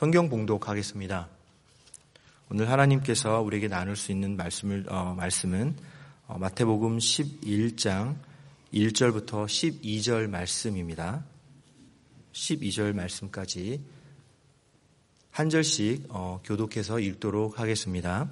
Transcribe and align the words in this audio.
성경 0.00 0.30
봉독하겠습니다. 0.30 1.28
오늘 2.48 2.70
하나님께서 2.70 3.42
우리에게 3.42 3.68
나눌 3.68 3.96
수 3.96 4.12
있는 4.12 4.34
말씀을 4.34 4.86
어, 4.88 5.12
말씀은 5.14 5.76
어, 6.26 6.38
마태복음 6.38 6.96
11장 6.96 8.16
1절부터 8.72 9.44
12절 9.44 10.30
말씀입니다. 10.30 11.22
12절 12.32 12.94
말씀까지 12.94 13.82
한 15.32 15.50
절씩 15.50 16.06
어, 16.08 16.40
교독해서 16.44 16.98
읽도록 16.98 17.60
하겠습니다. 17.60 18.30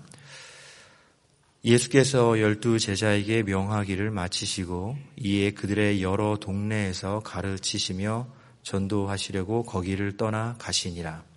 예수께서 1.66 2.40
열두 2.40 2.78
제자에게 2.78 3.42
명하기를 3.42 4.10
마치시고 4.10 4.96
이에 5.18 5.50
그들의 5.50 6.02
여러 6.02 6.38
동네에서 6.38 7.20
가르치시며 7.20 8.26
전도하시려고 8.62 9.64
거기를 9.64 10.16
떠나 10.16 10.56
가시니라. 10.58 11.27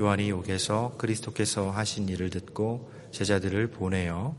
요한이 0.00 0.30
옥에서 0.30 0.94
그리스도께서 0.96 1.70
하신 1.70 2.08
일을 2.08 2.30
듣고 2.30 2.92
제자들을 3.10 3.70
보내어 3.70 4.36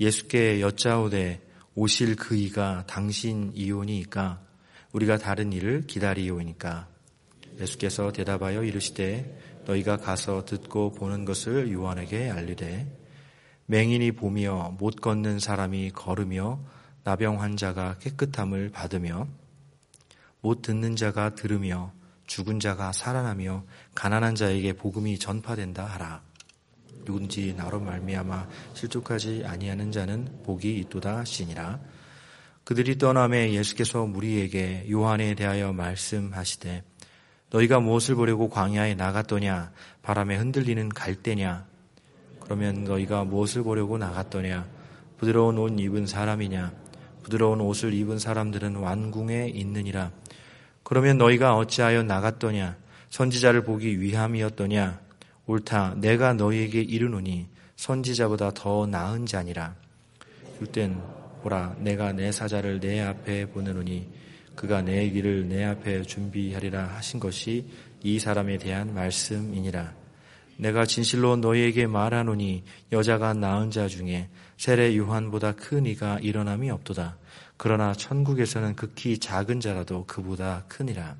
예수께 0.00 0.60
여짜오되 0.60 1.40
오실 1.74 2.16
그 2.16 2.34
이가 2.34 2.84
당신 2.88 3.52
이오니이까 3.54 4.40
우리가 4.92 5.18
다른 5.18 5.52
일을 5.52 5.86
기다리오니까. 5.86 6.88
예수께서 7.60 8.10
대답하여 8.10 8.64
이르시되 8.64 9.62
너희가 9.66 9.98
가서 9.98 10.44
듣고 10.44 10.92
보는 10.92 11.24
것을 11.24 11.72
요한에게 11.72 12.30
알리되 12.30 12.86
맹인이 13.66 14.12
보며 14.12 14.74
못 14.78 14.96
걷는 14.96 15.38
사람이 15.38 15.90
걸으며 15.90 16.58
나병 17.04 17.40
환자가 17.40 17.98
깨끗함을 17.98 18.70
받으며 18.70 19.28
못 20.40 20.62
듣는 20.62 20.96
자가 20.96 21.34
들으며 21.34 21.92
죽은 22.28 22.60
자가 22.60 22.92
살아나며 22.92 23.64
가난한 23.96 24.36
자에게 24.36 24.74
복음이 24.74 25.18
전파된다 25.18 25.84
하라. 25.84 26.22
누군지 27.04 27.52
나로 27.54 27.80
말미암아 27.80 28.46
실족하지 28.74 29.42
아니하는 29.44 29.90
자는 29.90 30.42
복이 30.44 30.76
있도다 30.78 31.16
하시니라. 31.16 31.80
그들이 32.62 32.98
떠남에 32.98 33.52
예수께서 33.54 34.06
무리에게 34.06 34.86
요한에 34.88 35.34
대하여 35.34 35.72
말씀하시되 35.72 36.84
너희가 37.50 37.80
무엇을 37.80 38.14
보려고 38.14 38.48
광야에 38.48 38.94
나갔더냐 38.94 39.72
바람에 40.02 40.36
흔들리는 40.36 40.90
갈대냐 40.90 41.66
그러면 42.48 42.84
너희가 42.84 43.24
무엇을 43.24 43.62
보려고 43.62 43.98
나갔더냐? 43.98 44.66
부드러운 45.18 45.58
옷 45.58 45.78
입은 45.78 46.06
사람이냐? 46.06 46.72
부드러운 47.22 47.60
옷을 47.60 47.92
입은 47.92 48.18
사람들은 48.18 48.76
완궁에 48.76 49.50
있느니라. 49.54 50.10
그러면 50.88 51.18
너희가 51.18 51.54
어찌하여 51.54 52.02
나갔더냐? 52.02 52.78
선지자를 53.10 53.62
보기 53.62 54.00
위함이었더냐? 54.00 54.98
옳다. 55.44 55.96
내가 55.98 56.32
너희에게 56.32 56.80
이르노니 56.80 57.46
선지자보다 57.76 58.52
더 58.54 58.86
나은 58.86 59.26
자니라. 59.26 59.74
그땐 60.58 60.98
보라 61.42 61.76
내가 61.80 62.12
내 62.12 62.32
사자를 62.32 62.80
내 62.80 63.02
앞에 63.02 63.50
보내노니 63.50 64.08
그가 64.56 64.80
내 64.80 65.10
길을 65.10 65.46
내 65.50 65.62
앞에 65.64 66.04
준비하리라 66.04 66.84
하신 66.86 67.20
것이 67.20 67.66
이 68.02 68.18
사람에 68.18 68.56
대한 68.56 68.94
말씀이니라. 68.94 69.92
내가 70.58 70.86
진실로 70.86 71.36
너희에게 71.36 71.86
말하노니 71.86 72.64
여자가 72.90 73.32
낳은 73.32 73.70
자 73.70 73.86
중에 73.88 74.28
세례 74.56 74.96
요한보다 74.96 75.52
큰 75.52 75.86
이가 75.86 76.18
일어남이 76.20 76.68
없도다. 76.70 77.16
그러나 77.56 77.92
천국에서는 77.94 78.74
극히 78.74 79.18
작은 79.18 79.60
자라도 79.60 80.04
그보다 80.06 80.64
크니라. 80.68 81.16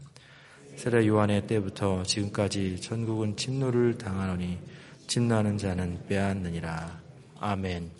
세례 0.76 1.06
요한의 1.06 1.46
때부터 1.46 2.02
지금까지 2.02 2.80
천국은 2.80 3.36
침노를 3.36 3.96
당하노니 3.98 4.58
침나는 5.06 5.56
자는 5.56 6.00
빼앗느니라. 6.08 7.00
아멘. 7.40 7.90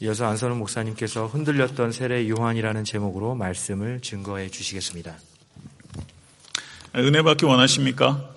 이어서 0.00 0.26
안선우 0.26 0.54
목사님께서 0.56 1.26
흔들렸던 1.26 1.92
세례 1.92 2.28
요한이라는 2.28 2.84
제목으로 2.84 3.34
말씀을 3.34 4.00
증거해 4.00 4.48
주시겠습니다. 4.48 5.16
은혜 6.96 7.22
받기 7.22 7.44
원하십니까? 7.44 8.31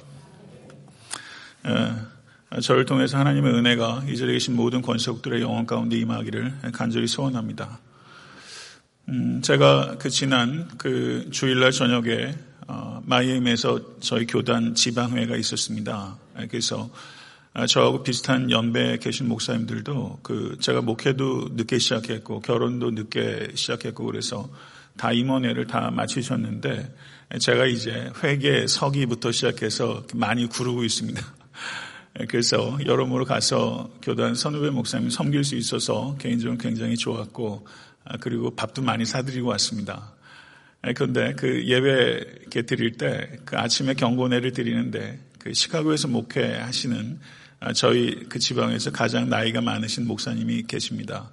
예, 1.68 2.60
저를 2.62 2.86
통해서 2.86 3.18
하나님의 3.18 3.54
은혜가 3.54 4.04
이 4.08 4.16
자리에 4.16 4.34
계신 4.34 4.56
모든 4.56 4.82
권속들의 4.82 5.42
영혼 5.42 5.66
가운데 5.66 5.98
임하기를 5.98 6.72
간절히 6.74 7.08
소원합니다. 7.08 7.80
음, 9.10 9.42
제가 9.42 9.98
그 10.00 10.10
지난 10.10 10.68
그 10.78 11.30
주일날 11.32 11.72
저녁에 11.72 12.36
어, 12.68 13.02
마이애미에서 13.06 14.00
저희 14.00 14.26
교단 14.26 14.74
지방회가 14.74 15.36
있었습니다. 15.36 16.18
예, 16.40 16.48
그래서 16.48 16.90
아, 17.58 17.66
저하고 17.66 18.04
비슷한 18.04 18.52
연배에 18.52 18.98
계신 18.98 19.30
목사님들도 19.30 20.20
그 20.24 20.58
제가 20.60 20.82
목회도 20.82 21.52
늦게 21.54 21.80
시작했고 21.80 22.42
결혼도 22.42 22.92
늦게 22.92 23.54
시작했고 23.56 24.04
그래서 24.04 24.50
다 24.98 25.14
임원회를 25.14 25.66
다 25.66 25.90
마치셨는데 25.90 26.94
제가 27.40 27.66
이제 27.66 28.12
회계 28.24 28.68
서기부터 28.68 29.32
시작해서 29.32 30.06
많이 30.14 30.48
구르고 30.48 30.84
있습니다. 30.84 31.22
그래서 32.30 32.78
여러모로 32.86 33.26
가서 33.26 33.92
교단 34.02 34.36
선후배 34.36 34.70
목사님 34.70 35.10
섬길 35.10 35.44
수 35.44 35.56
있어서 35.56 36.16
개인적으로 36.18 36.58
굉장히 36.58 36.96
좋았고 36.96 37.68
아, 38.06 38.18
그리고 38.18 38.56
밥도 38.56 38.82
많이 38.82 39.06
사드리고 39.06 39.50
왔습니다. 39.50 40.14
그런데 40.96 41.34
그 41.34 41.68
예배 41.68 42.64
드릴 42.68 42.94
때 42.94 43.40
그 43.46 43.58
아침에 43.58 43.94
경고내를 43.94 44.52
드리는데 44.52 45.20
그 45.40 45.54
시카고에서 45.54 46.08
목회하시는 46.10 47.20
아, 47.62 47.74
저희 47.74 48.26
그 48.28 48.40
지방에서 48.40 48.92
가장 48.92 49.30
나이가 49.30 49.62
많으신 49.62 50.08
목사님이 50.08 50.64
계십니다. 50.64 51.32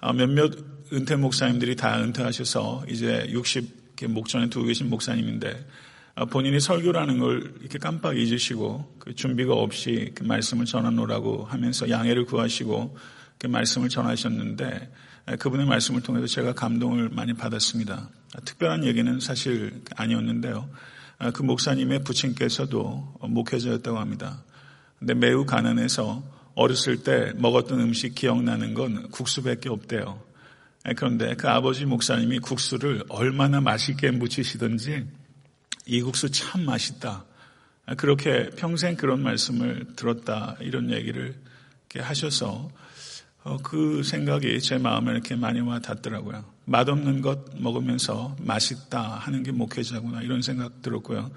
아, 0.00 0.12
몇몇 0.12 0.52
은퇴 0.92 1.16
목사님들이 1.16 1.76
다 1.76 1.98
은퇴하셔서 2.02 2.84
이제 2.88 3.26
60 3.30 3.82
목전에 4.08 4.48
두고 4.50 4.66
계신 4.66 4.90
목사님인데 4.90 5.48
아, 5.48 5.54
본인이 6.30 6.60
설교라는 6.60 7.18
걸 7.18 7.54
이렇게 7.60 7.78
깜빡 7.78 8.18
잊으시고 8.18 8.96
그 8.98 9.14
준비가 9.14 9.54
없이 9.54 10.12
그 10.14 10.24
말씀을 10.24 10.66
전하노라고 10.66 11.44
하면서 11.44 11.88
양해를 11.88 12.26
구하시고 12.26 12.96
그 13.38 13.46
말씀을 13.46 13.88
전하셨는데 13.88 14.92
아, 15.24 15.36
그분의 15.36 15.66
말씀을 15.66 16.02
통해서 16.02 16.26
제가 16.26 16.52
감동을 16.52 17.08
많이 17.10 17.32
받았습니다. 17.32 18.10
아, 18.34 18.40
특별한 18.44 18.84
얘기는 18.84 19.20
사실 19.20 19.82
아니었는데요. 19.96 20.68
그 21.34 21.42
목사님의 21.42 22.02
부친께서도 22.02 23.18
목회자였다고 23.20 23.98
합니다. 23.98 24.42
근데 24.98 25.14
매우 25.14 25.46
가난해서 25.46 26.22
어렸을 26.56 27.04
때 27.04 27.32
먹었던 27.36 27.80
음식 27.80 28.16
기억나는 28.16 28.74
건 28.74 29.08
국수밖에 29.10 29.68
없대요. 29.68 30.20
그런데 30.96 31.34
그 31.36 31.48
아버지 31.48 31.86
목사님이 31.86 32.40
국수를 32.40 33.04
얼마나 33.08 33.60
맛있게 33.60 34.10
무치시던지 34.10 35.04
이 35.86 36.00
국수 36.02 36.30
참 36.30 36.64
맛있다. 36.64 37.24
그렇게 37.96 38.50
평생 38.50 38.96
그런 38.96 39.22
말씀을 39.22 39.94
들었다. 39.96 40.56
이런 40.60 40.90
얘기를 40.90 41.34
하셔서 41.96 42.70
어, 43.44 43.56
그 43.62 44.02
생각이 44.04 44.60
제 44.60 44.78
마음에 44.78 45.10
이렇게 45.10 45.34
많이 45.34 45.60
와 45.60 45.80
닿더라고요. 45.80 46.44
맛없는 46.64 47.22
것 47.22 47.40
먹으면서 47.56 48.36
맛있다 48.40 49.00
하는 49.00 49.42
게 49.42 49.50
목회자구나 49.50 50.22
이런 50.22 50.42
생각 50.42 50.80
들었고요. 50.80 51.30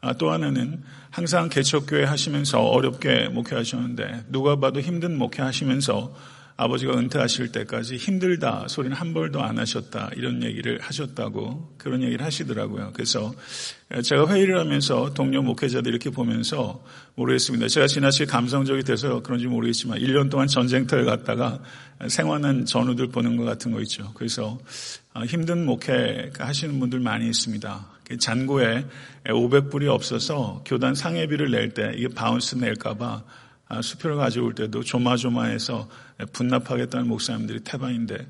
아, 0.00 0.12
또 0.14 0.32
하나는 0.32 0.82
항상 1.10 1.48
개척교회 1.48 2.04
하시면서 2.04 2.60
어렵게 2.60 3.28
목회하셨는데 3.28 4.26
누가 4.28 4.56
봐도 4.56 4.80
힘든 4.80 5.16
목회하시면서 5.16 6.14
아버지가 6.56 6.96
은퇴하실 6.96 7.50
때까지 7.50 7.96
힘들다 7.96 8.66
소리는 8.68 8.96
한 8.96 9.12
벌도 9.12 9.42
안 9.42 9.58
하셨다 9.58 10.10
이런 10.16 10.42
얘기를 10.44 10.80
하셨다고 10.80 11.74
그런 11.78 12.02
얘기를 12.02 12.24
하시더라고요. 12.24 12.92
그래서 12.94 13.34
제가 14.04 14.28
회의를 14.28 14.58
하면서 14.60 15.12
동료 15.14 15.42
목회자들 15.42 15.90
이렇게 15.90 16.10
보면서 16.10 16.84
모르겠습니다. 17.16 17.66
제가 17.66 17.88
지나치게 17.88 18.26
감성적이 18.26 18.84
돼서 18.84 19.20
그런지 19.20 19.46
모르겠지만 19.46 19.98
1년 19.98 20.30
동안 20.30 20.46
전쟁터에 20.46 21.04
갔다가 21.04 21.60
생활한 22.06 22.66
전우들 22.66 23.08
보는 23.08 23.36
것 23.36 23.44
같은 23.44 23.72
거 23.72 23.80
있죠. 23.80 24.12
그래서 24.14 24.58
아, 25.12 25.24
힘든 25.24 25.64
목회 25.66 26.30
하시는 26.38 26.78
분들 26.78 27.00
많이 27.00 27.26
있습니다. 27.26 27.86
잔고에 28.20 28.84
500불이 29.26 29.88
없어서 29.88 30.62
교단 30.66 30.94
상해비를 30.94 31.50
낼 31.50 31.74
때 31.74 31.92
이게 31.96 32.08
바운스 32.08 32.56
낼까봐 32.56 33.06
아, 33.06 33.24
수표를 33.82 34.16
가져올 34.16 34.54
때도 34.54 34.82
조마조마해서 34.82 35.88
분납하겠다는 36.32 37.08
목사님들이 37.08 37.60
태반인데 37.60 38.26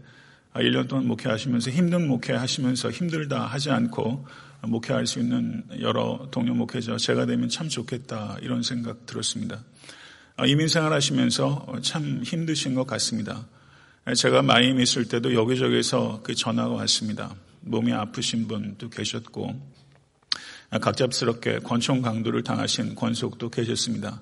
1년 0.55 0.85
아, 0.85 0.87
동안 0.87 1.07
목회하시면서 1.07 1.71
힘든 1.71 2.07
목회하시면서 2.07 2.91
힘들다 2.91 3.47
하지 3.47 3.71
않고 3.71 4.27
목회할 4.63 5.07
수 5.07 5.19
있는 5.19 5.65
여러 5.81 6.29
동료 6.31 6.55
목회자 6.55 6.97
제가 6.97 7.27
되면 7.27 7.49
참 7.49 7.69
좋겠다 7.69 8.37
이런 8.41 8.63
생각 8.63 9.05
들었습니다. 9.07 9.63
아, 10.37 10.47
이민생활 10.47 10.93
하시면서 10.93 11.67
참 11.83 12.23
힘드신 12.25 12.75
것 12.75 12.87
같습니다. 12.87 13.47
제가 14.17 14.43
마이미 14.43 14.83
있을 14.83 15.07
때도 15.07 15.35
여기저기서 15.35 16.21
그 16.23 16.35
전화가 16.35 16.75
왔습니다. 16.75 17.35
몸이 17.63 17.93
아프신 17.93 18.47
분도 18.47 18.91
계셨고 18.91 19.75
갑작스럽게 20.81 21.61
권총 21.61 22.03
강도를 22.03 22.43
당하신 22.43 22.95
권속도 22.95 23.49
계셨습니다. 23.51 24.21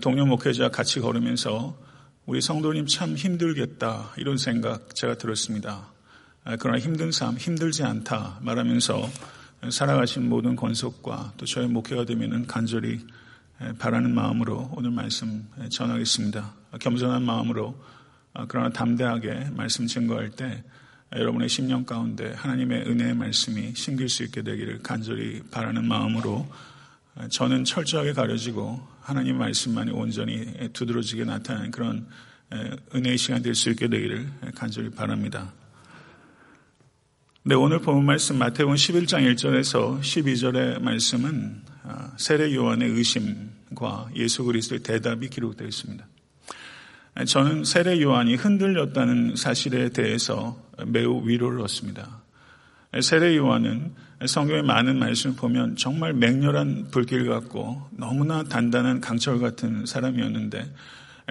동료 0.00 0.24
목회자 0.24 0.70
같이 0.70 1.00
걸으면서 1.00 1.78
우리 2.24 2.40
성도님 2.40 2.86
참 2.86 3.14
힘들겠다 3.14 4.12
이런 4.16 4.38
생각 4.38 4.94
제가 4.94 5.18
들었습니다. 5.18 5.92
그러나 6.60 6.78
힘든 6.78 7.12
삶 7.12 7.36
힘들지 7.36 7.82
않다 7.82 8.38
말하면서 8.40 9.10
살아가신 9.70 10.28
모든 10.28 10.56
권속과 10.56 11.34
또 11.36 11.44
저의 11.44 11.68
목회가 11.68 12.04
되면은 12.04 12.46
간절히 12.46 13.00
바라는 13.78 14.14
마음으로 14.14 14.70
오늘 14.74 14.90
말씀 14.90 15.46
전하겠습니다. 15.70 16.54
겸손한 16.80 17.22
마음으로 17.22 17.76
그러나 18.48 18.70
담대하게 18.70 19.50
말씀 19.52 19.86
증거할 19.86 20.30
때 20.30 20.64
여러분의 21.14 21.50
심령 21.50 21.84
가운데 21.84 22.32
하나님의 22.32 22.88
은혜의 22.88 23.14
말씀이 23.14 23.74
심길 23.74 24.08
수 24.08 24.22
있게 24.22 24.42
되기를 24.42 24.82
간절히 24.82 25.42
바라는 25.50 25.86
마음으로 25.86 26.48
저는 27.28 27.64
철저하게 27.64 28.12
가려지고 28.14 28.80
하나님 29.00 29.38
말씀만이 29.38 29.90
온전히 29.90 30.70
두드러지게 30.72 31.24
나타나는 31.24 31.70
그런 31.70 32.06
은혜의 32.94 33.18
시간 33.18 33.42
될 33.42 33.54
수 33.54 33.70
있게 33.70 33.88
되기를 33.88 34.28
간절히 34.54 34.90
바랍니다. 34.90 35.52
네, 37.44 37.54
오늘 37.54 37.80
본 37.80 38.04
말씀 38.04 38.38
마태복음 38.38 38.76
11장 38.76 39.34
1절에서 39.34 40.00
12절의 40.00 40.80
말씀은 40.80 41.62
아, 41.82 42.12
세례 42.16 42.54
요한의 42.54 42.90
의심과 42.90 44.10
예수 44.14 44.44
그리스도의 44.44 44.82
대답이 44.82 45.28
기록되어 45.28 45.66
있습니다. 45.66 46.06
저는 47.26 47.64
세례 47.64 48.00
요한이 48.00 48.36
흔들렸다는 48.36 49.36
사실에 49.36 49.88
대해서 49.90 50.62
매우 50.86 51.26
위로를 51.26 51.60
얻습니다. 51.60 52.22
세례 53.02 53.36
요한은 53.36 53.92
성경의 54.26 54.62
많은 54.62 54.98
말씀을 54.98 55.36
보면 55.36 55.76
정말 55.76 56.12
맹렬한 56.12 56.88
불길 56.90 57.28
같고 57.28 57.88
너무나 57.90 58.42
단단한 58.42 59.00
강철 59.00 59.40
같은 59.40 59.86
사람이었는데 59.86 60.72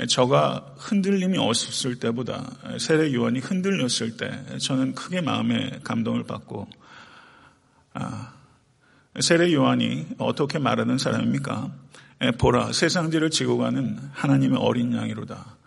저가 0.10 0.74
흔들림이 0.78 1.38
없었을 1.38 2.00
때보다 2.00 2.50
세례 2.80 3.14
요한이 3.14 3.40
흔들렸을 3.40 4.18
때 4.18 4.58
저는 4.58 4.96
크게 4.96 5.22
마음에 5.22 5.80
감동을 5.84 6.24
받고 6.24 6.68
아, 7.94 8.34
세례 9.20 9.54
요한이 9.54 10.08
어떻게 10.18 10.60
말하는 10.60 10.98
사람입니까? 10.98 11.72
보라 12.38 12.72
세상지를 12.72 13.30
지고 13.30 13.58
가는 13.58 13.98
하나님의 14.14 14.60
어린 14.60 14.94
양이로다. 14.94 15.58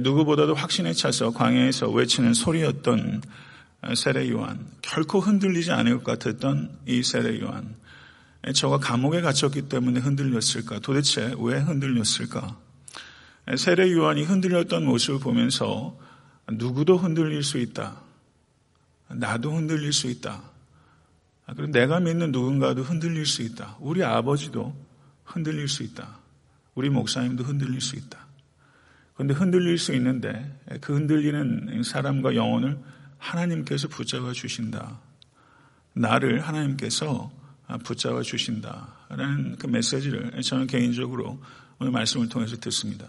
누구보다도 0.00 0.54
확신에 0.54 0.92
차서 0.92 1.32
광야에서 1.32 1.90
외치는 1.90 2.34
소리였던 2.34 3.22
세례 3.96 4.30
요한, 4.30 4.66
결코 4.82 5.20
흔들리지 5.20 5.72
않을 5.72 6.02
것 6.02 6.18
같았던 6.18 6.78
이 6.86 7.02
세례 7.02 7.40
요한. 7.40 7.76
저가 8.54 8.78
감옥에 8.78 9.20
갇혔기 9.20 9.68
때문에 9.68 10.00
흔들렸을까? 10.00 10.80
도대체 10.80 11.34
왜 11.38 11.58
흔들렸을까? 11.58 12.58
세례 13.56 13.92
요한이 13.92 14.24
흔들렸던 14.24 14.84
모습을 14.84 15.20
보면서 15.20 15.98
누구도 16.50 16.96
흔들릴 16.96 17.42
수 17.42 17.58
있다. 17.58 18.00
나도 19.08 19.52
흔들릴 19.52 19.92
수 19.92 20.08
있다. 20.08 20.42
그리고 21.46 21.66
내가 21.72 22.00
믿는 22.00 22.32
누군가도 22.32 22.82
흔들릴 22.82 23.26
수 23.26 23.42
있다. 23.42 23.76
우리 23.80 24.02
아버지도 24.02 24.74
흔들릴 25.24 25.68
수 25.68 25.82
있다. 25.82 26.18
우리 26.74 26.88
목사님도 26.90 27.44
흔들릴 27.44 27.80
수 27.80 27.96
있다. 27.96 28.26
그런데 29.14 29.34
흔들릴 29.34 29.78
수 29.78 29.94
있는데 29.94 30.58
그 30.80 30.94
흔들리는 30.94 31.82
사람과 31.82 32.34
영혼을 32.34 32.78
하나님께서 33.18 33.88
붙잡아 33.88 34.32
주신다. 34.32 35.00
나를 35.94 36.40
하나님께서 36.40 37.32
붙잡아 37.84 38.22
주신다라는 38.22 39.56
그 39.58 39.66
메시지를 39.66 40.42
저는 40.42 40.66
개인적으로 40.66 41.40
오늘 41.78 41.92
말씀을 41.92 42.28
통해서 42.28 42.56
듣습니다. 42.56 43.06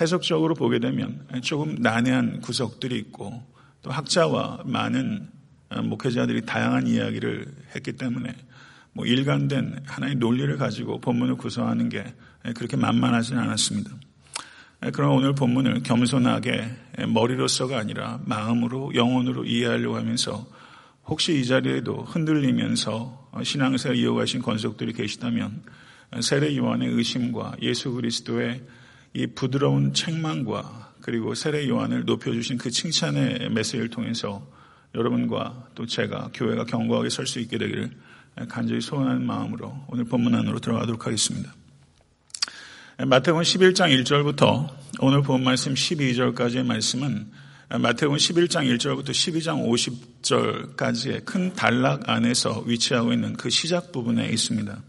해석적으로 0.00 0.54
보게 0.54 0.78
되면 0.78 1.26
조금 1.42 1.76
난해한 1.76 2.40
구석들이 2.40 2.96
있고 2.98 3.46
또 3.82 3.90
학자와 3.90 4.62
많은 4.64 5.28
목회자들이 5.84 6.46
다양한 6.46 6.86
이야기를 6.86 7.46
했기 7.74 7.92
때문에 7.92 8.34
뭐 8.92 9.06
일관된 9.06 9.84
하나의 9.86 10.16
논리를 10.16 10.54
가지고 10.56 11.00
본문을 11.00 11.36
구성하는 11.36 11.88
게 11.88 12.14
그렇게 12.54 12.76
만만하지는 12.76 13.40
않았습니다. 13.40 13.90
그러나 14.90 15.12
오늘 15.12 15.32
본문을 15.34 15.84
겸손하게 15.84 16.64
머리로서가 17.08 17.78
아니라 17.78 18.20
마음으로 18.24 18.92
영혼으로 18.94 19.44
이해하려고 19.44 19.96
하면서 19.96 20.44
혹시 21.06 21.38
이 21.38 21.44
자리에도 21.44 22.02
흔들리면서 22.02 23.30
신앙생활 23.44 23.96
이어가신 23.96 24.42
권속들이 24.42 24.92
계시다면 24.92 25.62
세례 26.20 26.56
요한의 26.56 26.88
의심과 26.88 27.56
예수 27.62 27.92
그리스도의 27.92 28.62
이 29.14 29.26
부드러운 29.28 29.94
책망과 29.94 30.94
그리고 31.00 31.34
세례 31.34 31.68
요한을 31.68 32.04
높여주신 32.04 32.58
그 32.58 32.70
칭찬의 32.70 33.50
메시지를 33.50 33.88
통해서 33.88 34.44
여러분과 34.94 35.68
또 35.74 35.86
제가 35.86 36.30
교회가 36.34 36.64
견고하게 36.64 37.08
설 37.08 37.26
수 37.26 37.38
있게 37.38 37.56
되기를 37.56 37.90
간절히 38.48 38.80
소원하는 38.80 39.24
마음으로 39.24 39.84
오늘 39.88 40.04
본문 40.04 40.34
안으로 40.34 40.58
들어가도록 40.58 41.06
하겠습니다. 41.06 41.54
마태복음 42.98 43.42
11장 43.42 44.04
1절부터 44.04 44.68
오늘 45.00 45.22
본 45.22 45.42
말씀 45.42 45.72
12절까지의 45.72 46.62
말씀은 46.64 47.26
마태복음 47.80 48.18
11장 48.18 48.70
1절부터 48.76 49.08
12장 49.08 49.66
50절까지의 50.22 51.24
큰 51.24 51.54
단락 51.54 52.10
안에서 52.10 52.62
위치하고 52.66 53.14
있는 53.14 53.32
그 53.32 53.48
시작 53.48 53.92
부분에 53.92 54.28
있습니다. 54.28 54.82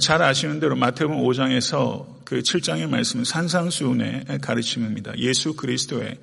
잘 0.00 0.22
아시는 0.22 0.58
대로 0.58 0.74
마태복음 0.74 1.22
5장에서 1.22 2.24
그 2.24 2.40
7장의 2.40 2.88
말씀은 2.90 3.24
산상수훈의 3.24 4.24
가르침입니다. 4.42 5.16
예수 5.18 5.54
그리스도의 5.54 6.18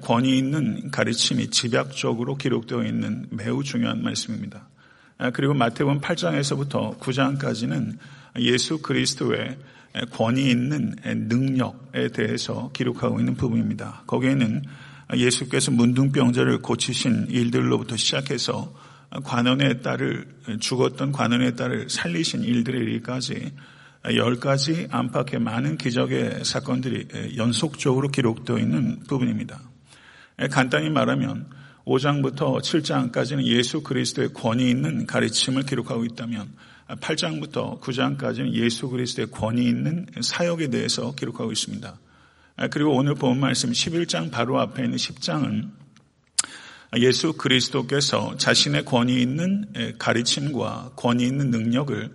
권위 0.00 0.38
있는 0.38 0.90
가르침이 0.90 1.50
집약적으로 1.50 2.36
기록되어 2.36 2.84
있는 2.84 3.26
매우 3.30 3.62
중요한 3.62 4.02
말씀입니다. 4.02 4.66
그리고 5.34 5.52
마태복음 5.52 6.00
8장에서부터 6.00 6.98
9장까지는 6.98 7.98
예수 8.38 8.78
그리스도의 8.78 9.58
권위 10.12 10.50
있는 10.50 10.94
능력에 11.04 12.08
대해서 12.08 12.70
기록하고 12.72 13.18
있는 13.18 13.34
부분입니다. 13.34 14.02
거기에는 14.06 14.62
예수께서 15.16 15.70
문둥병자를 15.70 16.62
고치신 16.62 17.28
일들로부터 17.30 17.96
시작해서 17.96 18.74
관원의 19.24 19.82
딸을 19.82 20.26
죽었던 20.60 21.12
관원의 21.12 21.56
딸을 21.56 21.88
살리신 21.88 22.42
일들에 22.42 22.78
이르기까지 22.78 23.52
열 24.14 24.38
가지 24.38 24.86
안팎의 24.90 25.40
많은 25.40 25.78
기적의 25.78 26.44
사건들이 26.44 27.36
연속적으로 27.36 28.08
기록되어 28.08 28.58
있는 28.58 29.00
부분입니다. 29.08 29.60
간단히 30.50 30.90
말하면 30.90 31.46
5장부터 31.86 32.58
7장까지는 32.60 33.44
예수 33.44 33.82
그리스도의 33.82 34.32
권위 34.34 34.68
있는 34.68 35.06
가르침을 35.06 35.62
기록하고 35.62 36.04
있다면 36.04 36.48
8장부터 36.88 37.80
9장까지는 37.80 38.52
예수 38.52 38.88
그리스도의 38.88 39.30
권위 39.30 39.66
있는 39.66 40.06
사역에 40.20 40.68
대해서 40.68 41.14
기록하고 41.14 41.52
있습니다. 41.52 41.98
그리고 42.70 42.94
오늘 42.94 43.14
본 43.14 43.40
말씀 43.40 43.70
11장 43.70 44.30
바로 44.30 44.60
앞에 44.60 44.84
있는 44.84 44.96
10장은 44.96 45.70
예수 46.98 47.32
그리스도께서 47.34 48.36
자신의 48.36 48.84
권위 48.84 49.20
있는 49.20 49.66
가르침과 49.98 50.92
권위 50.96 51.24
있는 51.24 51.50
능력을 51.50 52.14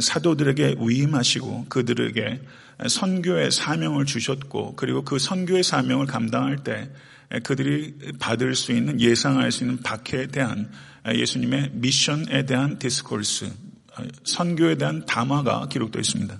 사도들에게 0.00 0.76
위임하시고 0.80 1.66
그들에게 1.68 2.42
선교의 2.86 3.50
사명을 3.50 4.04
주셨고 4.04 4.74
그리고 4.76 5.02
그 5.02 5.18
선교의 5.18 5.62
사명을 5.62 6.06
감당할 6.06 6.58
때 6.58 6.90
그들이 7.42 7.94
받을 8.18 8.54
수 8.54 8.72
있는 8.72 9.00
예상할 9.00 9.52
수 9.52 9.64
있는 9.64 9.80
박해에 9.82 10.26
대한 10.26 10.70
예수님의 11.06 11.70
미션에 11.74 12.44
대한 12.46 12.78
디스콜스 12.78 13.67
선교에 14.24 14.76
대한 14.76 15.04
담화가 15.06 15.68
기록되어 15.68 16.00
있습니다. 16.00 16.36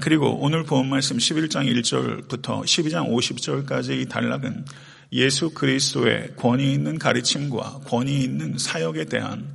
그리고 0.00 0.38
오늘 0.40 0.64
본 0.64 0.88
말씀 0.88 1.16
11장 1.18 1.66
1절부터 1.66 2.62
12장 2.62 3.08
50절까지 3.10 4.00
이 4.00 4.06
단락은 4.06 4.64
예수 5.12 5.50
그리스도의 5.50 6.34
권위 6.36 6.72
있는 6.72 6.98
가르침과 6.98 7.80
권위 7.84 8.22
있는 8.22 8.56
사역에 8.56 9.04
대한 9.04 9.54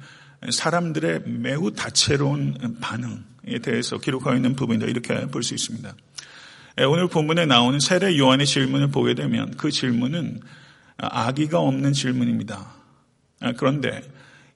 사람들의 0.50 1.24
매우 1.26 1.72
다채로운 1.72 2.78
반응에 2.80 3.60
대해서 3.64 3.98
기록하고 3.98 4.36
있는 4.36 4.56
부분이다. 4.56 4.86
이렇게 4.86 5.26
볼 5.28 5.42
수 5.42 5.56
있습니다. 5.56 5.96
오늘 6.88 7.08
본문에 7.08 7.48
나오는 7.48 7.80
세례 7.80 8.16
요한의 8.20 8.46
질문을 8.46 8.90
보게 8.90 9.16
되면 9.16 9.50
그 9.58 9.72
질문은 9.72 10.42
아기가 10.98 11.60
없는 11.60 11.94
질문입니다. 11.94 12.76
그런데 13.58 14.04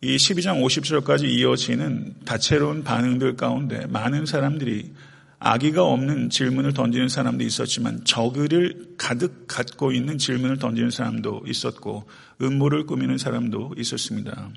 이 0.04 0.16
12장 0.16 0.64
50절까지 0.64 1.26
이어지는 1.30 2.16
다채로운 2.26 2.84
반응들 2.84 3.36
가운데 3.36 3.86
많은 3.86 4.26
사람들이 4.26 4.94
아기가 5.38 5.84
없는 5.84 6.30
질문을 6.30 6.74
던지는 6.74 7.08
사람도 7.08 7.44
있었지만 7.44 8.04
저그를 8.04 8.96
가득 8.98 9.46
갖고 9.48 9.92
있는 9.92 10.18
질문을 10.18 10.58
던지는 10.58 10.90
사람도 10.90 11.44
있었고 11.48 12.08
음모를 12.42 12.86
꾸미는 12.86 13.18
사람도 13.18 13.76
있었습니다. 13.78 14.50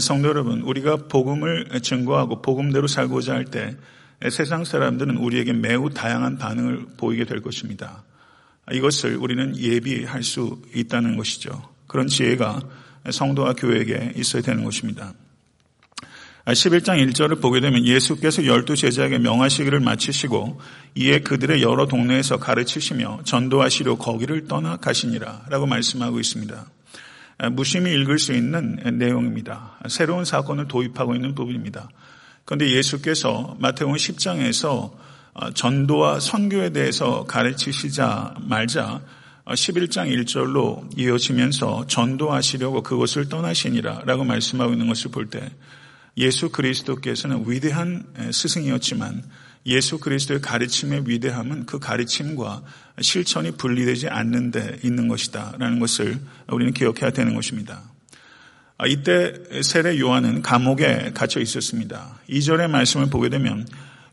성도 0.00 0.28
여러분, 0.28 0.62
우리가 0.62 1.08
복음을 1.08 1.66
증거하고 1.80 2.42
복음대로 2.42 2.86
살고자 2.86 3.34
할 3.34 3.44
때 3.44 3.76
세상 4.30 4.64
사람들은 4.64 5.16
우리에게 5.16 5.52
매우 5.52 5.90
다양한 5.90 6.38
반응을 6.38 6.86
보이게 6.96 7.24
될 7.24 7.40
것입니다. 7.42 8.04
이것을 8.70 9.16
우리는 9.16 9.56
예비할 9.56 10.22
수 10.22 10.62
있다는 10.74 11.16
것이죠. 11.16 11.60
그런 11.88 12.06
지혜가 12.06 12.60
성도와 13.10 13.54
교회에게 13.54 14.12
있어야 14.16 14.42
되는 14.42 14.64
것입니다. 14.64 15.12
11장 16.46 16.98
1절을 17.06 17.40
보게 17.40 17.60
되면 17.60 17.84
예수께서 17.86 18.44
열두 18.46 18.74
제자에게 18.74 19.18
명하시기를 19.18 19.78
마치시고 19.78 20.60
이에 20.96 21.20
그들의 21.20 21.62
여러 21.62 21.86
동네에서 21.86 22.38
가르치시며 22.38 23.20
전도하시려 23.24 23.96
거기를 23.96 24.48
떠나 24.48 24.76
가시니라 24.76 25.46
라고 25.48 25.66
말씀하고 25.66 26.18
있습니다. 26.18 26.66
무심히 27.52 27.92
읽을 27.94 28.18
수 28.18 28.32
있는 28.32 28.80
내용입니다. 28.98 29.78
새로운 29.88 30.24
사건을 30.24 30.66
도입하고 30.68 31.14
있는 31.14 31.34
부분입니다. 31.34 31.88
그런데 32.44 32.70
예수께서 32.70 33.56
마태복음 33.60 33.96
10장에서 33.96 34.92
전도와 35.54 36.18
선교에 36.18 36.70
대해서 36.70 37.24
가르치시자 37.24 38.34
말자 38.40 39.00
11장 39.46 40.08
1절로 40.24 40.98
이어지면서 40.98 41.86
전도하시려고 41.86 42.82
그것을 42.82 43.28
떠나시니라 43.28 44.02
라고 44.06 44.24
말씀하고 44.24 44.72
있는 44.72 44.86
것을 44.86 45.10
볼 45.10 45.30
때 45.30 45.50
예수 46.16 46.50
그리스도께서는 46.50 47.44
위대한 47.46 48.04
스승이었지만 48.32 49.22
예수 49.66 49.98
그리스도의 49.98 50.40
가르침의 50.40 51.04
위대함은 51.06 51.66
그 51.66 51.78
가르침과 51.78 52.62
실천이 53.00 53.52
분리되지 53.52 54.08
않는 54.08 54.50
데 54.50 54.78
있는 54.82 55.08
것이다. 55.08 55.54
라는 55.58 55.78
것을 55.78 56.20
우리는 56.48 56.72
기억해야 56.72 57.12
되는 57.12 57.34
것입니다. 57.34 57.82
아, 58.76 58.86
이때 58.86 59.34
세례 59.62 59.98
요한은 60.00 60.42
감옥에 60.42 61.12
갇혀 61.14 61.40
있었습니다. 61.40 62.18
2절의 62.28 62.68
말씀을 62.70 63.08
보게 63.08 63.28
되면 63.28 63.66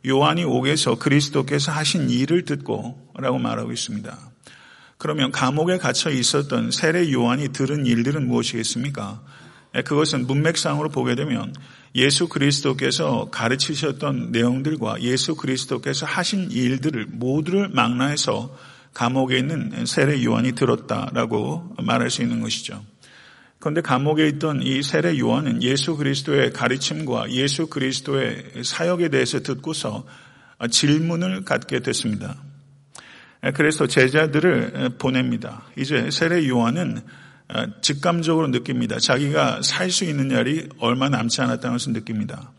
요한이 0.07 0.43
옥에서 0.43 1.00
그리스도께서 1.00 1.71
하신 1.71 2.09
일을 2.09 2.45
듣고 2.45 3.12
라고 3.15 3.39
말하고 3.39 3.71
있습니다. 3.71 4.28
그러면 5.00 5.32
감옥에 5.32 5.77
갇혀 5.77 6.10
있었던 6.10 6.72
세례 6.72 7.10
요한이 7.12 7.50
들은 7.53 7.86
일들은 7.86 8.27
무엇이겠습니까? 8.27 9.22
그것은 9.86 10.27
문맥상으로 10.27 10.89
보게 10.89 11.15
되면 11.15 11.53
예수 11.96 12.27
그리스도께서 12.27 13.29
가르치셨던 13.32 14.34
내용들과 14.34 15.01
예수 15.01 15.36
그리스도께서 15.36 16.06
하신 16.06 16.51
일들을 16.51 17.08
모두를 17.12 17.70
망라해서 17.70 18.53
감옥에 18.94 19.38
있는 19.38 19.86
세례 19.86 20.22
요한이 20.22 20.51
들었다라고 20.51 21.77
말할 21.82 22.10
수 22.10 22.22
있는 22.22 22.41
것이죠. 22.41 22.84
그런데 23.60 23.79
감옥에 23.79 24.27
있던 24.27 24.63
이 24.63 24.84
세례 24.84 25.18
요한은 25.18 25.63
예수 25.63 25.96
그리스도의 25.96 26.51
가르침과 26.51 27.32
예수 27.32 27.68
그리스도의 27.68 28.63
사역에 28.65 29.08
대해서 29.08 29.39
듣고서 29.39 30.06
질문을 30.70 31.46
갖게 31.46 31.79
됐습니다. 31.79 32.36
그래서 33.55 33.88
제자들을 33.88 34.98
보냅니다. 34.98 35.63
이제 35.77 36.12
세례 36.12 36.48
요한은 36.48 37.01
어, 37.51 37.65
직감적으로 37.81 38.48
느낍니다. 38.50 39.00
자기가 39.00 39.62
살 39.63 39.89
수 39.89 40.03
있는 40.05 40.27
날이 40.27 40.69
얼마 40.77 41.10
남지 41.10 41.41
않았다는 41.41 41.75
것을 41.75 41.93
느낍니다. 41.93 42.51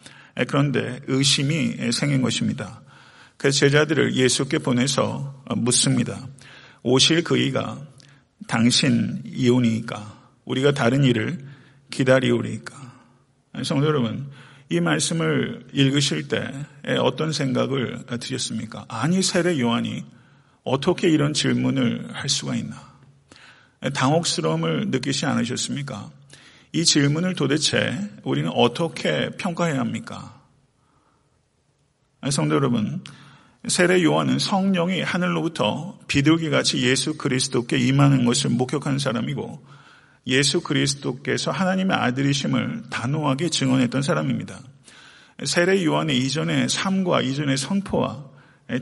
그런데 0.49 1.01
의심이 1.07 1.93
생긴 1.93 2.23
것입니다. 2.23 2.81
그래서 3.37 3.59
제자들을 3.61 4.17
예수께 4.17 4.59
보내서 4.59 5.45
묻습니다. 5.57 6.27
오실 6.83 7.23
그이가 7.25 7.79
당신 8.49 9.23
이온이니까 9.25 10.19
우리가 10.45 10.73
다른 10.73 11.05
일을 11.05 11.39
기다리오리니까. 11.91 12.75
성도 13.65 13.87
여러분, 13.87 14.29
이 14.71 14.81
말씀을 14.81 15.67
읽으실 15.73 16.29
때 16.29 16.51
어떤 16.99 17.33
생각을 17.33 18.05
드셨습니까? 18.19 18.87
아니 18.89 19.23
세례 19.23 19.59
요한이 19.61 20.05
어떻게 20.65 21.09
이런 21.09 21.33
질문을 21.33 22.11
할 22.13 22.29
수가 22.29 22.55
있나? 22.57 22.77
당혹스러움을 23.95 24.89
느끼지 24.91 25.27
않으셨습니까? 25.27 26.11
이 26.73 26.85
질문을 26.85 27.35
도대체 27.35 27.97
우리는 28.23 28.51
어떻게 28.55 29.31
평가해야 29.31 29.81
합니까? 29.81 30.41
성도 32.31 32.55
여러분, 32.55 33.03
세례 33.69 34.03
요한은 34.03 34.39
성령이 34.39 35.03
하늘로부터 35.03 35.99
비둘기같이 36.07 36.83
예수 36.83 37.17
그리스도께 37.17 37.79
임하는 37.79 38.25
것을 38.25 38.51
목격한 38.51 38.99
사람이고 38.99 39.63
예수 40.27 40.61
그리스도께서 40.61 41.51
하나님의 41.51 41.97
아들이심을 41.97 42.85
단호하게 42.91 43.49
증언했던 43.49 44.03
사람입니다. 44.03 44.61
세례 45.45 45.85
요한의 45.85 46.19
이전의 46.19 46.69
삶과 46.69 47.23
이전의 47.23 47.57
선포와 47.57 48.30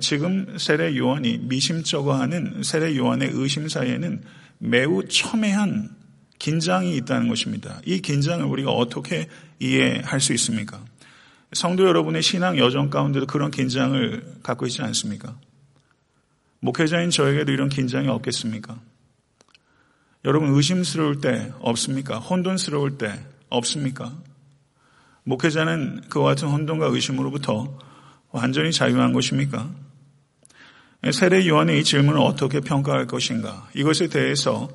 지금 0.01 0.59
세례 0.59 0.97
요한이 0.97 1.39
미심쩍어하는 1.39 2.63
세례 2.63 2.97
요한의 2.97 3.31
의심 3.33 3.69
사이에는 3.69 4.23
매우 4.59 5.07
첨예한 5.09 5.97
긴장이 6.39 6.97
있다는 6.97 7.29
것입니다. 7.29 7.81
이 7.85 8.01
긴장을 8.01 8.45
우리가 8.45 8.71
어떻게 8.71 9.29
이해할 9.59 10.21
수 10.21 10.33
있습니까? 10.35 10.85
성도 11.53 11.87
여러분의 11.87 12.23
신앙 12.23 12.59
여정 12.59 12.91
가운데도 12.91 13.27
그런 13.27 13.51
긴장을 13.51 14.41
갖고 14.43 14.67
있지 14.67 14.83
않습니까? 14.83 15.37
목회자인 16.61 17.11
저에게도 17.11 17.53
이런 17.53 17.69
긴장이 17.69 18.09
없겠습니까? 18.09 18.79
여러분 20.25 20.51
의심스러울 20.51 21.21
때 21.21 21.53
없습니까? 21.61 22.19
혼돈스러울 22.19 22.99
때 22.99 23.25
없습니까? 23.49 24.13
목회자는 25.25 26.03
그와 26.09 26.31
같은 26.31 26.49
혼돈과 26.49 26.87
의심으로부터 26.87 27.79
완전히 28.39 28.73
자유한 28.73 29.13
것입니까? 29.13 29.71
세례 31.13 31.47
요한의 31.47 31.81
이 31.81 31.85
질문을 31.85 32.21
어떻게 32.21 32.61
평가할 32.61 33.07
것인가? 33.07 33.69
이것에 33.75 34.09
대해서 34.09 34.69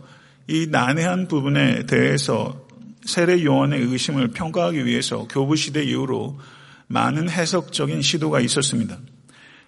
이 0.48 0.68
난해한 0.70 1.28
부분에 1.28 1.86
대해서 1.86 2.68
세례 3.06 3.44
요한의 3.44 3.82
의심을 3.82 4.30
평가하기 4.30 4.86
위해서 4.86 5.28
교부 5.28 5.56
시대 5.56 5.84
이후로 5.84 6.40
많은 6.88 7.30
해석적인 7.30 8.02
시도가 8.02 8.40
있었습니다. 8.42 8.98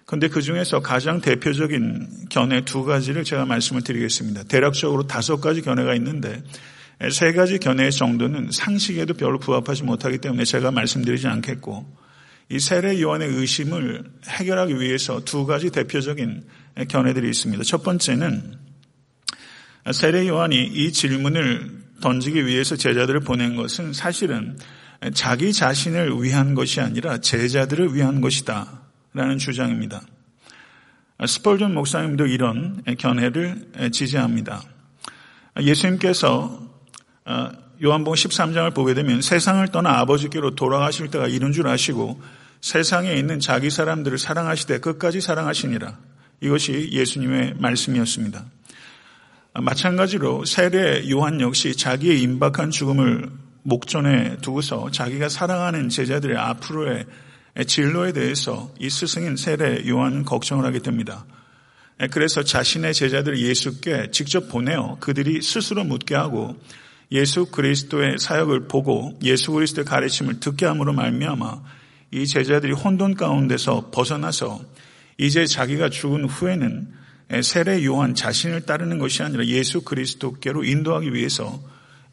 그런데 0.06 0.28
그 0.28 0.40
중에서 0.40 0.80
가장 0.80 1.20
대표적인 1.20 2.28
견해 2.30 2.64
두 2.64 2.84
가지를 2.84 3.24
제가 3.24 3.44
말씀을 3.44 3.82
드리겠습니다. 3.82 4.44
대략적으로 4.44 5.06
다섯 5.06 5.40
가지 5.40 5.62
견해가 5.62 5.94
있는데 5.96 6.42
세 7.10 7.32
가지 7.32 7.58
견해 7.58 7.90
정도는 7.90 8.50
상식에도 8.52 9.14
별로 9.14 9.38
부합하지 9.38 9.82
못하기 9.82 10.18
때문에 10.18 10.44
제가 10.44 10.70
말씀드리지 10.70 11.26
않겠고 11.26 12.05
이 12.48 12.60
세례 12.60 13.00
요한의 13.00 13.28
의심을 13.28 14.04
해결하기 14.26 14.80
위해서 14.80 15.24
두 15.24 15.46
가지 15.46 15.70
대표적인 15.70 16.44
견해들이 16.88 17.28
있습니다. 17.28 17.64
첫 17.64 17.82
번째는 17.82 18.54
세례 19.92 20.28
요한이 20.28 20.64
이 20.64 20.92
질문을 20.92 21.84
던지기 22.00 22.46
위해서 22.46 22.76
제자들을 22.76 23.20
보낸 23.20 23.56
것은 23.56 23.92
사실은 23.92 24.58
자기 25.14 25.52
자신을 25.52 26.22
위한 26.22 26.54
것이 26.54 26.80
아니라 26.80 27.18
제자들을 27.18 27.94
위한 27.94 28.20
것이다. 28.20 28.82
라는 29.12 29.38
주장입니다. 29.38 30.02
스펄전 31.26 31.72
목사님도 31.72 32.26
이런 32.26 32.82
견해를 32.98 33.90
지지합니다. 33.90 34.62
예수님께서 35.58 36.68
요한복음 37.82 38.14
13장을 38.14 38.72
보게 38.74 38.94
되면 38.94 39.20
세상을 39.20 39.66
떠나 39.68 39.98
아버지께로 39.98 40.54
돌아가실 40.54 41.10
때가 41.10 41.28
이른 41.28 41.52
줄 41.52 41.68
아시고 41.68 42.20
세상에 42.62 43.12
있는 43.14 43.38
자기 43.38 43.68
사람들을 43.68 44.16
사랑하시되 44.18 44.80
끝까지 44.80 45.20
사랑하시니라. 45.20 45.98
이것이 46.40 46.90
예수님의 46.92 47.54
말씀이었습니다. 47.58 48.44
마찬가지로 49.54 50.44
세례 50.44 51.08
요한 51.10 51.40
역시 51.40 51.76
자기의 51.76 52.20
임박한 52.22 52.70
죽음을 52.70 53.30
목전에 53.62 54.38
두고서 54.38 54.90
자기가 54.90 55.28
사랑하는 55.28 55.88
제자들의 55.88 56.36
앞으로의 56.36 57.04
진로에 57.66 58.12
대해서 58.12 58.70
이 58.78 58.88
스승인 58.88 59.36
세례 59.36 59.86
요한은 59.86 60.24
걱정을 60.24 60.64
하게 60.64 60.78
됩니다. 60.78 61.24
그래서 62.10 62.42
자신의 62.42 62.94
제자들을 62.94 63.38
예수께 63.38 64.10
직접 64.12 64.48
보내어 64.48 64.98
그들이 65.00 65.40
스스로 65.40 65.84
묻게 65.84 66.14
하고 66.14 66.56
예수 67.12 67.46
그리스도의 67.46 68.18
사역을 68.18 68.68
보고 68.68 69.18
예수 69.22 69.52
그리스도의 69.52 69.84
가르침을 69.84 70.40
듣게 70.40 70.66
함으로 70.66 70.92
말미암아 70.92 71.62
이 72.12 72.26
제자들이 72.26 72.72
혼돈 72.72 73.14
가운데서 73.14 73.90
벗어나서 73.92 74.60
이제 75.18 75.46
자기가 75.46 75.88
죽은 75.88 76.24
후에는 76.26 76.88
세례 77.42 77.84
요한 77.84 78.14
자신을 78.14 78.62
따르는 78.62 78.98
것이 78.98 79.22
아니라 79.22 79.44
예수 79.46 79.82
그리스도께로 79.82 80.64
인도하기 80.64 81.12
위해서 81.12 81.60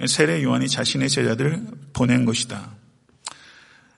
세례 0.07 0.41
요한이 0.43 0.67
자신의 0.67 1.09
제자들을 1.09 1.65
보낸 1.93 2.25
것이다. 2.25 2.71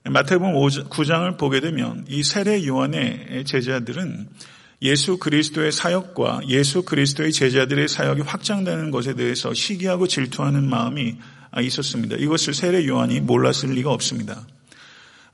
마태복음 0.04 0.54
9장을 0.54 1.38
보게 1.38 1.62
되면 1.62 2.06
이 2.08 2.24
세례 2.24 2.66
요한의 2.66 3.44
제자들은 3.46 4.28
예수 4.86 5.18
그리스도의 5.18 5.72
사역과 5.72 6.42
예수 6.48 6.84
그리스도의 6.84 7.34
제자들의 7.34 7.88
사역이 7.88 8.22
확장되는 8.22 8.92
것에 8.92 9.15
대해서 9.15 9.51
시기하고 9.51 10.08
질투하는 10.08 10.70
마음이 10.70 11.15
있었습니다. 11.60 12.18
이것을 12.18 12.54
세례 12.54 12.86
요한이 12.86 13.22
몰랐을 13.22 13.74
리가 13.74 13.92
없습니다. 13.92 14.46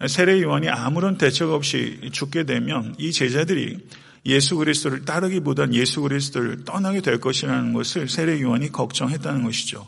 세례 0.08 0.41
요한이 0.41 0.70
아무런 0.70 1.17
대책 1.17 1.50
없이 1.50 2.00
죽게 2.13 2.46
되면 2.46 2.96
이 2.98 3.12
제자들이 3.12 3.77
예수 4.25 4.55
그리스도를 4.55 5.03
따르기보단 5.03 5.74
예수 5.74 6.01
그리스도를 6.01 6.63
떠나게 6.63 7.01
될 7.01 7.20
것이라는 7.20 7.74
것을 7.74 8.08
세례 8.08 8.39
요한이 8.39 8.72
걱정했다는 8.72 9.43
것이죠. 9.43 9.86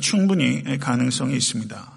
충분히 0.00 0.62
가능성이 0.78 1.36
있습니다. 1.36 1.92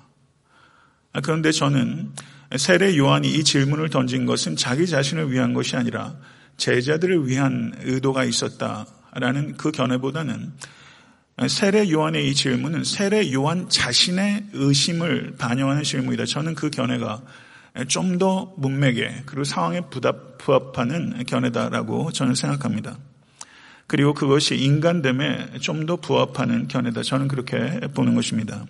그런데 1.21 1.51
저는 1.51 2.13
세례 2.57 2.97
요한이 2.97 3.31
이 3.31 3.43
질문을 3.43 3.89
던진 3.89 4.25
것은 4.25 4.55
자기 4.55 4.87
자신을 4.87 5.31
위한 5.31 5.53
것이 5.53 5.75
아니라 5.75 6.15
제자들을 6.57 7.27
위한 7.27 7.73
의도가 7.83 8.23
있었다라는 8.23 9.57
그 9.57 9.71
견해보다는 9.71 10.53
세례 11.49 11.91
요한의 11.91 12.29
이 12.29 12.33
질문은 12.33 12.83
세례 12.85 13.31
요한 13.33 13.67
자신의 13.69 14.45
의심을 14.53 15.35
반영하는 15.37 15.83
질문이다. 15.83 16.25
저는 16.25 16.55
그 16.55 16.69
견해가 16.69 17.21
좀 17.89 18.17
더 18.17 18.53
문맥에 18.57 19.23
그리고 19.25 19.43
상황에 19.43 19.81
부합하는 20.37 21.25
견해다라고 21.25 22.13
저는 22.13 22.35
생각합니다. 22.35 22.97
그리고 23.87 24.13
그것이 24.13 24.55
인간됨에 24.55 25.59
좀 25.59 25.85
더 25.85 25.97
부합하는 25.97 26.69
견해다. 26.69 27.03
저는 27.03 27.27
그렇게 27.27 27.81
보는 27.93 28.15
것입니다. 28.15 28.65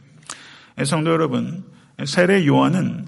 성도 0.85 1.11
여러분, 1.11 1.63
세례 2.03 2.47
요한은 2.47 3.05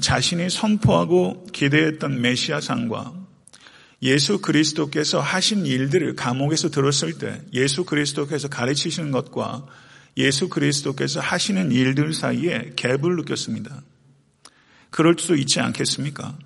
자신이 0.00 0.50
선포하고 0.50 1.46
기대했던 1.52 2.20
메시아상과 2.20 3.14
예수 4.02 4.40
그리스도께서 4.40 5.20
하신 5.20 5.66
일들을 5.66 6.16
감옥에서 6.16 6.70
들었을 6.70 7.18
때 7.18 7.42
예수 7.52 7.84
그리스도께서 7.84 8.48
가르치시는 8.48 9.10
것과 9.10 9.66
예수 10.16 10.48
그리스도께서 10.48 11.20
하시는 11.20 11.70
일들 11.70 12.12
사이에 12.14 12.72
갭을 12.76 13.16
느꼈습니다. 13.16 13.82
그럴 14.90 15.16
수 15.18 15.36
있지 15.36 15.60
않겠습니까? 15.60 16.36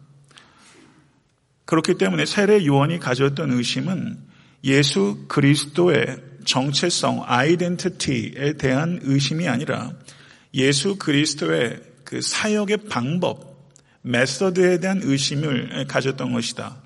그렇기 1.65 1.95
때문에 1.95 2.27
세례 2.27 2.67
요한이 2.67 2.99
가졌던 2.99 3.53
의심은 3.53 4.19
예수 4.65 5.25
그리스도의 5.29 6.19
정체성, 6.45 7.23
아이덴티티에 7.27 8.55
대한 8.59 9.01
의심이 9.03 9.49
아니라 9.49 9.93
예수 10.53 10.97
그리스도의 10.97 11.81
그 12.05 12.21
사역의 12.21 12.89
방법, 12.89 13.73
메서드에 14.03 14.81
대한 14.81 15.01
의심을 15.03 15.87
가졌던 15.89 16.33
것이다. 16.33 16.84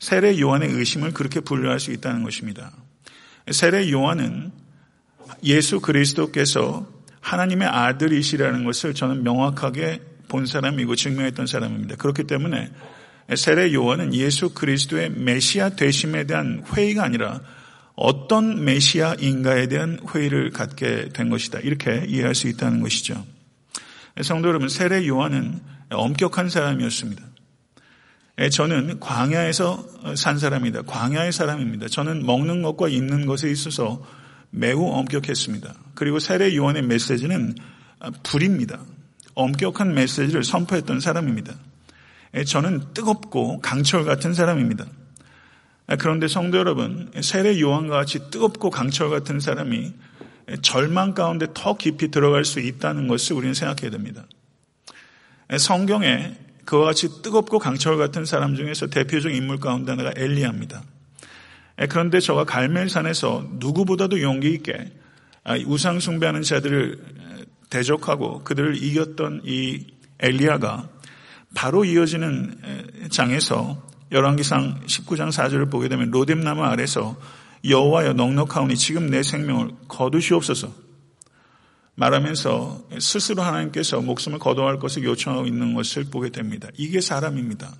세례 0.00 0.40
요한의 0.40 0.70
의심을 0.70 1.12
그렇게 1.12 1.40
분류할 1.40 1.78
수 1.78 1.92
있다는 1.92 2.24
것입니다. 2.24 2.72
세례 3.50 3.90
요한은 3.92 4.50
예수 5.44 5.80
그리스도께서 5.80 6.88
하나님의 7.20 7.68
아들이시라는 7.68 8.64
것을 8.64 8.94
저는 8.94 9.22
명확하게 9.22 10.00
본 10.28 10.46
사람이고 10.46 10.96
증명했던 10.96 11.46
사람입니다. 11.46 11.96
그렇기 11.96 12.24
때문에 12.24 12.70
세례 13.36 13.72
요한은 13.74 14.14
예수 14.14 14.54
그리스도의 14.54 15.10
메시아 15.10 15.70
되심에 15.70 16.24
대한 16.24 16.64
회의가 16.74 17.04
아니라 17.04 17.40
어떤 17.94 18.64
메시아인가에 18.64 19.68
대한 19.68 20.00
회의를 20.14 20.50
갖게 20.50 21.10
된 21.12 21.28
것이다. 21.28 21.60
이렇게 21.60 22.06
이해할 22.08 22.34
수 22.34 22.48
있다는 22.48 22.80
것이죠. 22.80 23.24
성도 24.22 24.48
여러분, 24.48 24.68
세례 24.68 25.06
요한은 25.06 25.60
엄격한 25.90 26.48
사람이었습니다. 26.48 27.29
저는 28.48 29.00
광야에서 29.00 30.14
산 30.16 30.38
사람이다. 30.38 30.82
광야의 30.82 31.32
사람입니다. 31.32 31.88
저는 31.88 32.24
먹는 32.24 32.62
것과 32.62 32.88
입는 32.88 33.26
것에 33.26 33.50
있어서 33.50 34.02
매우 34.50 34.86
엄격했습니다. 34.86 35.74
그리고 35.94 36.18
세례 36.18 36.56
요한의 36.56 36.82
메시지는 36.82 37.54
불입니다. 38.22 38.80
엄격한 39.34 39.92
메시지를 39.94 40.42
선포했던 40.42 41.00
사람입니다. 41.00 41.54
저는 42.46 42.94
뜨겁고 42.94 43.60
강철 43.60 44.04
같은 44.04 44.32
사람입니다. 44.32 44.86
그런데 45.98 46.28
성도 46.28 46.58
여러분, 46.58 47.10
세례 47.20 47.60
요한과 47.60 47.96
같이 47.96 48.30
뜨겁고 48.30 48.70
강철 48.70 49.10
같은 49.10 49.40
사람이 49.40 49.92
절망 50.62 51.14
가운데 51.14 51.46
더 51.52 51.76
깊이 51.76 52.10
들어갈 52.10 52.44
수 52.44 52.60
있다는 52.60 53.06
것을 53.06 53.36
우리는 53.36 53.54
생각해야 53.54 53.90
됩니다. 53.90 54.24
성경에 55.58 56.36
그와 56.70 56.84
같이 56.84 57.20
뜨겁고 57.20 57.58
강철 57.58 57.96
같은 57.96 58.24
사람 58.24 58.54
중에서 58.54 58.86
대표적 58.86 59.34
인물 59.34 59.58
가운데 59.58 59.90
하나가 59.90 60.12
엘리야입니다. 60.14 60.84
그런데 61.88 62.20
저가 62.20 62.44
갈멜산에서 62.44 63.48
누구보다도 63.54 64.22
용기 64.22 64.52
있게 64.52 64.92
우상 65.66 65.98
숭배하는 65.98 66.42
자들을 66.42 66.96
대적하고 67.70 68.44
그들을 68.44 68.80
이겼던 68.80 69.40
이 69.46 69.84
엘리야가 70.20 70.88
바로 71.56 71.84
이어지는 71.84 73.08
장에서 73.10 73.82
열왕기상 74.12 74.82
19장 74.86 75.32
4절을 75.32 75.72
보게 75.72 75.88
되면 75.88 76.12
로뎀나무 76.12 76.62
아래서 76.62 77.16
여호와여 77.64 78.12
넉넉하오니 78.12 78.76
지금 78.76 79.10
내 79.10 79.24
생명을 79.24 79.72
거두시옵소서 79.88 80.72
말하면서 82.00 82.88
스스로 82.98 83.42
하나님께서 83.42 84.00
목숨을 84.00 84.38
거둬할 84.38 84.78
것을 84.78 85.04
요청하고 85.04 85.46
있는 85.46 85.74
것을 85.74 86.04
보게 86.04 86.30
됩니다. 86.30 86.68
이게 86.78 87.02
사람입니다. 87.02 87.74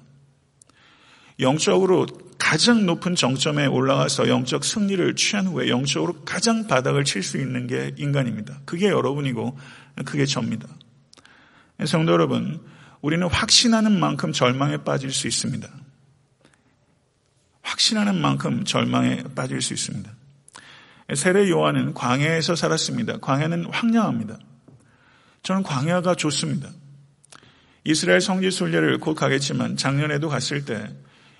영적으로 1.40 2.06
가장 2.36 2.84
높은 2.84 3.14
정점에 3.14 3.64
올라가서 3.64 4.28
영적 4.28 4.62
승리를 4.62 5.16
취한 5.16 5.46
후에 5.46 5.70
영적으로 5.70 6.20
가장 6.26 6.66
바닥을 6.66 7.04
칠 7.04 7.22
수 7.22 7.38
있는 7.38 7.66
게 7.66 7.94
인간입니다. 7.96 8.60
그게 8.66 8.88
여러분이고 8.88 9.58
그게 10.04 10.26
접니다. 10.26 10.68
성도 11.86 12.12
여러분, 12.12 12.60
우리는 13.00 13.26
확신하는 13.26 13.98
만큼 13.98 14.32
절망에 14.32 14.78
빠질 14.84 15.12
수 15.12 15.28
있습니다. 15.28 15.66
확신하는 17.62 18.20
만큼 18.20 18.64
절망에 18.64 19.22
빠질 19.34 19.62
수 19.62 19.72
있습니다. 19.72 20.19
세례 21.14 21.48
요한은 21.48 21.94
광야에서 21.94 22.54
살았습니다. 22.54 23.18
광야는 23.18 23.66
황량합니다. 23.66 24.38
저는 25.42 25.62
광야가 25.62 26.14
좋습니다. 26.14 26.68
이스라엘 27.84 28.20
성지 28.20 28.50
순례를 28.50 28.98
곧 28.98 29.14
가겠지만 29.14 29.76
작년에도 29.76 30.28
갔을 30.28 30.64
때 30.64 30.94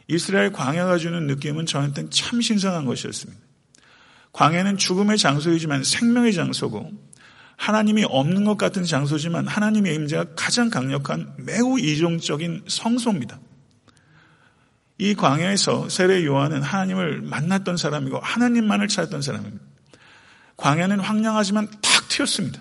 이스라엘 0.09 0.53
광야가 0.53 0.99
주는 0.99 1.27
느낌은 1.27 1.67
저한테는 1.67 2.11
참 2.11 2.41
신선한 2.41 2.85
것이었습니다. 2.87 3.41
광야는 4.33 4.77
죽음의 4.77 5.19
장소이지만 5.19 5.85
생명의 5.85 6.33
장소고 6.33 6.91
하나님이 7.57 8.05
없는 8.09 8.45
것 8.45 8.57
같은 8.57 8.85
장소지만 8.85 9.47
하나님의 9.47 9.95
임재가 9.95 10.35
가장 10.35 10.71
강력한 10.71 11.35
매우 11.37 11.79
이종적인 11.79 12.65
성소입니다. 12.67 13.39
이 15.01 15.15
광야에서 15.15 15.89
세례 15.89 16.25
요한은 16.27 16.63
하나님을 16.63 17.23
만났던 17.23 17.79
사람이고 17.79 18.21
하나님만을 18.21 18.87
찾았던 18.89 19.23
사람입니다. 19.23 19.65
광야는 20.59 21.01
황량하지만 21.01 21.69
탁 21.81 22.09
튀었습니다. 22.09 22.61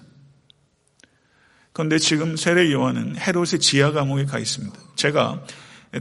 그런데 1.73 1.97
지금 1.99 2.38
세례 2.38 2.71
요한은 2.71 3.17
헤롯의 3.17 3.60
지하 3.60 3.91
감옥에 3.91 4.23
가 4.23 4.39
있습니다. 4.39 4.73
제가 4.95 5.43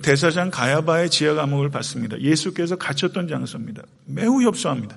대사장 0.02 0.50
가야바의 0.50 1.10
지하 1.10 1.34
감옥을 1.34 1.70
봤습니다. 1.70 2.20
예수께서 2.20 2.76
갇혔던 2.76 3.26
장소입니다. 3.26 3.82
매우 4.06 4.40
협소합니다. 4.42 4.96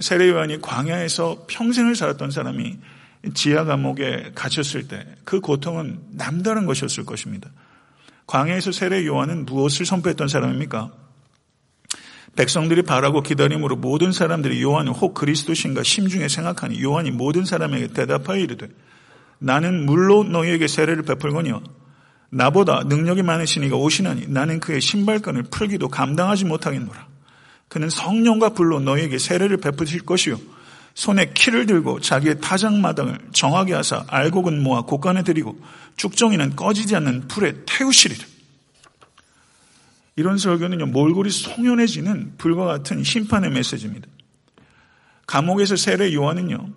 세례 0.00 0.28
요한이 0.30 0.60
광야에서 0.60 1.44
평생을 1.46 1.94
살았던 1.94 2.32
사람이 2.32 2.78
지하 3.34 3.64
감옥에 3.64 4.32
갇혔을 4.34 4.88
때 4.88 5.06
그 5.24 5.38
고통은 5.40 6.00
남다른 6.10 6.66
것이었을 6.66 7.04
것입니다. 7.04 7.50
광야에서 8.30 8.70
세례 8.70 9.04
요한은 9.06 9.44
무엇을 9.44 9.84
선포했던 9.84 10.28
사람입니까? 10.28 10.92
백성들이 12.36 12.82
바라고 12.82 13.22
기다림으로 13.22 13.74
모든 13.74 14.12
사람들이 14.12 14.62
요한은 14.62 14.92
혹 14.92 15.14
그리스도신가 15.14 15.82
심중에 15.82 16.28
생각하니 16.28 16.80
요한이 16.80 17.10
모든 17.10 17.44
사람에게 17.44 17.88
대답하여 17.88 18.38
이르되 18.38 18.68
나는 19.40 19.84
물로 19.84 20.22
너희에게 20.22 20.68
세례를 20.68 21.02
베풀거니와 21.02 21.60
나보다 22.30 22.84
능력이 22.84 23.24
많으신 23.24 23.64
이가 23.64 23.74
오시나니 23.76 24.28
나는 24.28 24.60
그의 24.60 24.80
신발끈을 24.80 25.44
풀기도 25.50 25.88
감당하지 25.88 26.44
못하겠노라. 26.44 27.08
그는 27.66 27.90
성령과 27.90 28.50
불로 28.50 28.78
너희에게 28.78 29.18
세례를 29.18 29.56
베푸실 29.56 30.02
것이요. 30.02 30.38
손에 30.94 31.32
키를 31.32 31.66
들고 31.66 32.00
자기의 32.00 32.40
타작마당을 32.40 33.18
정하게 33.32 33.74
하사 33.74 34.04
알곡은 34.08 34.62
모아 34.62 34.82
곳간에 34.82 35.22
들이고 35.22 35.58
쭉정이는 35.96 36.56
꺼지지 36.56 36.96
않는 36.96 37.28
불에 37.28 37.54
태우시리라. 37.66 38.24
이런 40.16 40.36
설교는요, 40.36 40.86
몰골이 40.86 41.30
송연해지는 41.30 42.34
불과 42.36 42.64
같은 42.64 43.02
심판의 43.02 43.50
메시지입니다. 43.50 44.06
감옥에서 45.26 45.76
세례 45.76 46.12
요한은요, 46.12 46.68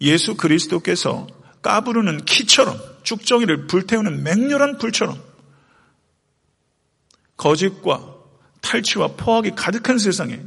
예수 0.00 0.36
그리스도께서 0.36 1.26
까부르는 1.62 2.24
키처럼 2.24 2.78
쭉정이를 3.04 3.66
불태우는 3.66 4.22
맹렬한 4.22 4.78
불처럼 4.78 5.18
거짓과 7.36 8.14
탈취와 8.60 9.08
포악이 9.16 9.52
가득한 9.52 9.98
세상에 9.98 10.40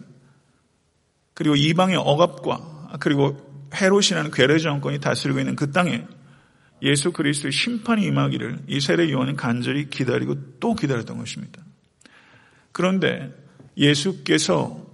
그리고 1.33 1.55
이방의 1.55 1.95
억압과 1.97 2.76
그리고 2.99 3.69
헤롯이라는 3.73 4.31
괴뢰 4.31 4.59
정권이 4.59 4.99
다스리고 4.99 5.39
있는 5.39 5.55
그 5.55 5.71
땅에 5.71 6.05
예수 6.81 7.11
그리스도의 7.11 7.51
심판이 7.51 8.03
임하기를 8.05 8.59
이 8.67 8.79
세례 8.79 9.11
요한은 9.11 9.35
간절히 9.35 9.89
기다리고 9.89 10.59
또 10.59 10.75
기다렸던 10.75 11.17
것입니다. 11.17 11.61
그런데 12.71 13.33
예수께서 13.75 14.85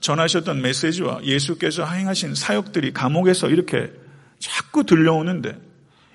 전하셨던 0.00 0.62
메시지와 0.62 1.24
예수께서 1.24 1.86
행하신 1.86 2.34
사역들이 2.34 2.92
감옥에서 2.92 3.48
이렇게 3.48 3.92
자꾸 4.38 4.84
들려오는데 4.84 5.58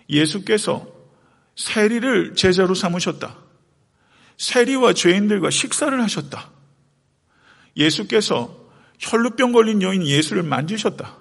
예수께서 0.10 0.88
세리를 1.56 2.36
제자로 2.36 2.74
삼으셨다. 2.74 3.36
세리와 4.38 4.94
죄인들과 4.94 5.50
식사를 5.50 6.02
하셨다. 6.02 6.52
예수께서 7.76 8.59
혈루병 9.00 9.54
걸린 9.54 9.82
여인 9.82 10.06
예수를 10.06 10.44
만지셨다. 10.44 11.18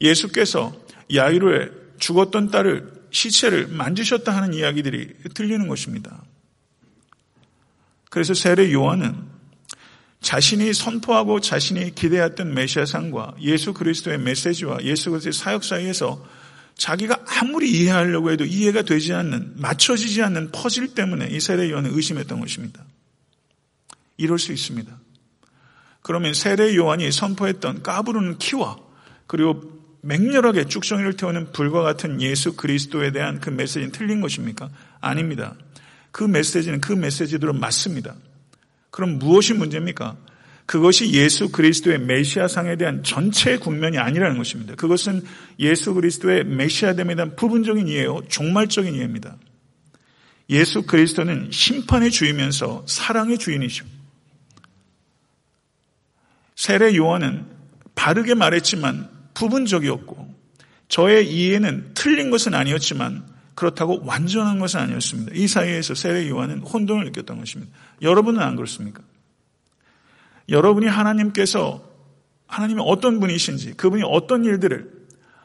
예수께서 0.00 0.72
야이로의 1.14 1.70
죽었던 1.98 2.50
딸을 2.50 2.92
시체를 3.10 3.68
만지셨다 3.68 4.34
하는 4.34 4.54
이야기들이 4.54 5.14
들리는 5.34 5.68
것입니다. 5.68 6.22
그래서 8.10 8.34
세례 8.34 8.72
요한은 8.72 9.34
자신이 10.20 10.72
선포하고 10.72 11.40
자신이 11.40 11.94
기대했던 11.94 12.54
메시아상과 12.54 13.36
예수 13.42 13.74
그리스도의 13.74 14.18
메시지와 14.18 14.82
예수 14.82 15.10
그리스도의 15.10 15.32
사역 15.32 15.64
사이에서 15.64 16.24
자기가 16.76 17.24
아무리 17.26 17.70
이해하려고 17.70 18.30
해도 18.30 18.44
이해가 18.44 18.82
되지 18.82 19.12
않는, 19.12 19.54
맞춰지지 19.56 20.22
않는 20.22 20.50
퍼즐 20.50 20.94
때문에 20.94 21.28
이 21.30 21.40
세례 21.40 21.70
요한은 21.70 21.94
의심했던 21.94 22.40
것입니다. 22.40 22.84
이럴 24.16 24.38
수 24.38 24.52
있습니다. 24.52 25.03
그러면 26.04 26.34
세례 26.34 26.76
요한이 26.76 27.10
선포했던 27.10 27.82
까부르는 27.82 28.36
키와 28.36 28.76
그리고 29.26 29.62
맹렬하게 30.02 30.66
쭉정이를 30.66 31.16
태우는 31.16 31.52
불과 31.52 31.80
같은 31.80 32.20
예수 32.20 32.56
그리스도에 32.56 33.10
대한 33.10 33.40
그 33.40 33.48
메시지는 33.48 33.90
틀린 33.90 34.20
것입니까? 34.20 34.68
아닙니다. 35.00 35.54
그 36.10 36.22
메시지는 36.22 36.82
그 36.82 36.92
메시지대로 36.92 37.54
맞습니다. 37.54 38.14
그럼 38.90 39.18
무엇이 39.18 39.54
문제입니까? 39.54 40.18
그것이 40.66 41.10
예수 41.14 41.50
그리스도의 41.50 42.00
메시아상에 42.00 42.76
대한 42.76 43.02
전체 43.02 43.56
국면이 43.56 43.96
아니라는 43.96 44.36
것입니다. 44.36 44.74
그것은 44.74 45.22
예수 45.58 45.94
그리스도의 45.94 46.44
메시아됨에 46.44 47.14
대한 47.14 47.34
부분적인 47.34 47.88
이해요. 47.88 48.20
종말적인 48.28 48.94
이해입니다. 48.94 49.38
예수 50.50 50.82
그리스도는 50.82 51.48
심판의 51.50 52.10
주이면서 52.10 52.84
사랑의 52.86 53.38
주인이시오. 53.38 53.86
세례 56.64 56.96
요한은 56.96 57.44
바르게 57.94 58.32
말했지만 58.32 59.10
부분적이었고 59.34 60.34
저의 60.88 61.30
이해는 61.30 61.90
틀린 61.92 62.30
것은 62.30 62.54
아니었지만 62.54 63.22
그렇다고 63.54 64.00
완전한 64.06 64.58
것은 64.60 64.80
아니었습니다. 64.80 65.32
이 65.34 65.46
사이에서 65.46 65.94
세례 65.94 66.26
요한은 66.26 66.60
혼돈을 66.60 67.04
느꼈던 67.04 67.38
것입니다. 67.38 67.70
여러분은 68.00 68.40
안 68.40 68.56
그렇습니까? 68.56 69.02
여러분이 70.48 70.86
하나님께서 70.86 71.86
하나님이 72.46 72.80
어떤 72.82 73.20
분이신지 73.20 73.74
그분이 73.74 74.02
어떤 74.06 74.46
일들을 74.46 74.90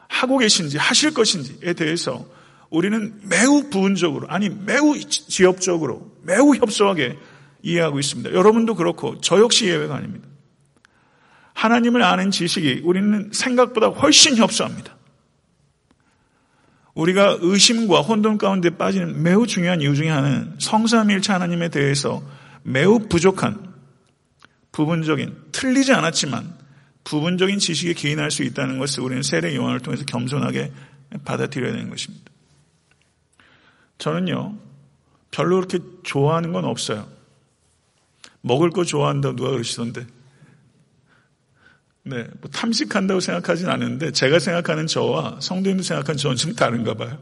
하고 0.08 0.38
계신지 0.38 0.78
하실 0.78 1.12
것인지에 1.12 1.74
대해서 1.74 2.26
우리는 2.70 3.20
매우 3.24 3.68
부분적으로 3.68 4.26
아니 4.30 4.48
매우 4.48 4.98
지엽적으로 4.98 6.16
매우 6.22 6.54
협소하게 6.54 7.18
이해하고 7.60 8.00
있습니다. 8.00 8.32
여러분도 8.32 8.74
그렇고 8.74 9.20
저 9.20 9.38
역시 9.38 9.66
예외가 9.66 9.96
아닙니다. 9.96 10.29
하나님을 11.54 12.02
아는 12.02 12.30
지식이 12.30 12.82
우리는 12.84 13.30
생각보다 13.32 13.88
훨씬 13.88 14.36
협소합니다. 14.36 14.96
우리가 16.94 17.38
의심과 17.40 18.00
혼돈 18.00 18.38
가운데 18.38 18.70
빠지는 18.70 19.22
매우 19.22 19.46
중요한 19.46 19.80
이유 19.80 19.94
중에 19.94 20.08
하나는 20.08 20.54
성삼일체 20.58 21.32
하나님에 21.32 21.68
대해서 21.68 22.22
매우 22.62 23.08
부족한 23.08 23.74
부분적인 24.72 25.36
틀리지 25.52 25.92
않았지만 25.92 26.58
부분적인 27.04 27.58
지식에 27.58 27.94
기인할 27.94 28.30
수 28.30 28.42
있다는 28.42 28.78
것을 28.78 29.02
우리는 29.02 29.22
세례 29.22 29.54
요한을 29.54 29.80
통해서 29.80 30.04
겸손하게 30.04 30.72
받아들여야 31.24 31.72
되는 31.72 31.90
것입니다. 31.90 32.30
저는요 33.98 34.56
별로 35.30 35.56
그렇게 35.56 35.78
좋아하는 36.02 36.52
건 36.52 36.64
없어요. 36.64 37.08
먹을 38.42 38.70
거 38.70 38.84
좋아한다고 38.84 39.36
누가 39.36 39.50
그러시던데 39.50 40.06
네, 42.02 42.26
뭐 42.40 42.50
탐식한다고 42.50 43.20
생각하진 43.20 43.68
않는데 43.68 44.12
제가 44.12 44.38
생각하는 44.38 44.86
저와 44.86 45.38
성도님도 45.40 45.82
생각하는 45.82 46.16
저는 46.16 46.36
좀 46.36 46.54
다른가 46.54 46.94
봐요. 46.94 47.20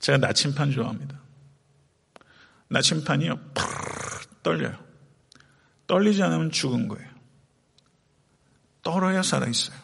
제가 0.00 0.18
나침판 0.18 0.72
좋아합니다. 0.72 1.20
나침판이요, 2.68 3.38
팍 3.54 4.42
떨려요. 4.42 4.76
떨리지 5.86 6.22
않으면 6.22 6.50
죽은 6.50 6.88
거예요. 6.88 7.08
떨어야 8.82 9.22
살아있어요. 9.22 9.76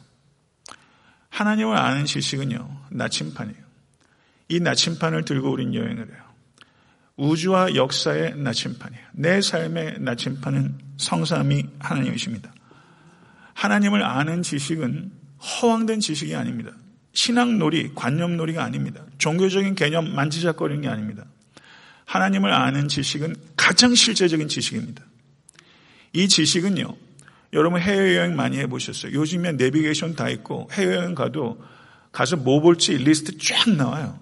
하나님을 1.29 1.77
아는 1.77 2.05
지식은요, 2.07 2.87
나침판이에요. 2.90 3.68
이 4.48 4.61
나침판을 4.61 5.24
들고 5.24 5.51
우린 5.53 5.74
여행을 5.74 6.09
해요. 6.09 6.24
우주와 7.16 7.74
역사의 7.74 8.37
나침판이에요. 8.38 9.07
내 9.12 9.40
삶의 9.40 10.01
나침판은 10.01 10.79
성삼이 10.96 11.68
하나님이십니다. 11.79 12.53
하나님을 13.58 14.04
아는 14.04 14.44
지식은 14.44 15.10
허황된 15.40 15.98
지식이 15.98 16.36
아닙니다. 16.36 16.70
신앙놀이, 17.12 17.90
관념놀이가 17.92 18.62
아닙니다. 18.62 19.04
종교적인 19.18 19.74
개념 19.74 20.14
만지작거리는 20.14 20.80
게 20.80 20.88
아닙니다. 20.88 21.24
하나님을 22.04 22.52
아는 22.52 22.86
지식은 22.86 23.34
가장 23.56 23.96
실제적인 23.96 24.46
지식입니다. 24.46 25.04
이 26.12 26.28
지식은요, 26.28 26.94
여러분 27.52 27.80
해외여행 27.80 28.36
많이 28.36 28.58
해보셨어요. 28.58 29.12
요즘에 29.12 29.52
내비게이션 29.52 30.14
다 30.14 30.28
있고 30.28 30.68
해외여행 30.70 31.16
가도 31.16 31.60
가서 32.12 32.36
뭐 32.36 32.60
볼지 32.60 32.96
리스트 32.96 33.38
쫙 33.38 33.70
나와요. 33.70 34.20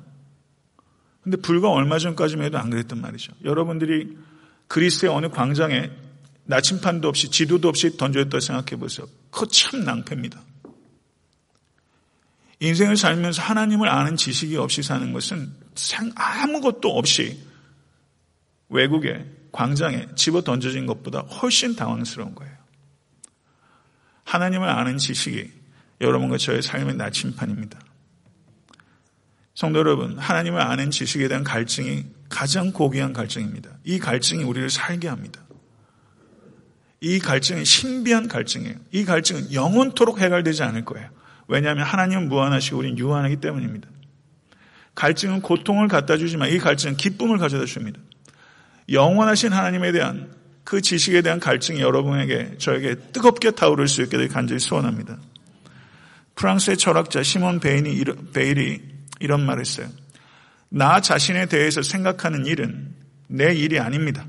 근데 1.23 1.37
불과 1.37 1.69
얼마 1.71 1.99
전까지만 1.99 2.47
해도 2.47 2.57
안 2.57 2.71
그랬단 2.71 3.03
말이죠. 3.03 3.35
여러분들이 3.45 4.17
그리스의 4.67 5.13
어느 5.13 5.29
광장에 5.29 5.91
나침판도 6.47 7.09
없이 7.09 7.31
지도도 7.31 7.69
없이 7.69 7.97
던져졌다 7.97 8.41
생각해 8.41 8.81
보세요. 8.81 9.07
그거 9.31 9.47
참 9.47 9.85
낭패입니다. 9.85 10.41
인생을 12.61 12.97
살면서 12.97 13.43
하나님을 13.43 13.89
아는 13.89 14.17
지식이 14.17 14.57
없이 14.57 14.83
사는 14.83 15.13
것은 15.13 15.53
아무것도 16.15 16.89
없이 16.89 17.39
외국에 18.69 19.27
광장에 19.53 20.09
집어 20.17 20.43
던져진 20.43 20.87
것보다 20.87 21.21
훨씬 21.21 21.77
당황스러운 21.77 22.35
거예요. 22.35 22.55
하나님을 24.25 24.69
아는 24.69 24.99
지식이 24.99 25.51
여러분과 26.01 26.39
저의 26.39 26.63
삶의 26.63 26.97
나침판입니다. 26.97 27.79
성도 29.55 29.79
여러분, 29.79 30.19
하나님을 30.19 30.61
아는 30.61 30.91
지식에 30.91 31.29
대한 31.29 31.43
갈증이 31.43 32.05
가장 32.29 32.73
고귀한 32.73 33.13
갈증입니다. 33.13 33.71
이 33.85 33.99
갈증이 33.99 34.45
우리를 34.45 34.69
살게 34.69 35.09
합니다. 35.09 35.46
이 37.01 37.19
갈증은 37.19 37.65
신비한 37.65 38.29
갈증이에요. 38.29 38.75
이 38.93 39.05
갈증은 39.05 39.53
영원토록 39.53 40.21
해결되지 40.21 40.63
않을 40.63 40.85
거예요. 40.85 41.09
왜냐하면 41.49 41.85
하나님은 41.85 42.29
무한하시고 42.29 42.79
우리는 42.79 42.99
유한하기 42.99 43.37
때문입니다. 43.37 43.89
갈증은 44.95 45.43
고통을 45.43 45.89
갖다 45.89 46.17
주지만 46.17 46.51
이 46.51 46.59
갈증은 46.59 46.97
기쁨을 46.97 47.39
가져다 47.39 47.67
줍니다. 47.67 48.01
영원하신 48.91 49.53
하나님에 49.53 49.93
대한 49.93 50.33
그 50.65 50.81
지식에 50.81 51.23
대한 51.23 51.39
갈증이 51.39 51.81
여러분에게 51.81 52.57
저에게 52.59 52.97
뜨겁게 53.13 53.53
타오를 53.53 53.89
수 53.89 54.03
있게 54.03 54.17
되 54.17 54.27
간절히 54.27 54.59
소원합니다. 54.59 55.19
프랑스의 56.35 56.77
철학자 56.77 57.23
시몬 57.23 57.61
베인이, 57.61 58.03
베일이 58.33 58.83
이런 59.21 59.45
말을 59.47 59.61
했어요. 59.61 59.89
나 60.69 61.01
자신에 61.01 61.47
대해서 61.47 61.83
생각하는 61.83 62.47
일은 62.47 62.95
내 63.29 63.55
일이 63.55 63.79
아닙니다. 63.79 64.27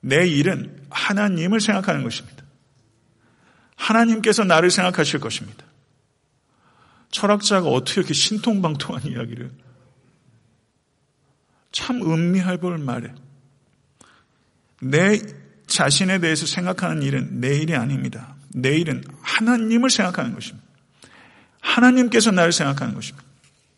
내 0.00 0.26
일은 0.26 0.77
하나님을 0.90 1.60
생각하는 1.60 2.02
것입니다. 2.02 2.44
하나님께서 3.76 4.44
나를 4.44 4.70
생각하실 4.70 5.20
것입니다. 5.20 5.64
철학자가 7.10 7.68
어떻게 7.68 8.00
이렇게 8.00 8.14
신통방통한 8.14 9.06
이야기를 9.06 9.50
참 11.72 12.02
음미할 12.02 12.58
볼 12.58 12.78
말해. 12.78 13.14
내 14.80 15.20
자신에 15.66 16.18
대해서 16.18 16.46
생각하는 16.46 17.02
일은 17.02 17.40
내 17.40 17.56
일이 17.56 17.74
아닙니다. 17.74 18.36
내 18.54 18.76
일은 18.76 19.04
하나님을 19.20 19.90
생각하는 19.90 20.34
것입니다. 20.34 20.66
하나님께서 21.60 22.30
나를 22.30 22.52
생각하는 22.52 22.94
것입니다. 22.94 23.26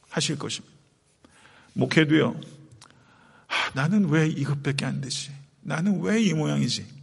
하실 0.09 0.39
것입니다. 0.39 0.75
목회도요. 1.73 2.41
아, 3.49 3.71
나는 3.75 4.09
왜 4.09 4.29
이것밖에 4.29 4.85
안 4.85 5.01
되지? 5.01 5.33
나는 5.63 6.01
왜 6.01 6.23
이 6.23 6.33
모양이지? 6.35 7.00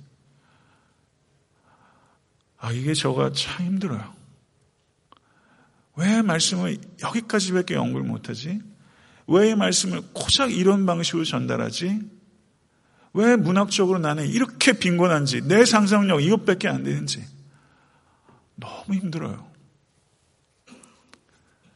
아, 2.57 2.71
이게 2.71 2.93
저가 2.93 3.31
참 3.33 3.65
힘들어요. 3.65 4.13
왜 5.95 6.21
말씀을 6.21 6.77
여기까지밖에 7.01 7.75
연구를 7.75 8.05
못하지? 8.05 8.61
왜이 9.27 9.55
말씀을 9.55 10.01
고작 10.13 10.51
이런 10.51 10.85
방식으로 10.85 11.25
전달하지? 11.25 11.99
왜 13.13 13.35
문학적으로 13.35 13.99
나는 13.99 14.27
이렇게 14.27 14.73
빈곤한지, 14.73 15.47
내 15.47 15.65
상상력 15.65 16.21
이것밖에 16.21 16.67
안 16.67 16.83
되는지. 16.83 17.25
너무 18.55 18.93
힘들어요. 18.93 19.47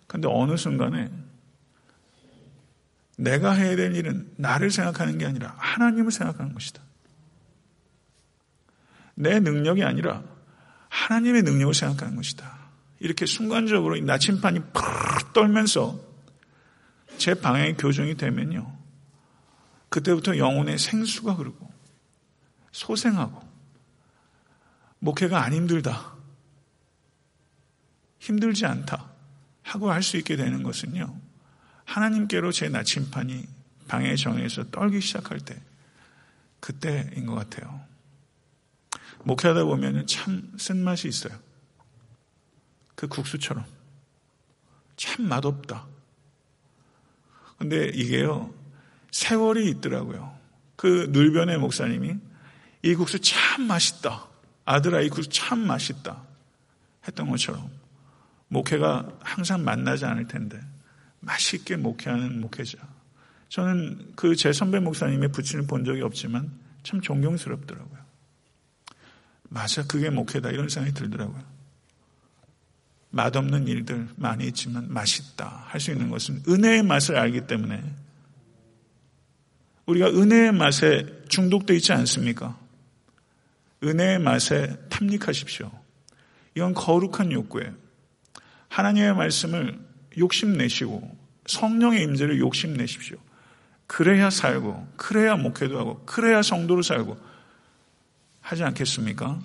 근데 0.07 0.27
어느 0.29 0.55
순간에 0.57 1.09
내가 3.17 3.51
해야 3.53 3.75
될 3.75 3.95
일은 3.95 4.31
나를 4.35 4.71
생각하는 4.71 5.17
게 5.17 5.25
아니라 5.25 5.55
하나님을 5.57 6.11
생각하는 6.11 6.53
것이다. 6.53 6.81
내 9.15 9.39
능력이 9.39 9.83
아니라 9.83 10.23
하나님의 10.91 11.43
능력을 11.43 11.73
생각하는 11.73 12.17
것이다. 12.17 12.59
이렇게 12.99 13.25
순간적으로 13.25 13.97
나침판이 13.99 14.59
팍 14.73 15.33
떨면서 15.33 15.99
제 17.17 17.33
방향이 17.33 17.75
교정이 17.77 18.15
되면요. 18.15 18.77
그때부터 19.89 20.37
영혼의 20.37 20.77
생수가 20.77 21.33
흐르고 21.33 21.71
소생하고 22.71 23.41
목회가 24.99 25.41
안 25.43 25.53
힘들다. 25.53 26.13
힘들지 28.19 28.65
않다. 28.65 29.09
하고 29.63 29.91
할 29.91 30.03
수 30.03 30.17
있게 30.17 30.35
되는 30.35 30.61
것은요. 30.61 31.15
하나님께로 31.85 32.51
제 32.51 32.69
나침판이 32.69 33.47
방해 33.87 34.15
정에서 34.15 34.69
떨기 34.69 34.99
시작할 35.01 35.39
때 35.39 35.59
그때인 36.59 37.25
것 37.25 37.35
같아요. 37.35 37.90
목회하다 39.23 39.65
보면 39.65 40.07
참 40.07 40.51
쓴맛이 40.57 41.07
있어요. 41.07 41.37
그 42.95 43.07
국수처럼. 43.07 43.65
참 44.95 45.25
맛없다. 45.27 45.87
근데 47.57 47.89
이게요, 47.93 48.53
세월이 49.11 49.69
있더라고요. 49.71 50.35
그 50.75 51.09
늘변의 51.11 51.59
목사님이 51.59 52.15
이 52.83 52.95
국수 52.95 53.19
참 53.19 53.63
맛있다. 53.63 54.27
아들아, 54.65 55.01
이 55.01 55.09
국수 55.09 55.29
참 55.29 55.59
맛있다. 55.59 56.23
했던 57.07 57.29
것처럼 57.29 57.69
목회가 58.47 59.07
항상 59.21 59.63
만나지 59.63 60.05
않을 60.05 60.27
텐데 60.27 60.59
맛있게 61.19 61.77
목회하는 61.77 62.41
목회자. 62.41 62.77
저는 63.49 64.13
그 64.15 64.35
제 64.35 64.53
선배 64.53 64.79
목사님의 64.79 65.31
부친을 65.31 65.67
본 65.67 65.83
적이 65.83 66.01
없지만 66.01 66.51
참 66.83 67.01
존경스럽더라고요. 67.01 68.00
맞아, 69.53 69.83
그게 69.85 70.09
목회다. 70.09 70.49
이런 70.51 70.69
생각이 70.69 70.93
들더라고요. 70.93 71.43
맛없는 73.09 73.67
일들 73.67 74.07
많이 74.15 74.47
있지만 74.47 74.91
맛있다. 74.91 75.65
할 75.67 75.81
수 75.81 75.91
있는 75.91 76.09
것은 76.09 76.43
은혜의 76.47 76.83
맛을 76.83 77.17
알기 77.17 77.47
때문에 77.47 77.83
우리가 79.85 80.07
은혜의 80.07 80.53
맛에 80.53 81.05
중독되어 81.27 81.75
있지 81.75 81.91
않습니까? 81.91 82.57
은혜의 83.83 84.19
맛에 84.19 84.77
탐닉하십시오. 84.89 85.69
이건 86.55 86.73
거룩한 86.73 87.33
욕구예요. 87.33 87.73
하나님의 88.69 89.15
말씀을 89.15 89.77
욕심내시고 90.17 91.17
성령의 91.47 92.03
임재를 92.03 92.39
욕심내십시오. 92.39 93.17
그래야 93.85 94.29
살고 94.29 94.87
그래야 94.95 95.35
목회도 95.35 95.77
하고 95.77 96.01
그래야 96.05 96.41
성도로 96.41 96.81
살고 96.81 97.30
하지 98.41 98.63
않겠습니까? 98.63 99.39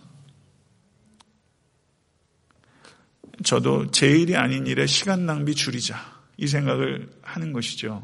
저도 3.45 3.91
제 3.91 4.09
일이 4.09 4.37
아닌 4.37 4.67
일에 4.67 4.87
시간 4.87 5.27
낭비 5.27 5.55
줄이자 5.55 5.97
이 6.37 6.47
생각을 6.47 7.11
하는 7.23 7.53
것이죠. 7.53 8.03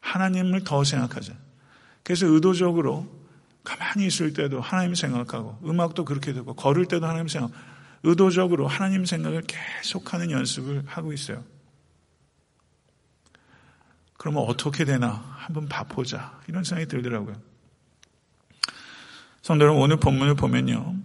하나님을 0.00 0.64
더 0.64 0.84
생각하자. 0.84 1.34
그래서 2.02 2.26
의도적으로 2.26 3.12
가만히 3.64 4.06
있을 4.06 4.32
때도 4.32 4.60
하나님 4.60 4.94
생각하고 4.94 5.58
음악도 5.64 6.04
그렇게 6.04 6.32
되고 6.32 6.54
걸을 6.54 6.86
때도 6.86 7.04
하나님 7.04 7.26
생각 7.26 7.50
의도적으로 8.04 8.68
하나님 8.68 9.04
생각을 9.04 9.42
계속하는 9.42 10.30
연습을 10.30 10.84
하고 10.86 11.12
있어요. 11.12 11.44
그러면 14.16 14.44
어떻게 14.44 14.84
되나 14.84 15.08
한번 15.08 15.68
봐보자 15.68 16.40
이런 16.46 16.62
생각이 16.62 16.88
들더라고요. 16.88 17.34
성도 19.46 19.64
여러분 19.66 19.80
오늘 19.80 19.96
본문을 19.98 20.34
보면요. 20.34 20.96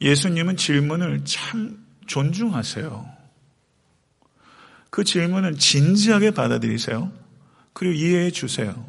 예수님은 0.00 0.56
질문을 0.56 1.26
참 1.26 1.84
존중하세요. 2.06 3.06
그 4.88 5.04
질문은 5.04 5.58
진지하게 5.58 6.30
받아들이세요. 6.30 7.12
그리고 7.74 7.92
이해해 7.92 8.30
주세요. 8.30 8.86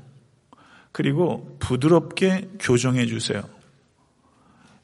그리고 0.94 1.58
부드럽게 1.60 2.52
교정해 2.62 3.08
주세요. 3.08 3.44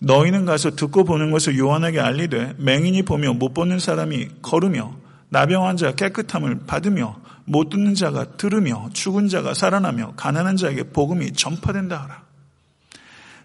너희는 0.01 0.43
가서 0.43 0.71
듣고 0.71 1.05
보는 1.05 1.31
것을 1.31 1.57
요한에게 1.57 2.01
알리되 2.01 2.55
맹인이 2.57 3.03
보며 3.03 3.31
못 3.31 3.53
보는 3.53 3.79
사람이 3.79 4.41
걸으며 4.41 4.97
나병 5.29 5.65
환자 5.65 5.95
깨끗함을 5.95 6.65
받으며 6.67 7.21
못 7.45 7.69
듣는 7.69 7.95
자가 7.95 8.35
들으며 8.35 8.89
죽은 8.91 9.29
자가 9.29 9.53
살아나며 9.53 10.15
가난한 10.17 10.57
자에게 10.57 10.89
복음이 10.89 11.31
전파된다 11.31 12.03
하라. 12.03 12.26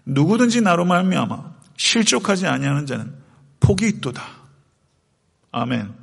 누구든지 0.05 0.61
나로 0.61 0.85
말미암아 0.85 1.53
실족하지 1.77 2.47
아니하는 2.47 2.85
자는 2.85 3.13
복이 3.59 3.87
있도다. 3.87 4.23
아멘. 5.51 5.93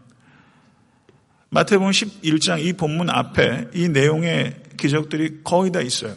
마태복음 1.51 1.91
11장 1.91 2.65
이 2.65 2.73
본문 2.73 3.11
앞에 3.11 3.69
이 3.75 3.89
내용의 3.89 4.63
기적들이 4.77 5.43
거의 5.43 5.73
다 5.73 5.81
있어요. 5.81 6.17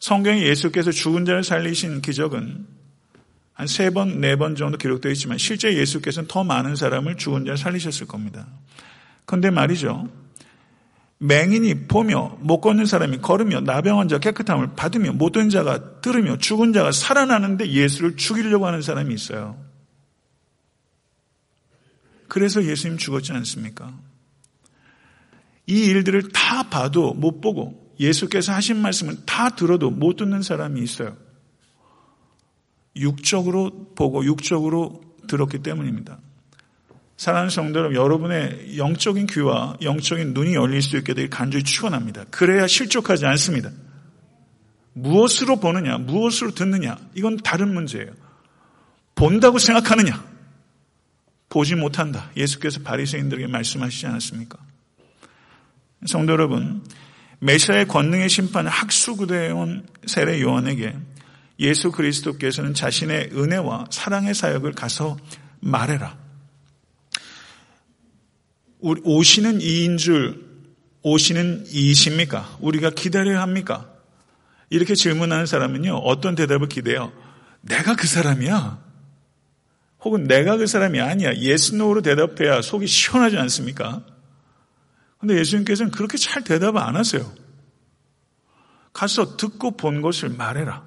성경에 0.00 0.42
예수께서 0.42 0.90
죽은 0.90 1.24
자를 1.24 1.44
살리신 1.44 2.02
기적은 2.02 2.66
한 3.54 3.66
세 3.68 3.90
번, 3.90 4.20
네 4.20 4.34
번 4.36 4.56
정도 4.56 4.78
기록되어 4.78 5.12
있지만 5.12 5.38
실제 5.38 5.76
예수께서는 5.76 6.26
더 6.26 6.42
많은 6.42 6.74
사람을 6.74 7.16
죽은 7.16 7.44
자를 7.44 7.56
살리셨을 7.56 8.06
겁니다. 8.06 8.46
그런데 9.24 9.50
말이죠. 9.50 10.08
맹인이 11.24 11.86
보며 11.86 12.36
못 12.40 12.60
걷는 12.60 12.84
사람이 12.84 13.18
걸으며 13.18 13.60
나병한 13.60 14.08
자 14.08 14.18
깨끗함을 14.18 14.74
받으며 14.74 15.12
못된 15.12 15.50
자가 15.50 16.00
들으며 16.00 16.36
죽은 16.36 16.72
자가 16.72 16.90
살아나는데 16.90 17.70
예수를 17.70 18.16
죽이려고 18.16 18.66
하는 18.66 18.82
사람이 18.82 19.14
있어요. 19.14 19.56
그래서 22.26 22.64
예수님 22.64 22.98
죽었지 22.98 23.30
않습니까? 23.32 23.96
이 25.68 25.84
일들을 25.84 26.32
다 26.32 26.68
봐도 26.68 27.14
못 27.14 27.40
보고 27.40 27.94
예수께서 28.00 28.52
하신 28.52 28.82
말씀을 28.82 29.24
다 29.24 29.50
들어도 29.50 29.90
못 29.90 30.16
듣는 30.16 30.42
사람이 30.42 30.82
있어요. 30.82 31.16
육적으로 32.96 33.92
보고 33.94 34.24
육적으로 34.24 35.00
들었기 35.28 35.62
때문입니다. 35.62 36.18
사랑하는 37.22 37.50
성도 37.50 37.78
여러분, 37.78 37.94
여러분의 37.94 38.78
영적인 38.78 39.28
귀와 39.28 39.76
영적인 39.80 40.34
눈이 40.34 40.56
열릴 40.56 40.82
수 40.82 40.96
있게 40.96 41.14
되길 41.14 41.30
간절히 41.30 41.62
축원합니다. 41.62 42.24
그래야 42.32 42.66
실족하지 42.66 43.26
않습니다. 43.26 43.70
무엇으로 44.94 45.60
보느냐, 45.60 45.98
무엇으로 45.98 46.50
듣느냐, 46.50 46.98
이건 47.14 47.36
다른 47.36 47.72
문제예요. 47.74 48.10
본다고 49.14 49.60
생각하느냐, 49.60 50.20
보지 51.48 51.76
못한다. 51.76 52.28
예수께서 52.36 52.80
바리새인들에게 52.80 53.46
말씀하시지 53.46 54.04
않았습니까? 54.04 54.58
성도 56.06 56.32
여러분, 56.32 56.84
메시아의 57.38 57.86
권능의 57.86 58.28
심판을 58.30 58.68
학수구대해온 58.68 59.86
세례 60.06 60.40
요한에게 60.40 60.96
예수 61.60 61.92
그리스도께서는 61.92 62.74
자신의 62.74 63.30
은혜와 63.32 63.84
사랑의 63.90 64.34
사역을 64.34 64.72
가서 64.72 65.16
말해라. 65.60 66.21
오시는 68.82 69.60
이인 69.60 69.96
줄 69.96 70.44
오시는 71.02 71.66
이이십니까? 71.68 72.58
우리가 72.60 72.90
기다려야 72.90 73.40
합니까? 73.40 73.88
이렇게 74.70 74.94
질문하는 74.94 75.46
사람은요, 75.46 75.94
어떤 75.96 76.34
대답을 76.34 76.68
기대요? 76.68 77.12
내가 77.60 77.94
그 77.94 78.06
사람이야. 78.06 78.82
혹은 80.00 80.24
내가 80.24 80.56
그 80.56 80.66
사람이 80.66 81.00
아니야. 81.00 81.34
yes 81.36 81.74
no로 81.74 82.02
대답해야 82.02 82.60
속이 82.62 82.86
시원하지 82.86 83.36
않습니까? 83.38 84.02
근데 85.18 85.38
예수님께서는 85.38 85.92
그렇게 85.92 86.18
잘 86.18 86.42
대답을 86.42 86.80
안 86.80 86.96
하세요. 86.96 87.32
가서 88.92 89.36
듣고 89.36 89.76
본 89.76 90.02
것을 90.02 90.28
말해라. 90.30 90.84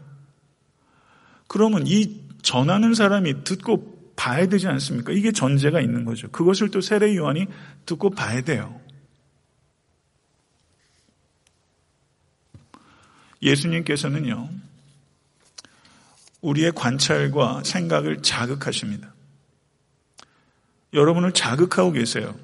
그러면 1.48 1.88
이 1.88 2.22
전하는 2.42 2.94
사람이 2.94 3.44
듣고 3.44 3.95
봐야 4.16 4.48
되지 4.48 4.68
않습니까? 4.68 5.12
이게 5.12 5.32
전제가 5.32 5.82
있는 5.82 6.06
거죠. 6.06 6.30
그것을 6.32 6.72
또 6.72 6.82
세례 6.82 7.16
요한이 7.16 7.48
듣고 7.86 8.12
봐야 8.12 8.42
돼요. 8.42 8.80
예수님께서는요, 13.42 14.50
우리의 16.42 16.72
관찰과 16.74 17.64
생각을 17.64 18.22
자극하십니다. 18.22 19.14
여러분을 20.94 21.34
자극하고 21.34 21.92
계세요. 21.92 22.36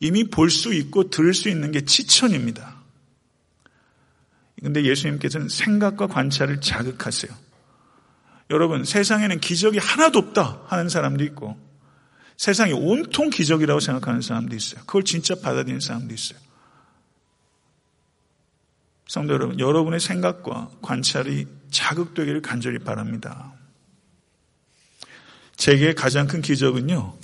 이미 0.00 0.24
볼 0.24 0.50
수 0.50 0.74
있고 0.74 1.10
들을 1.10 1.34
수 1.34 1.48
있는 1.48 1.70
게 1.72 1.84
지천입니다. 1.84 2.74
근데 4.62 4.84
예수님께서는 4.84 5.48
생각과 5.48 6.06
관찰을 6.06 6.60
자극하세요. 6.60 7.32
여러분, 8.50 8.84
세상에는 8.84 9.40
기적이 9.40 9.78
하나도 9.78 10.18
없다 10.18 10.62
하는 10.66 10.88
사람도 10.88 11.24
있고, 11.24 11.58
세상이 12.36 12.72
온통 12.72 13.30
기적이라고 13.30 13.80
생각하는 13.80 14.20
사람도 14.20 14.54
있어요. 14.56 14.80
그걸 14.86 15.04
진짜 15.04 15.34
받아들이는 15.34 15.80
사람도 15.80 16.12
있어요. 16.12 16.38
성도 19.06 19.34
여러분, 19.34 19.60
여러분의 19.60 20.00
생각과 20.00 20.70
관찰이 20.82 21.46
자극되기를 21.70 22.42
간절히 22.42 22.78
바랍니다. 22.78 23.52
제게 25.56 25.94
가장 25.94 26.26
큰 26.26 26.42
기적은요, 26.42 27.16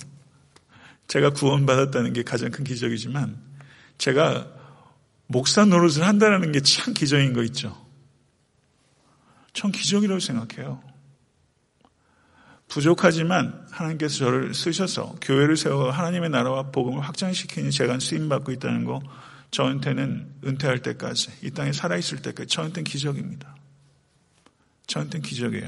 제가 1.07 1.31
구원받았다는 1.31 2.13
게 2.13 2.23
가장 2.23 2.49
큰 2.51 2.63
기적이지만, 2.63 3.37
제가 3.97 4.47
목사 5.27 5.65
노릇을 5.65 6.03
한다는 6.03 6.51
게 6.51 6.61
참 6.61 6.93
기적인 6.93 7.33
거 7.33 7.43
있죠. 7.43 7.77
전 9.53 9.71
기적이라고 9.71 10.19
생각해요. 10.19 10.90
부족하지만 12.71 13.65
하나님께서 13.69 14.15
저를 14.15 14.53
쓰셔서 14.53 15.15
교회를 15.21 15.57
세워 15.57 15.91
하나님의 15.91 16.29
나라와 16.29 16.71
복음을 16.71 17.01
확장시키는 17.01 17.69
제가 17.69 17.99
쓰임받고 17.99 18.53
있다는 18.53 18.85
거 18.85 19.01
저한테는 19.51 20.25
은퇴할 20.45 20.79
때까지 20.79 21.31
이 21.43 21.51
땅에 21.51 21.73
살아있을 21.73 22.21
때까지 22.21 22.47
저한테는 22.47 22.85
기적입니다. 22.85 23.57
저한테는 24.87 25.21
기적이에요. 25.21 25.67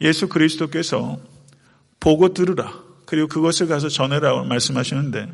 예수 0.00 0.26
그리스도께서 0.28 1.18
보고 2.00 2.32
들으라 2.32 2.72
그리고 3.04 3.28
그것을 3.28 3.68
가서 3.68 3.90
전해라 3.90 4.42
말씀하시는데 4.44 5.28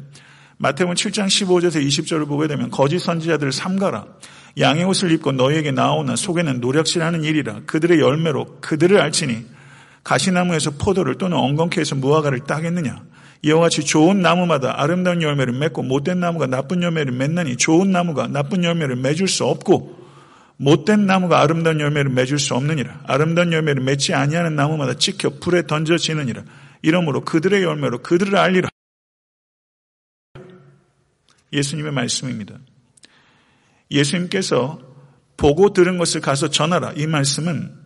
마태복음 0.57 0.97
7장 0.97 1.27
15절에서 1.27 1.85
20절을 1.87 2.27
보게 2.27 2.49
되면 2.49 2.71
거짓 2.71 2.99
선지자들을 2.99 3.53
삼가라 3.53 4.07
양의 4.59 4.83
옷을 4.85 5.12
입고 5.12 5.31
너희에게 5.33 5.71
나오나 5.71 6.17
속에는 6.17 6.61
노력질하는 6.61 7.23
일이라 7.23 7.62
그들의 7.67 8.01
열매로 8.01 8.59
그들을 8.61 9.01
알지니 9.01 9.62
가시나무에서 10.05 10.73
포도를 10.73 11.17
또는 11.17 11.37
엉겅퀴 11.37 11.81
에서 11.81 11.95
무화과를 11.95 12.41
따겠느냐? 12.41 13.05
이와 13.43 13.61
같이 13.61 13.85
좋은 13.85 14.23
나무마다 14.23 14.81
아름다운 14.81 15.21
열매를 15.21 15.53
맺고 15.55 15.83
못된 15.83 16.21
나무가 16.21 16.47
나쁜 16.47 16.83
열매를 16.83 17.12
맺나니 17.12 17.57
좋은 17.57 17.91
나무가 17.91 18.29
나쁜 18.29 18.62
열매를 18.62 18.97
맺을 18.97 19.27
수 19.27 19.45
없고 19.45 20.01
못된 20.59 21.07
나무가 21.07 21.41
아름다운 21.41 21.81
열매를 21.81 22.12
맺을 22.12 22.38
수 22.38 22.55
없느니라. 22.55 23.03
아름다운 23.07 23.53
열매를 23.53 23.83
맺지 23.83 24.15
아니하는 24.15 24.55
나무마다 24.55 24.95
찍혀 24.95 25.41
불에 25.41 25.67
던져지느니라. 25.67 26.45
이러므로 26.83 27.23
그들의 27.25 27.62
열매로 27.65 28.03
그들을 28.03 28.37
알리라. 28.37 28.69
예수님의 31.53 31.93
말씀입니다. 31.93 32.59
예수님께서 33.91 34.81
보고 35.37 35.73
들은 35.73 35.99
것을 35.99 36.21
가서 36.21 36.49
전하라. 36.49 36.93
이 36.97 37.07
말씀은 37.09 37.82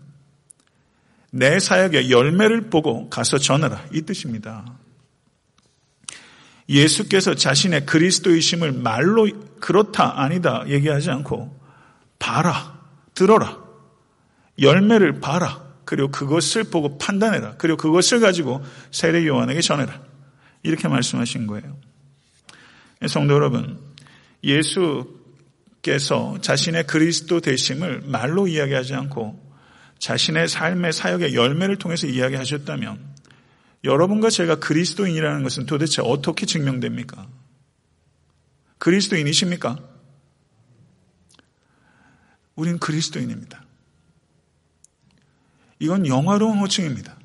내 1.36 1.58
사역의 1.58 2.10
열매를 2.10 2.70
보고 2.70 3.10
가서 3.10 3.38
전하라. 3.38 3.86
이 3.92 4.02
뜻입니다. 4.02 4.64
예수께서 6.68 7.34
자신의 7.34 7.86
그리스도이심을 7.86 8.72
말로 8.72 9.28
그렇다, 9.60 10.20
아니다 10.20 10.64
얘기하지 10.66 11.10
않고 11.10 11.56
봐라, 12.18 12.80
들어라, 13.14 13.58
열매를 14.60 15.20
봐라, 15.20 15.64
그리고 15.84 16.10
그것을 16.10 16.64
보고 16.64 16.98
판단해라, 16.98 17.56
그리고 17.58 17.76
그것을 17.76 18.20
가지고 18.20 18.64
세례 18.90 19.26
요한에게 19.26 19.60
전해라. 19.60 20.02
이렇게 20.62 20.88
말씀하신 20.88 21.46
거예요. 21.46 21.76
성도 23.06 23.34
여러분, 23.34 23.78
예수께서 24.42 26.38
자신의 26.40 26.86
그리스도 26.86 27.40
되심을 27.40 28.04
말로 28.06 28.48
이야기하지 28.48 28.94
않고 28.94 29.45
자신의 29.98 30.48
삶의 30.48 30.92
사역의 30.92 31.34
열매를 31.34 31.76
통해서 31.76 32.06
이야기하셨다면 32.06 33.16
여러분과 33.84 34.30
제가 34.30 34.56
그리스도인이라는 34.56 35.42
것은 35.42 35.66
도대체 35.66 36.02
어떻게 36.02 36.46
증명됩니까? 36.46 37.28
그리스도인이십니까? 38.78 39.78
우린 42.56 42.78
그리스도인입니다. 42.78 43.64
이건 45.78 46.06
영화로운 46.06 46.58
호칭입니다. 46.58 47.16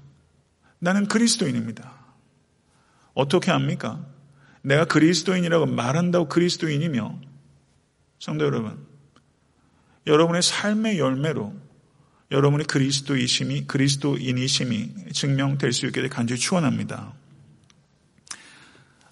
나는 0.80 1.08
그리스도인입니다. 1.08 1.94
어떻게 3.14 3.52
합니까? 3.52 4.06
내가 4.62 4.86
그리스도인이라고 4.86 5.68
말한다고 5.68 6.28
그리스도인이며, 6.28 7.20
성도 8.20 8.46
여러분, 8.46 8.86
여러분의 10.06 10.42
삶의 10.42 11.00
열매로 11.00 11.56
여러분의 12.32 12.65
그리스도이심이 12.65 13.67
그리스도인이심이 13.67 15.12
증명될 15.12 15.74
수 15.74 15.86
있게 15.88 16.08
간절히 16.08 16.39
축원합니다. 16.39 17.13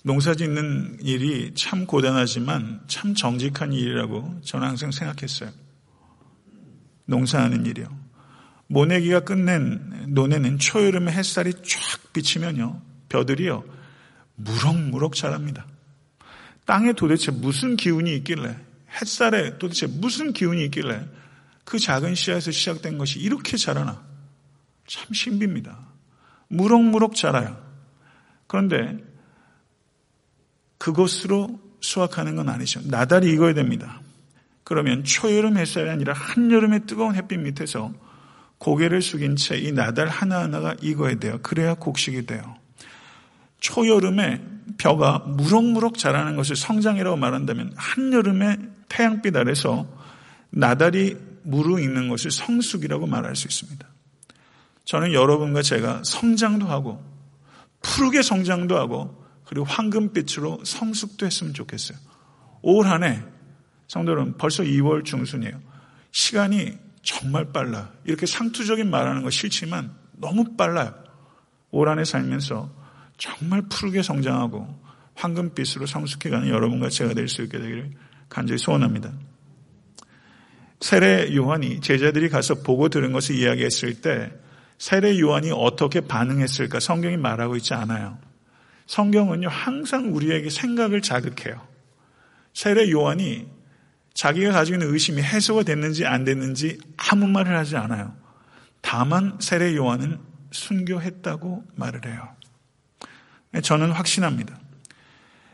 농사 0.03 0.33
짓는 0.33 0.99
일이 1.01 1.53
참 1.53 1.85
고단하지만 1.85 2.81
참 2.87 3.13
정직한 3.13 3.73
일이라고 3.73 4.39
저는 4.43 4.67
항상 4.69 4.91
생각했어요. 4.91 5.51
농사하는 7.05 7.65
일이요. 7.65 7.87
모내기가 8.67 9.21
끝낸 9.21 10.05
논에는 10.07 10.57
초여름에 10.57 11.11
햇살이 11.11 11.51
쫙 11.53 12.13
비치면요. 12.13 12.81
벼들이요. 13.09 13.65
무럭무럭 14.35 15.15
자랍니다. 15.15 15.67
땅에 16.65 16.93
도대체 16.93 17.31
무슨 17.31 17.75
기운이 17.75 18.15
있길래 18.17 18.55
햇살에 19.01 19.57
도대체 19.57 19.87
무슨 19.87 20.31
기운이 20.31 20.63
있길래 20.65 21.05
그 21.69 21.77
작은 21.77 22.15
씨앗에서 22.15 22.49
시작된 22.49 22.97
것이 22.97 23.19
이렇게 23.19 23.55
자라나. 23.55 24.03
참 24.87 25.13
신비입니다. 25.13 25.77
무럭무럭 26.47 27.13
자라요. 27.13 27.63
그런데 28.47 28.97
그것으로 30.79 31.59
수확하는 31.79 32.35
건 32.35 32.49
아니죠. 32.49 32.81
나달이 32.85 33.31
익어야 33.31 33.53
됩니다. 33.53 34.01
그러면 34.63 35.03
초여름 35.03 35.57
햇살이 35.57 35.91
아니라 35.91 36.13
한여름의 36.13 36.87
뜨거운 36.87 37.13
햇빛 37.13 37.37
밑에서 37.37 37.93
고개를 38.57 39.03
숙인 39.03 39.35
채 39.35 39.55
이 39.55 39.71
나달 39.71 40.07
하나하나가 40.07 40.75
익어야 40.81 41.19
돼요. 41.19 41.37
그래야 41.43 41.75
곡식이 41.75 42.25
돼요. 42.25 42.41
초여름에 43.59 44.41
벼가 44.79 45.19
무럭무럭 45.19 45.99
자라는 45.99 46.35
것을 46.35 46.55
성장이라고 46.55 47.15
말한다면 47.15 47.73
한여름에 47.75 48.57
태양빛 48.87 49.35
아래서 49.35 49.85
나달이 50.49 51.28
무르익는 51.43 52.09
것을 52.09 52.31
성숙이라고 52.31 53.07
말할 53.07 53.35
수 53.35 53.47
있습니다. 53.47 53.87
저는 54.85 55.13
여러분과 55.13 55.61
제가 55.61 56.01
성장도 56.03 56.67
하고 56.67 57.03
푸르게 57.81 58.21
성장도 58.21 58.77
하고 58.77 59.23
그리고 59.45 59.65
황금빛으로 59.65 60.63
성숙도 60.63 61.25
했으면 61.25 61.53
좋겠어요. 61.53 61.97
올 62.61 62.85
한 62.87 63.03
해 63.03 63.21
성도 63.87 64.11
여러분 64.11 64.35
벌써 64.37 64.63
2월 64.63 65.05
중순이에요. 65.05 65.59
시간이 66.11 66.77
정말 67.01 67.51
빨라. 67.51 67.91
이렇게 68.03 68.25
상투적인 68.25 68.89
말하는 68.89 69.23
거 69.23 69.29
싫지만 69.29 69.93
너무 70.13 70.55
빨라요. 70.57 70.93
올 71.71 71.87
한 71.87 71.99
해 71.99 72.03
살면서 72.05 72.69
정말 73.17 73.61
푸르게 73.69 74.01
성장하고 74.01 74.67
황금빛으로 75.15 75.85
성숙해가는 75.85 76.49
여러분과 76.49 76.89
제가 76.89 77.13
될 77.13 77.27
수 77.27 77.41
있게 77.43 77.57
되기를 77.59 77.91
간절히 78.29 78.57
소원합니다. 78.57 79.11
세례 80.81 81.35
요한이 81.35 81.81
제자들이 81.81 82.29
가서 82.29 82.55
보고 82.55 82.89
들은 82.89 83.11
것을 83.11 83.35
이야기했을 83.35 84.01
때 84.01 84.31
세례 84.77 85.19
요한이 85.19 85.51
어떻게 85.51 86.01
반응했을까 86.01 86.79
성경이 86.79 87.17
말하고 87.17 87.57
있지 87.57 87.73
않아요. 87.73 88.17
성경은요 88.87 89.49
항상 89.49 90.15
우리에게 90.15 90.49
생각을 90.49 91.01
자극해요. 91.01 91.61
세례 92.53 92.89
요한이 92.89 93.47
자기가 94.13 94.51
가지고 94.51 94.75
있는 94.77 94.93
의심이 94.93 95.21
해소가 95.21 95.63
됐는지 95.63 96.05
안 96.05 96.23
됐는지 96.23 96.79
아무 96.97 97.27
말을 97.27 97.55
하지 97.57 97.77
않아요. 97.77 98.15
다만 98.81 99.37
세례 99.39 99.75
요한은 99.75 100.19
순교했다고 100.51 101.63
말을 101.75 102.05
해요. 102.05 102.27
저는 103.61 103.91
확신합니다. 103.91 104.57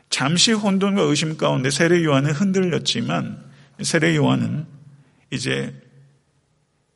잠시 0.09 0.53
혼돈과 0.53 1.01
의심 1.01 1.35
가운데 1.37 1.69
세례 1.69 2.03
요한은 2.03 2.31
흔들렸지만 2.31 3.43
세례 3.81 4.15
요한은 4.15 4.74
이제 5.31 5.73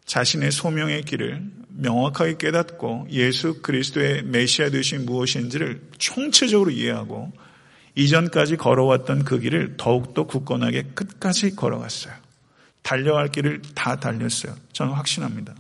자신의 0.06 0.52
소명의 0.52 1.04
길을 1.04 1.44
명확하게 1.70 2.38
깨닫고 2.38 3.08
예수 3.12 3.62
그리스도의 3.62 4.24
메시아 4.24 4.70
되신 4.70 5.06
무엇인지를 5.06 5.82
총체적으로 5.98 6.72
이해하고 6.72 7.32
이전까지 7.96 8.58
걸어왔던 8.58 9.24
그 9.24 9.40
길을 9.40 9.76
더욱더 9.78 10.26
굳건하게 10.26 10.84
끝까지 10.94 11.56
걸어갔어요. 11.56 12.14
달려갈 12.82 13.30
길을 13.30 13.62
다 13.76 13.98
달렸어요. 13.98 14.56
저는 14.74 14.94
확신합니다. 14.94 15.54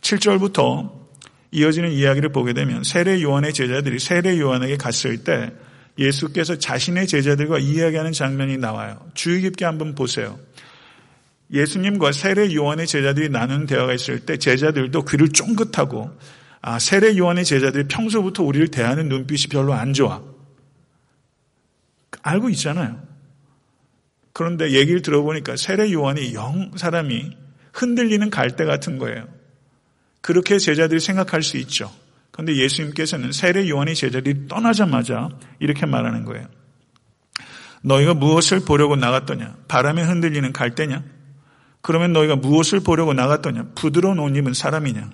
7절부터 0.00 0.92
이어지는 1.50 1.92
이야기를 1.92 2.30
보게 2.30 2.52
되면 2.52 2.82
세례 2.84 3.22
요한의 3.22 3.52
제자들이 3.52 3.98
세례 3.98 4.38
요한에게 4.38 4.76
갔을 4.76 5.24
때 5.24 5.52
예수께서 5.98 6.58
자신의 6.58 7.06
제자들과 7.06 7.58
이야기하는 7.58 8.12
장면이 8.12 8.58
나와요. 8.58 9.00
주의 9.14 9.40
깊게 9.40 9.64
한번 9.64 9.94
보세요. 9.94 10.38
예수님과 11.54 12.12
세례 12.12 12.52
요한의 12.52 12.86
제자들이 12.86 13.28
나누는 13.28 13.66
대화가 13.66 13.94
있을 13.94 14.20
때 14.20 14.36
제자들도 14.36 15.04
귀를 15.04 15.28
쫑긋하고 15.28 16.10
아, 16.60 16.78
세례 16.78 17.16
요한의 17.16 17.44
제자들이 17.44 17.84
평소부터 17.88 18.42
우리를 18.42 18.68
대하는 18.68 19.08
눈빛이 19.08 19.46
별로 19.50 19.72
안 19.72 19.92
좋아. 19.92 20.22
알고 22.22 22.50
있잖아요. 22.50 23.00
그런데 24.32 24.72
얘기를 24.72 25.00
들어보니까 25.00 25.56
세례 25.56 25.92
요한이 25.92 26.34
영 26.34 26.72
사람이 26.74 27.36
흔들리는 27.72 28.30
갈대 28.30 28.64
같은 28.64 28.98
거예요. 28.98 29.28
그렇게 30.20 30.58
제자들이 30.58 30.98
생각할 30.98 31.42
수 31.42 31.56
있죠. 31.58 31.92
그런데 32.32 32.56
예수님께서는 32.56 33.30
세례 33.30 33.68
요한의 33.68 33.94
제자들이 33.94 34.48
떠나자마자 34.48 35.28
이렇게 35.60 35.86
말하는 35.86 36.24
거예요. 36.24 36.48
너희가 37.82 38.14
무엇을 38.14 38.60
보려고 38.60 38.96
나갔더냐? 38.96 39.54
바람에 39.68 40.02
흔들리는 40.02 40.52
갈대냐? 40.52 41.04
그러면 41.84 42.14
너희가 42.14 42.34
무엇을 42.36 42.80
보려고 42.80 43.12
나갔더냐? 43.12 43.72
부드러운 43.74 44.18
옷 44.18 44.34
입은 44.34 44.54
사람이냐? 44.54 45.10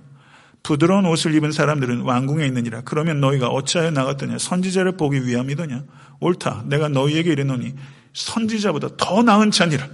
부드러운 0.63 1.05
옷을 1.05 1.35
입은 1.35 1.51
사람들은 1.51 2.03
왕궁에 2.03 2.47
있느니라. 2.47 2.83
그러면 2.83 3.21
너희가 3.21 3.49
어찌하여 3.49 3.91
나갔더냐? 3.91 4.39
선지자를 4.39 4.97
보기 4.97 5.27
위함이더냐? 5.27 5.83
옳다. 6.21 6.63
내가 6.67 6.89
너희에게 6.89 7.33
이르노니 7.33 7.75
선지자보다 8.13 8.91
더 8.97 9.21
나은 9.25 9.51
자니라. 9.51 9.89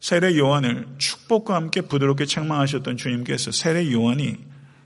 세례 0.00 0.36
요한을 0.36 0.88
축복과 0.98 1.54
함께 1.54 1.82
부드럽게 1.82 2.26
책망하셨던 2.26 2.96
주님께서 2.96 3.52
세례 3.52 3.92
요한이 3.92 4.36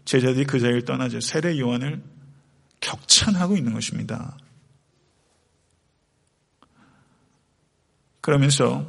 제자들이 0.04 0.44
그 0.44 0.60
자리를 0.60 0.84
떠나자 0.84 1.20
세례 1.22 1.58
요한을 1.58 2.02
격찬하고 2.82 3.56
있는 3.56 3.72
것입니다. 3.72 4.36
그러면서 8.29 8.85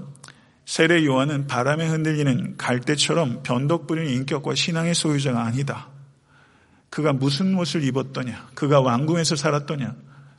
세례 0.66 1.06
요한은 1.06 1.48
바람에 1.48 1.88
흔들리는 1.88 2.58
갈대처럼 2.58 3.42
변덕 3.42 3.88
부리는 3.88 4.12
인격과 4.12 4.54
신앙의 4.54 4.94
소유자가 4.94 5.46
아니다. 5.46 5.88
그가 6.90 7.14
무슨 7.14 7.58
옷을 7.58 7.86
입었더냐? 7.86 8.50
그가 8.54 8.82
왕궁에서 8.82 9.38
살았더냐? 9.38 9.96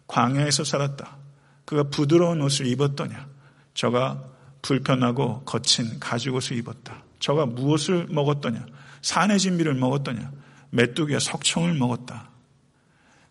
광야에서 0.06 0.64
살았다. 0.64 1.16
그가 1.64 1.84
부드러운 1.84 2.42
옷을 2.42 2.66
입었더냐? 2.66 3.26
저가 3.72 4.22
불편하고 4.60 5.44
거친 5.44 5.98
가죽옷을 5.98 6.58
입었다. 6.58 7.02
저가 7.20 7.46
무엇을 7.46 8.06
먹었더냐? 8.10 8.66
산의 9.00 9.38
진미를 9.38 9.72
먹었더냐? 9.76 10.30
메뚜기와 10.72 11.20
석청을 11.20 11.72
먹었다. 11.72 12.28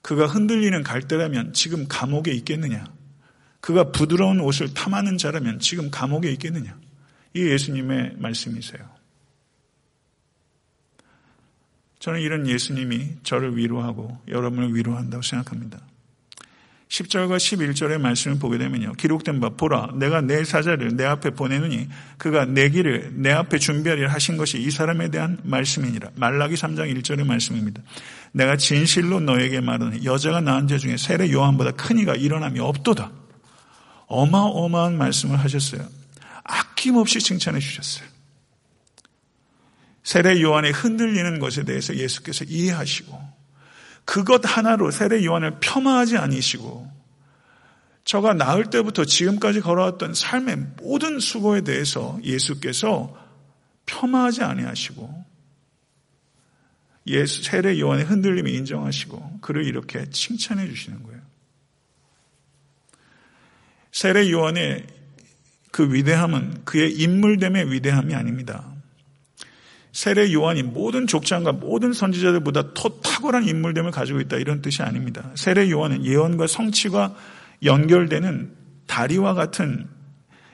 그가 0.01 0.25
흔들리는 0.25 0.81
갈대라면 0.81 1.53
지금 1.53 1.85
감옥에 1.87 2.31
있겠느냐? 2.31 2.85
그가 3.61 3.91
부드러운 3.91 4.39
옷을 4.39 4.73
탐하는 4.73 5.17
자라면 5.17 5.59
지금 5.59 5.91
감옥에 5.91 6.31
있겠느냐? 6.31 6.77
이 7.33 7.41
예수님의 7.41 8.15
말씀이세요. 8.17 8.99
저는 11.99 12.21
이런 12.21 12.47
예수님이 12.47 13.17
저를 13.23 13.57
위로하고 13.57 14.17
여러분을 14.27 14.73
위로한다고 14.73 15.21
생각합니다. 15.21 15.79
10절과 16.87 17.37
11절의 17.37 17.99
말씀을 17.99 18.39
보게 18.39 18.57
되면요. 18.57 18.93
기록된 18.93 19.39
바 19.39 19.49
보라 19.49 19.91
내가 19.95 20.21
내 20.21 20.43
사자를 20.43 20.95
내 20.95 21.05
앞에 21.05 21.31
보내느니 21.31 21.87
그가 22.17 22.45
내 22.45 22.69
길을 22.69 23.11
내 23.17 23.31
앞에 23.31 23.59
준비하리라 23.59 24.11
하신 24.11 24.37
것이 24.37 24.59
이 24.59 24.71
사람에 24.71 25.11
대한 25.11 25.37
말씀이니라. 25.43 26.11
말라기 26.15 26.55
3장 26.55 26.91
1절의 26.95 27.27
말씀입니다. 27.27 27.83
내가 28.31 28.57
진실로 28.57 29.19
너에게 29.19 29.61
말하니 29.61 30.03
여자가 30.03 30.41
낳은 30.41 30.67
자 30.67 30.79
중에 30.79 30.97
세례 30.97 31.31
요한보다 31.31 31.71
큰 31.71 31.99
이가 31.99 32.15
일어남이 32.15 32.59
없도다. 32.59 33.11
어마어마한 34.09 34.97
말씀을 34.97 35.39
하셨어요. 35.39 35.87
아낌없이 36.43 37.19
칭찬해 37.19 37.59
주셨어요. 37.59 38.07
세례 40.03 40.41
요한의 40.41 40.71
흔들리는 40.71 41.39
것에 41.39 41.63
대해서 41.63 41.95
예수께서 41.95 42.43
이해하시고 42.45 43.39
그것 44.05 44.41
하나로 44.43 44.89
세례 44.89 45.23
요한을 45.23 45.59
폄하하지 45.59 46.17
아니시고 46.17 46.91
저가 48.03 48.33
나을 48.33 48.71
때부터 48.71 49.05
지금까지 49.05 49.61
걸어왔던 49.61 50.15
삶의 50.15 50.57
모든 50.77 51.19
수고에 51.19 51.61
대해서 51.61 52.19
예수께서 52.23 53.15
폄하하지 53.85 54.41
아니하시고 54.41 55.25
예수 57.05 57.43
세례 57.43 57.79
요한의 57.79 58.05
흔들림을 58.05 58.51
인정하시고 58.51 59.41
그를 59.41 59.65
이렇게 59.65 60.09
칭찬해 60.09 60.67
주시는 60.67 61.03
거예요. 61.03 61.18
세례 63.99 64.31
요한의 64.31 64.87
그 65.71 65.93
위대함은 65.93 66.61
그의 66.63 66.93
인물됨의 67.01 67.69
위대함이 67.73 68.15
아닙니다. 68.15 68.63
세례 69.91 70.31
요한이 70.31 70.63
모든 70.63 71.05
족장과 71.05 71.51
모든 71.51 71.91
선지자들보다 71.91 72.73
더 72.75 73.01
탁월한 73.01 73.45
인물됨을 73.49 73.91
가지고 73.91 74.21
있다 74.21 74.37
이런 74.37 74.61
뜻이 74.61 74.83
아닙니다. 74.83 75.29
세례 75.35 75.69
요한은 75.69 76.05
예언과 76.05 76.47
성취가 76.47 77.13
연결되는 77.65 78.55
다리와 78.87 79.33
같은 79.33 79.89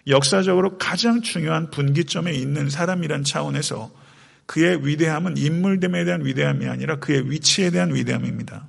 역사적으로 0.07 0.79
가장 0.79 1.21
중요한 1.21 1.69
분기점에 1.69 2.33
있는 2.33 2.71
사람이란 2.71 3.23
차원에서 3.23 3.91
그의 4.47 4.87
위대함은 4.87 5.37
인물됨에 5.37 6.03
대한 6.03 6.25
위대함이 6.25 6.67
아니라 6.67 6.95
그의 6.95 7.29
위치에 7.29 7.69
대한 7.69 7.93
위대함입니다. 7.93 8.65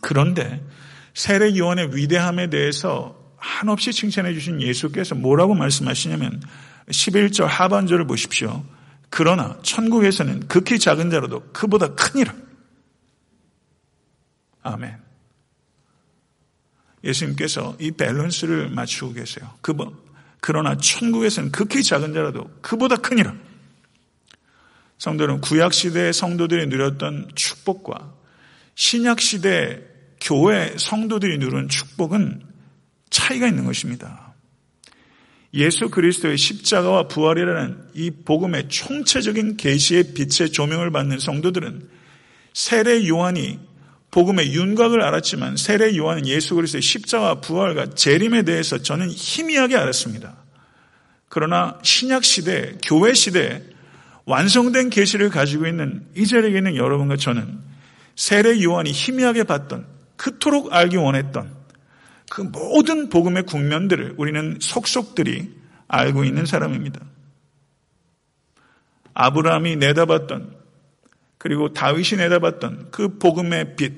그런데 0.00 0.64
세례 1.12 1.58
요한의 1.58 1.96
위대함에 1.96 2.48
대해서 2.48 3.20
한없이 3.42 3.92
칭찬해 3.92 4.32
주신 4.34 4.62
예수께서 4.62 5.16
뭐라고 5.16 5.54
말씀하시냐면 5.54 6.40
11절 6.88 7.44
하반절을 7.44 8.06
보십시오. 8.06 8.64
그러나 9.10 9.58
천국에서는 9.62 10.46
극히 10.46 10.78
작은 10.78 11.10
자라도 11.10 11.42
그보다 11.52 11.92
크니라. 11.94 12.34
아멘. 14.62 14.96
예수님께서 17.02 17.76
이 17.80 17.90
밸런스를 17.90 18.70
맞추고 18.70 19.14
계세요. 19.14 19.52
그, 19.60 19.74
그러나 20.40 20.76
천국에서는 20.76 21.50
극히 21.50 21.82
작은 21.82 22.14
자라도 22.14 22.48
그보다 22.62 22.94
크니라. 22.94 23.34
성도는 24.98 25.40
구약시대의 25.40 26.12
성도들이 26.12 26.68
누렸던 26.68 27.32
축복과 27.34 28.14
신약시대 28.76 29.82
교회 30.20 30.76
성도들이 30.78 31.38
누른 31.38 31.68
축복은 31.68 32.51
차이가 33.12 33.46
있는 33.46 33.64
것입니다. 33.64 34.34
예수 35.54 35.90
그리스도의 35.90 36.38
십자가와 36.38 37.08
부활이라는 37.08 37.90
이 37.94 38.10
복음의 38.10 38.68
총체적인 38.68 39.58
계시의 39.58 40.14
빛의 40.14 40.50
조명을 40.50 40.90
받는 40.90 41.18
성도들은 41.18 41.88
세례 42.54 43.06
요한이 43.06 43.60
복음의 44.10 44.54
윤곽을 44.54 45.02
알았지만 45.02 45.56
세례 45.56 45.96
요한은 45.96 46.26
예수 46.26 46.54
그리스도의 46.54 46.82
십자가 46.82 47.40
부활과 47.40 47.94
재림에 47.94 48.42
대해서 48.42 48.78
저는 48.78 49.10
희미하게 49.10 49.76
알았습니다. 49.76 50.36
그러나 51.28 51.78
신약 51.82 52.24
시대, 52.24 52.76
교회 52.84 53.14
시대 53.14 53.62
완성된 54.24 54.90
계시를 54.90 55.28
가지고 55.30 55.66
있는 55.66 56.06
이 56.14 56.26
자리에 56.26 56.56
있는 56.56 56.76
여러분과 56.76 57.16
저는 57.16 57.58
세례 58.16 58.62
요한이 58.62 58.90
희미하게 58.92 59.44
봤던 59.44 59.86
그토록 60.16 60.72
알기 60.72 60.96
원했던 60.96 61.61
그 62.32 62.40
모든 62.40 63.10
복음의 63.10 63.42
국면들을 63.42 64.14
우리는 64.16 64.56
속속들이 64.58 65.52
알고 65.86 66.24
있는 66.24 66.46
사람입니다. 66.46 66.98
아브라함이 69.12 69.76
내다봤던 69.76 70.56
그리고 71.36 71.74
다윗이 71.74 72.16
내다봤던 72.16 72.90
그 72.90 73.18
복음의 73.18 73.76
빛, 73.76 73.92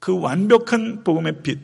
그 0.00 0.18
완벽한 0.18 1.04
복음의 1.04 1.44
빛, 1.44 1.60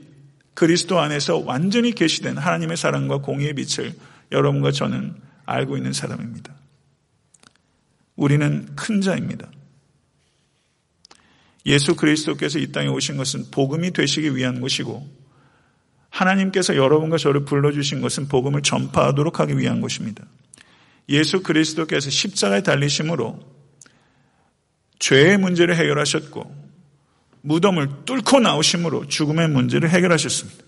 그리스도 0.55 1.01
안에서 1.01 1.39
완전히 1.39 1.97
계시된 1.97 2.39
하나님의 2.39 2.77
사랑과 2.77 3.17
공의의 3.17 3.55
빛을 3.55 3.93
여러분과 4.31 4.71
저는 4.71 5.17
알고 5.47 5.77
있는 5.77 5.93
사람입니다. 5.93 6.55
우리는 8.15 8.69
큰 8.77 9.01
자입니다. 9.01 9.51
예수 11.67 11.97
그리스도께서 11.97 12.61
이 12.61 12.71
땅에 12.71 12.87
오신 12.87 13.17
것은 13.17 13.51
복음이 13.51 13.91
되시기 13.91 14.37
위한 14.37 14.61
것이고 14.61 15.20
하나님께서 16.11 16.77
여러분과 16.77 17.17
저를 17.17 17.45
불러주신 17.45 18.01
것은 18.01 18.29
복음을 18.29 18.63
전파하도록 18.63 19.41
하기 19.41 19.59
위한 19.59 19.81
것입니다. 19.81 20.25
예수 21.09 21.43
그리스도께서 21.43 22.11
십자가에 22.11 22.63
달리심으로 22.63 23.41
죄의 24.99 25.39
문제를 25.39 25.77
해결하셨고 25.77 26.71
무덤을 27.43 28.05
뚫고 28.05 28.41
나오심으로 28.41 29.07
죽음의 29.07 29.49
문제를 29.49 29.89
해결하셨습니다. 29.91 30.65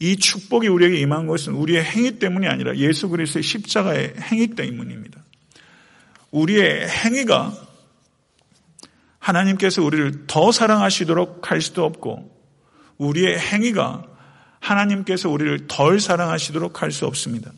이 0.00 0.16
축복이 0.16 0.68
우리에게 0.68 0.98
임한 0.98 1.26
것은 1.26 1.54
우리의 1.54 1.84
행위 1.84 2.18
때문이 2.18 2.46
아니라 2.46 2.76
예수 2.76 3.08
그리스도의 3.08 3.42
십자가의 3.42 4.14
행위 4.18 4.48
때문입니다. 4.48 5.22
우리의 6.30 6.88
행위가 6.88 7.52
하나님께서 9.18 9.82
우리를 9.82 10.26
더 10.26 10.50
사랑하시도록 10.50 11.50
할 11.50 11.60
수도 11.60 11.84
없고 11.84 12.33
우리의 12.98 13.38
행위가 13.38 14.04
하나님께서 14.60 15.28
우리를 15.28 15.66
덜 15.68 16.00
사랑하시도록 16.00 16.82
할 16.82 16.90
수 16.90 17.06
없습니다. 17.06 17.52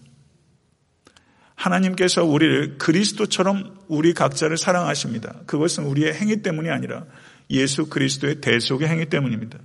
하나님께서 1.55 2.25
우리를 2.25 2.79
그리스도처럼 2.79 3.79
우리 3.89 4.13
각자를 4.13 4.57
사랑하십니다. 4.59 5.41
그것은 5.47 5.85
우리의 5.85 6.15
행위 6.15 6.43
때문이 6.43 6.71
아니라 6.71 7.05
예수 7.51 7.87
그리스도의 7.87 8.41
대속의 8.41 8.89
행위 8.89 9.07
때문입니다. 9.07 9.59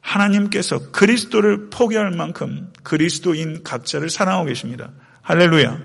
하나님께서 0.00 0.90
그리스도를 0.90 1.68
포기할 1.70 2.12
만큼 2.12 2.72
그리스도인 2.82 3.62
각자를 3.64 4.08
사랑하고 4.08 4.46
계십니다. 4.46 4.92
할렐루야. 5.22 5.78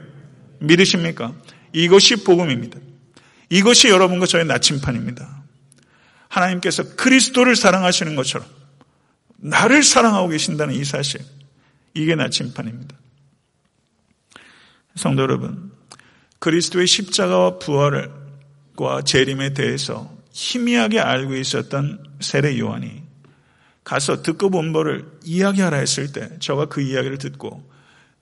믿으십니까? 0.60 1.34
이것이 1.74 2.24
복음입니다. 2.24 2.80
이것이 3.50 3.90
여러분과 3.90 4.26
저의 4.28 4.46
나침판입니다. 4.46 5.44
하나님께서 6.30 6.96
그리스도를 6.96 7.56
사랑하시는 7.56 8.16
것처럼 8.16 8.48
나를 9.44 9.84
사랑하고 9.84 10.30
계신다는 10.30 10.74
이 10.74 10.86
사실. 10.86 11.22
이게 11.94 12.16
나침판입니다. 12.16 12.96
성도 14.96 15.24
여러분, 15.24 15.72
그리스도의 16.40 16.88
십자가와 16.88 17.60
부활과 17.60 19.02
재림에 19.06 19.54
대해서 19.54 20.12
희미하게 20.32 21.00
알고 21.00 21.36
있었던 21.36 22.04
세례 22.20 22.58
요한이 22.58 23.04
가서 23.84 24.22
듣고 24.22 24.50
본 24.50 24.72
바를 24.72 25.06
이야기하라 25.24 25.78
했을 25.78 26.12
때 26.12 26.30
저가 26.40 26.66
그 26.66 26.82
이야기를 26.82 27.18
듣고 27.18 27.70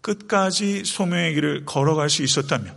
끝까지 0.01 0.83
소명의 0.83 1.35
길을 1.35 1.65
걸어갈 1.65 2.09
수 2.09 2.23
있었다면 2.23 2.75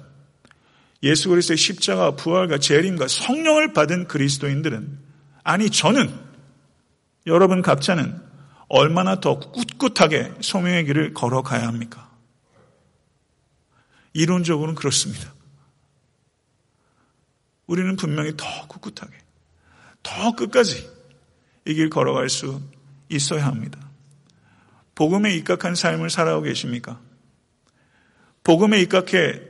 예수 1.02 1.30
그리스도의 1.30 1.56
십자가, 1.56 2.12
부활과 2.12 2.58
재림과 2.58 3.08
성령을 3.08 3.72
받은 3.72 4.06
그리스도인들은 4.06 4.98
아니 5.42 5.70
저는 5.70 6.14
여러분 7.26 7.62
각자는 7.62 8.23
얼마나 8.68 9.20
더 9.20 9.38
꿋꿋하게 9.38 10.34
소명의 10.40 10.84
길을 10.86 11.14
걸어가야 11.14 11.66
합니까? 11.66 12.10
이론적으로는 14.12 14.74
그렇습니다. 14.74 15.32
우리는 17.66 17.96
분명히 17.96 18.32
더 18.36 18.44
꿋꿋하게, 18.68 19.16
더 20.02 20.32
끝까지 20.36 20.90
이 21.66 21.74
길 21.74 21.88
걸어갈 21.90 22.28
수 22.28 22.60
있어야 23.08 23.46
합니다. 23.46 23.78
복음에 24.94 25.34
입각한 25.34 25.74
삶을 25.74 26.10
살아오고 26.10 26.44
계십니까? 26.44 27.00
복음에 28.44 28.80
입각해 28.80 29.40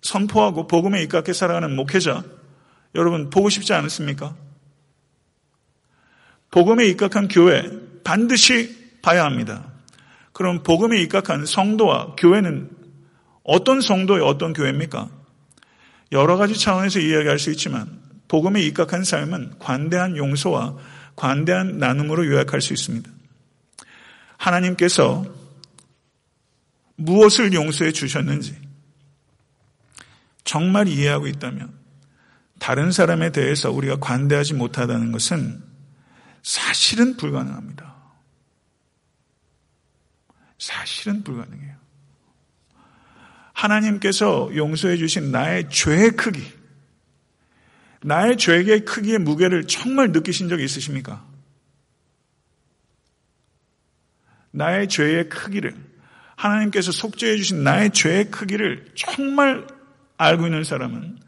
선포하고 0.00 0.68
복음에 0.68 1.02
입각해 1.02 1.32
살아가는 1.32 1.74
목회자 1.74 2.24
여러분 2.94 3.30
보고 3.30 3.48
싶지 3.48 3.72
않습니까? 3.74 4.36
복음에 6.50 6.86
입각한 6.86 7.28
교회 7.28 7.68
반드시 8.08 8.74
봐야 9.02 9.26
합니다. 9.26 9.70
그럼 10.32 10.62
복음에 10.62 10.98
입각한 11.02 11.44
성도와 11.44 12.14
교회는 12.16 12.70
어떤 13.42 13.82
성도의 13.82 14.22
어떤 14.22 14.54
교회입니까? 14.54 15.10
여러 16.12 16.38
가지 16.38 16.58
차원에서 16.58 17.00
이야기할 17.00 17.38
수 17.38 17.50
있지만 17.50 18.00
복음에 18.26 18.62
입각한 18.62 19.04
삶은 19.04 19.58
관대한 19.58 20.16
용서와 20.16 20.78
관대한 21.16 21.76
나눔으로 21.76 22.26
요약할 22.28 22.62
수 22.62 22.72
있습니다. 22.72 23.10
하나님께서 24.38 25.26
무엇을 26.96 27.52
용서해 27.52 27.92
주셨는지 27.92 28.56
정말 30.44 30.88
이해하고 30.88 31.26
있다면 31.26 31.74
다른 32.58 32.90
사람에 32.90 33.32
대해서 33.32 33.70
우리가 33.70 33.96
관대하지 33.96 34.54
못하다는 34.54 35.12
것은 35.12 35.62
사실은 36.42 37.18
불가능합니다. 37.18 37.97
사실은 40.58 41.22
불가능해요. 41.22 41.76
하나님께서 43.52 44.50
용서해 44.54 44.96
주신 44.96 45.32
나의 45.32 45.68
죄의 45.70 46.10
크기, 46.12 46.42
나의 48.02 48.36
죄의 48.36 48.84
크기의 48.84 49.18
무게를 49.18 49.66
정말 49.66 50.12
느끼신 50.12 50.48
적 50.48 50.60
있으십니까? 50.60 51.26
나의 54.52 54.88
죄의 54.88 55.28
크기를, 55.28 55.74
하나님께서 56.36 56.92
속죄해 56.92 57.36
주신 57.36 57.64
나의 57.64 57.90
죄의 57.90 58.30
크기를 58.30 58.92
정말 58.94 59.66
알고 60.16 60.46
있는 60.46 60.64
사람은 60.64 61.18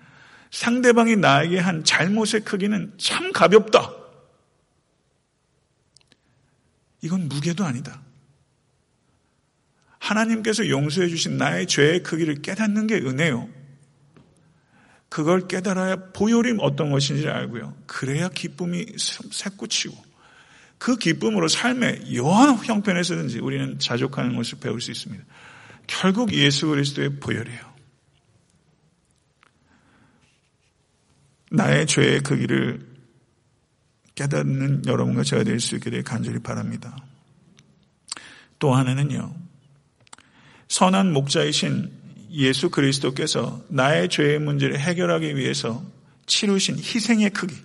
상대방이 0.50 1.16
나에게 1.16 1.58
한 1.58 1.84
잘못의 1.84 2.42
크기는 2.44 2.92
참 2.98 3.32
가볍다. 3.32 3.92
이건 7.02 7.28
무게도 7.28 7.64
아니다. 7.64 8.02
하나님께서 10.00 10.68
용서해 10.68 11.08
주신 11.08 11.36
나의 11.36 11.66
죄의 11.66 12.02
크기를 12.02 12.42
깨닫는 12.42 12.88
게 12.88 12.96
은혜요. 12.96 13.48
그걸 15.08 15.46
깨달아야 15.46 16.12
보혈이 16.12 16.56
어떤 16.60 16.90
것인지를 16.90 17.30
알고요. 17.30 17.76
그래야 17.86 18.28
기쁨이 18.28 18.86
새꽃치고 18.96 20.10
그 20.78 20.96
기쁨으로 20.96 21.48
삶의 21.48 22.14
여한 22.14 22.56
형편에서든지 22.56 23.40
우리는 23.40 23.78
자족하는 23.78 24.34
것을 24.34 24.58
배울 24.60 24.80
수 24.80 24.90
있습니다. 24.90 25.22
결국 25.86 26.32
예수 26.32 26.68
그리스도의 26.68 27.20
보혈이에요. 27.20 27.70
나의 31.50 31.86
죄의 31.86 32.20
크기를 32.20 32.88
깨닫는 34.14 34.86
여러분과 34.86 35.24
제가 35.24 35.44
될수되 35.44 36.02
간절히 36.02 36.38
바랍니다. 36.38 36.96
또 38.58 38.74
하나는요. 38.74 39.49
선한 40.70 41.12
목자이신 41.12 41.90
예수 42.30 42.70
그리스도께서 42.70 43.60
나의 43.68 44.08
죄의 44.08 44.38
문제를 44.38 44.78
해결하기 44.78 45.34
위해서 45.34 45.84
치르신 46.26 46.78
희생의 46.78 47.30
크기. 47.30 47.56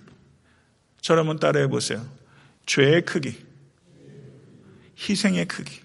저를 1.02 1.20
한번 1.20 1.38
따라해 1.38 1.68
보세요. 1.68 2.04
죄의 2.66 3.04
크기. 3.04 3.36
희생의 4.98 5.46
크기. 5.46 5.78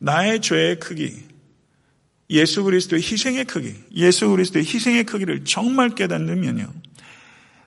나의 0.00 0.40
죄의 0.40 0.80
크기. 0.80 1.24
예수 2.30 2.64
그리스도의 2.64 3.00
희생의 3.00 3.44
크기. 3.44 3.76
예수 3.94 4.28
그리스도의 4.28 4.64
희생의 4.64 5.04
크기를 5.04 5.44
정말 5.44 5.90
깨닫는면요. 5.90 6.68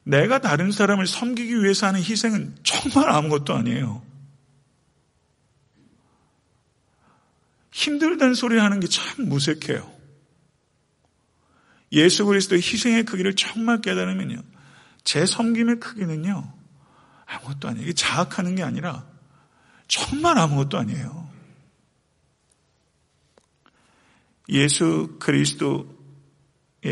내가 0.04 0.42
다른 0.42 0.74
사람을 0.74 1.08
섬기기 1.08 1.64
위해서 1.64 1.88
하는 1.88 2.02
희생은 2.02 2.54
정말 2.64 3.10
아무것도 3.10 3.54
아니에요. 3.54 4.11
힘들다는 7.72 8.34
소리 8.34 8.58
하는 8.60 8.80
게 8.80 8.88
참 8.88 9.28
무색해요. 9.30 9.90
예수 11.94 12.26
그리스도의 12.26 12.62
희생의 12.62 13.04
크기를 13.04 13.36
정말 13.36 13.82
깨달으면요. 13.82 14.42
제 15.04 15.26
섬김의 15.26 15.80
크기는요. 15.80 16.54
아무것도 17.26 17.68
아니에요. 17.70 17.84
이게 17.84 17.94
자학하는 17.94 18.56
게 18.56 18.64
아니라 18.64 19.06
정말 19.88 20.38
아무것도 20.38 20.78
아니에요. 20.78 21.30
예수 24.50 25.18
그리스도의 25.20 25.88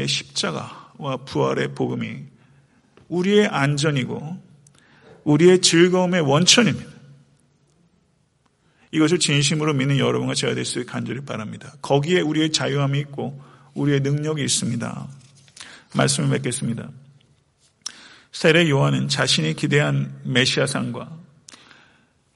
십자가와 0.07 1.17
부활의 1.25 1.75
복음이 1.75 2.23
우리의 3.09 3.47
안전이고 3.47 4.43
우리의 5.23 5.61
즐거움의 5.61 6.21
원천입니다. 6.21 6.88
이것을 8.91 9.19
진심으로 9.19 9.73
믿는 9.73 9.97
여러분과 9.97 10.33
제가 10.33 10.55
될 10.55 10.65
수 10.65 10.79
있게 10.79 10.91
간절히 10.91 11.21
바랍니다. 11.21 11.73
거기에 11.81 12.21
우리의 12.21 12.51
자유함이 12.51 12.99
있고 12.99 13.39
우리의 13.75 13.99
능력이 14.01 14.43
있습니다. 14.43 15.07
말씀을 15.95 16.29
맺겠습니다. 16.29 16.89
세례 18.31 18.69
요한은 18.69 19.07
자신이 19.07 19.55
기대한 19.55 20.19
메시아상과 20.23 21.17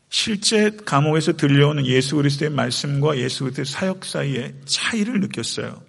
실제 0.10 0.72
감옥에서 0.86 1.34
들려오는 1.34 1.86
예수 1.88 2.16
그리스도의 2.18 2.52
말씀과 2.52 3.18
예수 3.18 3.44
그리스도의 3.46 3.66
사역 3.66 4.06
사이의 4.06 4.54
차이를 4.66 5.20
느꼈어요. 5.22 5.82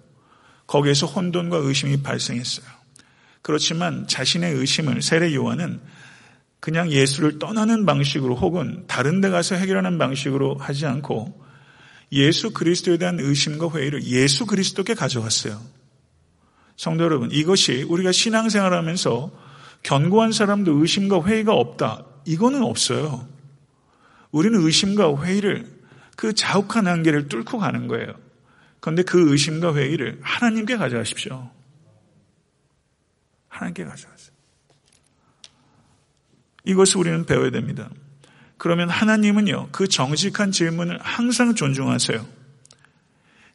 거기에서 0.65 1.05
혼돈과 1.05 1.57
의심이 1.57 2.01
발생했어요. 2.01 2.65
그렇지만 3.43 4.07
자신의 4.07 4.53
의심을 4.53 5.03
세례 5.03 5.33
요한은 5.35 5.79
그냥 6.65 6.91
예수를 6.91 7.37
떠나는 7.37 7.85
방식으로 7.85 8.35
혹은 8.35 8.85
다른 8.87 9.21
데 9.21 9.29
가서 9.29 9.53
해결하는 9.53 9.99
방식으로 9.99 10.55
하지 10.55 10.87
않고 10.87 11.39
예수 12.11 12.53
그리스도에 12.53 12.97
대한 12.97 13.19
의심과 13.19 13.69
회의를 13.69 14.03
예수 14.05 14.47
그리스도께 14.47 14.95
가져갔어요. 14.95 15.61
성도 16.75 17.03
여러분, 17.03 17.29
이것이 17.29 17.83
우리가 17.83 18.11
신앙생활 18.11 18.73
하면서 18.73 19.31
견고한 19.83 20.31
사람도 20.31 20.79
의심과 20.79 21.25
회의가 21.25 21.53
없다. 21.53 22.03
이거는 22.25 22.63
없어요. 22.63 23.27
우리는 24.31 24.59
의심과 24.59 25.21
회의를 25.21 25.71
그 26.17 26.33
자욱한 26.33 26.87
한계를 26.87 27.27
뚫고 27.27 27.59
가는 27.59 27.87
거예요. 27.87 28.15
그런데 28.79 29.03
그 29.03 29.31
의심과 29.31 29.75
회의를 29.75 30.17
하나님께 30.23 30.77
가져가십시오. 30.77 31.47
하나님께 33.49 33.83
가져가세요. 33.83 34.14
이것을 36.65 36.97
우리는 36.97 37.25
배워야 37.25 37.51
됩니다. 37.51 37.89
그러면 38.57 38.89
하나님은요, 38.89 39.69
그 39.71 39.87
정직한 39.87 40.51
질문을 40.51 40.99
항상 41.01 41.55
존중하세요. 41.55 42.25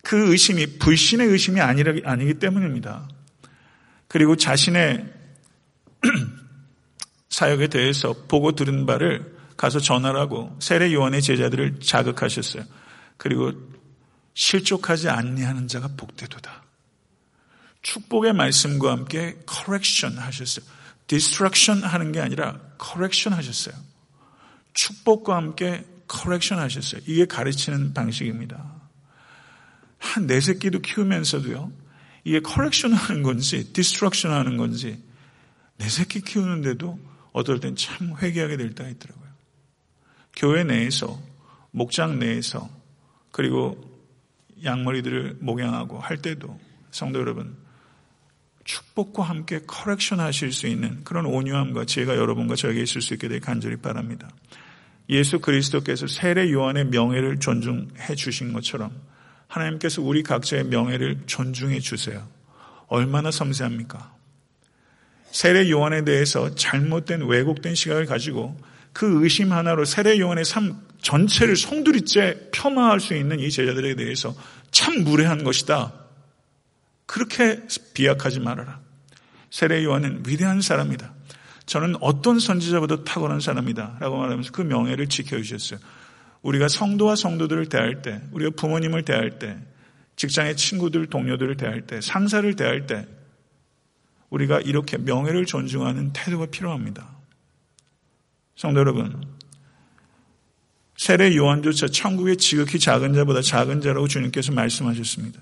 그 0.02 0.30
의심이 0.30 0.78
불신의 0.78 1.26
의심이 1.28 1.60
아니기 1.60 2.34
때문입니다. 2.34 3.08
그리고 4.08 4.36
자신의 4.36 5.06
사역에 7.28 7.68
대해서 7.68 8.14
보고 8.28 8.52
들은 8.52 8.86
바를 8.86 9.36
가서 9.56 9.78
전하라고 9.78 10.56
세례 10.58 10.92
요한의 10.92 11.22
제자들을 11.22 11.80
자극하셨어요. 11.80 12.64
그리고 13.16 13.52
실족하지 14.34 15.08
않니하는 15.10 15.68
자가 15.68 15.88
복되도다. 15.96 16.62
축복의 17.82 18.32
말씀과 18.32 18.90
함께 18.90 19.38
correction 19.48 20.18
하셨어요. 20.18 20.64
Destruction 21.10 21.82
하는 21.82 22.12
게 22.12 22.20
아니라 22.20 22.60
correction 22.80 23.36
하셨어요. 23.36 23.74
축복과 24.74 25.34
함께 25.34 25.84
correction 26.08 26.62
하셨어요. 26.62 27.00
이게 27.06 27.24
가르치는 27.26 27.94
방식입니다. 27.94 28.80
한 29.98 30.28
네 30.28 30.40
새끼도 30.40 30.80
키우면서도요. 30.80 31.72
이게 32.22 32.40
correction 32.46 32.96
하는 32.96 33.24
건지 33.24 33.72
destruction 33.72 34.38
하는 34.38 34.56
건지 34.56 35.02
네 35.78 35.88
새끼 35.88 36.20
키우는데도 36.20 36.96
어떨 37.32 37.58
땐 37.58 37.74
참 37.74 38.16
회개하게 38.16 38.56
될 38.56 38.74
때가 38.76 38.88
있더라고요. 38.88 39.28
교회 40.36 40.62
내에서 40.62 41.20
목장 41.72 42.20
내에서 42.20 42.70
그리고 43.32 43.76
양머리들을 44.62 45.38
목양하고 45.40 45.98
할 45.98 46.22
때도 46.22 46.56
성도 46.92 47.18
여러분 47.18 47.56
축복과 48.64 49.22
함께 49.22 49.60
커렉션 49.66 50.20
하실 50.20 50.52
수 50.52 50.66
있는 50.66 51.02
그런 51.04 51.26
온유함과 51.26 51.86
지혜가 51.86 52.16
여러분과 52.16 52.56
저에게 52.56 52.82
있을 52.82 53.00
수 53.00 53.14
있게 53.14 53.28
되 53.28 53.38
간절히 53.38 53.76
바랍니다. 53.76 54.28
예수 55.08 55.40
그리스도께서 55.40 56.06
세례 56.06 56.50
요한의 56.52 56.86
명예를 56.86 57.40
존중해 57.40 58.14
주신 58.16 58.52
것처럼 58.52 58.92
하나님께서 59.48 60.02
우리 60.02 60.22
각자의 60.22 60.64
명예를 60.64 61.22
존중해 61.26 61.80
주세요. 61.80 62.26
얼마나 62.86 63.30
섬세합니까? 63.30 64.14
세례 65.32 65.68
요한에 65.70 66.04
대해서 66.04 66.54
잘못된 66.54 67.22
왜곡된 67.22 67.74
시각을 67.74 68.06
가지고 68.06 68.56
그 68.92 69.22
의심 69.22 69.52
하나로 69.52 69.84
세례 69.84 70.18
요한의 70.18 70.44
삶 70.44 70.80
전체를 71.02 71.56
송두리째 71.56 72.50
폄하할 72.52 73.00
수 73.00 73.14
있는 73.14 73.40
이 73.40 73.50
제자들에 73.50 73.94
대해서 73.94 74.34
참 74.70 75.02
무례한 75.02 75.44
것이다. 75.44 75.99
그렇게 77.10 77.60
비약하지 77.92 78.38
말아라. 78.38 78.78
세례 79.50 79.82
요한은 79.82 80.22
위대한 80.28 80.60
사람이다. 80.60 81.12
저는 81.66 81.96
어떤 82.00 82.38
선지자보다 82.38 83.02
탁월한 83.02 83.40
사람이다. 83.40 83.96
라고 83.98 84.16
말하면서 84.18 84.52
그 84.52 84.62
명예를 84.62 85.08
지켜주셨어요. 85.08 85.80
우리가 86.42 86.68
성도와 86.68 87.16
성도들을 87.16 87.68
대할 87.68 88.02
때, 88.02 88.22
우리가 88.30 88.52
부모님을 88.56 89.04
대할 89.04 89.40
때, 89.40 89.58
직장의 90.14 90.56
친구들, 90.56 91.08
동료들을 91.08 91.56
대할 91.56 91.84
때, 91.84 92.00
상사를 92.00 92.54
대할 92.54 92.86
때, 92.86 93.08
우리가 94.28 94.60
이렇게 94.60 94.96
명예를 94.96 95.46
존중하는 95.46 96.12
태도가 96.12 96.46
필요합니다. 96.46 97.10
성도 98.54 98.78
여러분, 98.78 99.20
세례 100.96 101.34
요한조차 101.34 101.88
천국의 101.88 102.36
지극히 102.36 102.78
작은 102.78 103.14
자보다 103.14 103.42
작은 103.42 103.80
자라고 103.80 104.06
주님께서 104.06 104.52
말씀하셨습니다. 104.52 105.40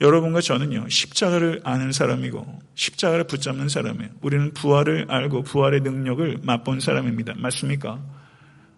여러분과 0.00 0.40
저는요, 0.40 0.88
십자가를 0.88 1.60
아는 1.64 1.92
사람이고, 1.92 2.60
십자가를 2.74 3.24
붙잡는 3.24 3.68
사람이에요. 3.68 4.10
우리는 4.22 4.52
부활을 4.52 5.06
알고 5.08 5.42
부활의 5.42 5.80
능력을 5.80 6.38
맛본 6.42 6.80
사람입니다. 6.80 7.34
맞습니까? 7.36 8.02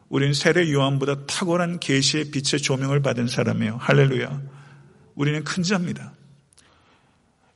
우리는 0.08 0.34
세례 0.34 0.70
요한보다 0.70 1.26
탁월한 1.26 1.80
계시의 1.80 2.30
빛의 2.30 2.60
조명을 2.62 3.00
받은 3.02 3.28
사람이에요. 3.28 3.78
할렐루야. 3.78 4.40
우리는 5.14 5.42
큰 5.42 5.62
자입니다. 5.62 6.12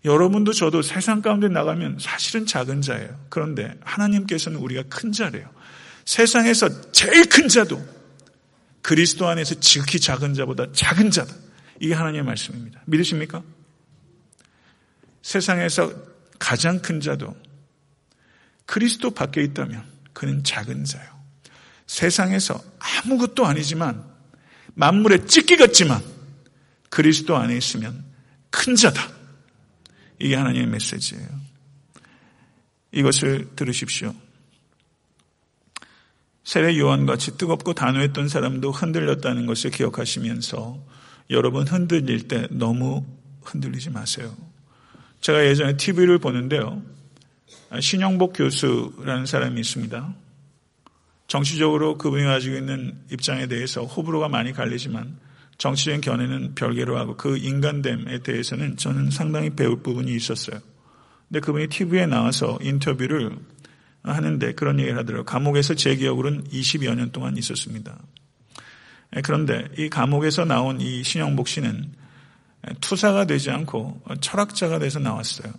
여러분도 0.05 0.53
저도 0.53 0.81
세상 0.83 1.21
가운데 1.21 1.49
나가면 1.49 1.99
사실은 2.01 2.47
작은 2.47 2.81
자예요. 2.81 3.15
그런데 3.29 3.75
하나님께서는 3.83 4.59
우리가 4.59 4.85
큰 4.89 5.13
자래요. 5.13 5.47
세상에서 6.07 6.91
제일 6.91 7.29
큰 7.29 7.49
자도 7.49 7.81
그리스도 8.81 9.29
안에서 9.29 9.61
지극히 9.61 10.01
작은 10.01 10.33
자보다 10.35 10.67
작은 10.73 11.11
자다. 11.11 11.33
이게 11.81 11.95
하나님의 11.95 12.25
말씀입니다. 12.25 12.83
믿으십니까? 12.87 13.43
세상에서 15.23 15.93
가장 16.39 16.81
큰 16.81 17.01
자도 17.01 17.35
그리스도 18.67 19.11
밖에 19.11 19.43
있다면 19.43 19.85
그는 20.13 20.45
작은 20.45 20.85
자요. 20.85 21.21
세상에서 21.87 22.63
아무것도 22.79 23.45
아니지만 23.45 24.05
만물의 24.75 25.27
찢기 25.27 25.57
같지만 25.57 26.03
그리스도 26.89 27.37
안에 27.37 27.57
있으면 27.57 28.05
큰 28.51 28.77
자다. 28.77 29.11
이게 30.19 30.37
하나님의 30.37 30.69
메시지예요. 30.69 31.29
이것을 32.93 33.57
들으십시오. 33.57 34.15
세례 36.45 36.77
요한같이 36.79 37.39
뜨겁고 37.39 37.75
단호했던 37.75 38.29
사람도 38.29 38.73
흔들렸다는 38.73 39.47
것을 39.47 39.71
기억하시면서 39.71 40.85
여러분 41.31 41.67
흔들릴 41.67 42.29
때 42.29 42.47
너무 42.51 43.05
흔들리지 43.43 43.91
마세요. 43.91 44.35
제가 45.21 45.47
예전에 45.47 45.77
TV를 45.77 46.19
보는데요. 46.19 46.83
신영복 47.79 48.33
교수라는 48.37 49.27
사람이 49.27 49.61
있습니다. 49.61 50.15
정치적으로 51.29 51.97
그분이 51.97 52.25
가지고 52.25 52.57
있는 52.57 52.99
입장에 53.13 53.47
대해서 53.47 53.85
호불호가 53.85 54.29
많이 54.29 54.53
갈리지만 54.53 55.17
정치적인 55.59 56.01
견해는 56.01 56.55
별개로 56.57 56.99
하고 56.99 57.17
그 57.17 57.37
인간됨에 57.37 58.21
대해서는 58.25 58.77
저는 58.77 59.11
상당히 59.11 59.51
배울 59.51 59.83
부분이 59.83 60.13
있었어요. 60.13 60.59
근데 61.29 61.39
그분이 61.39 61.69
TV에 61.69 62.07
나와서 62.07 62.59
인터뷰를 62.61 63.37
하는데 64.03 64.53
그런 64.55 64.81
얘기를 64.81 64.99
하더라고요. 64.99 65.25
감옥에서 65.25 65.75
제 65.75 65.95
기억으로는 65.95 66.45
20여 66.45 66.95
년 66.97 67.13
동안 67.13 67.37
있었습니다. 67.37 67.97
예, 69.17 69.21
그런데 69.23 69.67
이 69.77 69.89
감옥에서 69.89 70.45
나온 70.45 70.81
이 70.81 71.03
신영복 71.03 71.49
씨는 71.49 71.93
투사가 72.81 73.25
되지 73.25 73.51
않고 73.51 74.03
철학자가 74.21 74.79
돼서 74.79 74.99
나왔어요. 74.99 75.53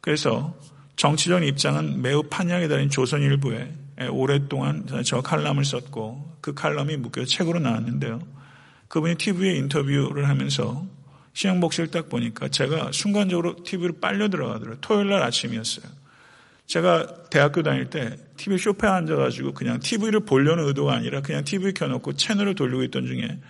그래서 0.00 0.56
정치적 0.96 1.44
입장은 1.44 2.00
매우 2.00 2.22
판약에 2.22 2.68
달인 2.68 2.88
조선일보에 2.88 4.08
오랫동안 4.10 4.86
저 5.04 5.20
칼럼을 5.20 5.64
썼고 5.64 6.38
그 6.40 6.54
칼럼이 6.54 6.96
묶여 6.98 7.24
책으로 7.24 7.58
나왔는데요. 7.58 8.20
그분이 8.88 9.16
TV에 9.16 9.56
인터뷰를 9.56 10.28
하면서 10.28 10.86
신영복 11.34 11.72
씨를 11.72 11.90
딱 11.90 12.08
보니까 12.08 12.48
제가 12.48 12.92
순간적으로 12.92 13.62
TV로 13.62 13.94
빨려 14.00 14.28
들어가더라고요. 14.28 14.80
토요일 14.80 15.10
날 15.10 15.22
아침이었어요. 15.22 15.84
제가 16.66 17.28
대학교 17.30 17.62
다닐 17.62 17.90
때 17.90 18.16
TV 18.36 18.58
쇼파에 18.58 18.90
앉아가지고 18.90 19.52
그냥 19.52 19.80
TV를 19.80 20.20
보려는 20.20 20.66
의도가 20.66 20.94
아니라 20.94 21.20
그냥 21.22 21.44
TV 21.44 21.72
켜놓고 21.72 22.14
채널을 22.14 22.54
돌리고 22.54 22.82
있던 22.84 23.06
중에 23.06 23.40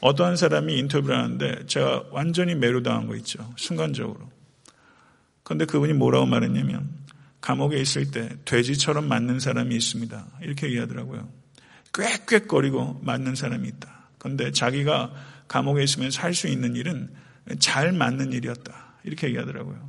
어떠한 0.00 0.36
사람이 0.36 0.76
인터뷰를 0.78 1.16
하는데 1.16 1.66
제가 1.66 2.04
완전히 2.10 2.54
매료당한 2.54 3.06
거 3.06 3.16
있죠. 3.16 3.52
순간적으로. 3.56 4.30
그런데 5.42 5.64
그분이 5.64 5.92
뭐라고 5.94 6.26
말했냐면 6.26 6.88
감옥에 7.40 7.78
있을 7.78 8.10
때 8.10 8.28
돼지처럼 8.44 9.08
맞는 9.08 9.40
사람이 9.40 9.74
있습니다. 9.74 10.26
이렇게 10.42 10.66
얘기하더라고요. 10.66 11.28
꽥꽥거리고 11.92 13.00
맞는 13.02 13.36
사람이 13.36 13.66
있다. 13.68 14.08
그런데 14.18 14.50
자기가 14.50 15.12
감옥에 15.48 15.82
있으면 15.84 16.10
살수 16.10 16.48
있는 16.48 16.74
일은 16.74 17.08
잘 17.58 17.92
맞는 17.92 18.32
일이었다. 18.32 18.94
이렇게 19.04 19.28
얘기하더라고요. 19.28 19.88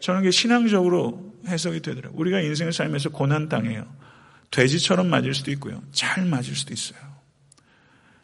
저는 0.00 0.22
게 0.22 0.30
신앙적으로 0.30 1.33
해석이 1.46 1.80
되더라고요. 1.80 2.20
우리가 2.20 2.40
인생을 2.40 2.72
살면서 2.72 3.10
고난 3.10 3.48
당해요. 3.48 3.86
돼지처럼 4.50 5.08
맞을 5.08 5.34
수도 5.34 5.50
있고요. 5.52 5.82
잘 5.92 6.24
맞을 6.24 6.54
수도 6.54 6.72
있어요. 6.72 6.98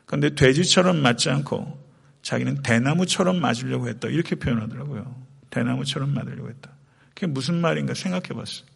그런데 0.06 0.34
돼지처럼 0.34 0.98
맞지 0.98 1.30
않고 1.30 1.78
자기는 2.22 2.62
대나무처럼 2.62 3.40
맞으려고 3.40 3.88
했다. 3.88 4.08
이렇게 4.08 4.36
표현하더라고요. 4.36 5.14
대나무처럼 5.50 6.12
맞으려고 6.14 6.48
했다. 6.48 6.70
그게 7.14 7.26
무슨 7.26 7.60
말인가 7.60 7.94
생각해 7.94 8.28
봤어요. 8.28 8.66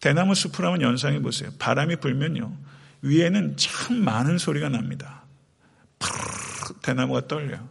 대나무 0.00 0.34
숲을 0.34 0.64
한번 0.64 0.82
연상해 0.82 1.20
보세요. 1.20 1.50
바람이 1.58 1.96
불면요. 1.96 2.56
위에는 3.02 3.56
참 3.56 3.96
많은 3.96 4.38
소리가 4.38 4.68
납니다. 4.68 5.24
푸르르 5.98 6.80
대나무가 6.82 7.26
떨려요. 7.26 7.68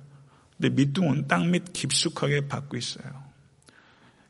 근데 0.58 0.70
밑둥은 0.70 1.28
땅 1.28 1.52
밑 1.52 1.74
깊숙하게 1.74 2.48
받고 2.48 2.78
있어요. 2.78 3.25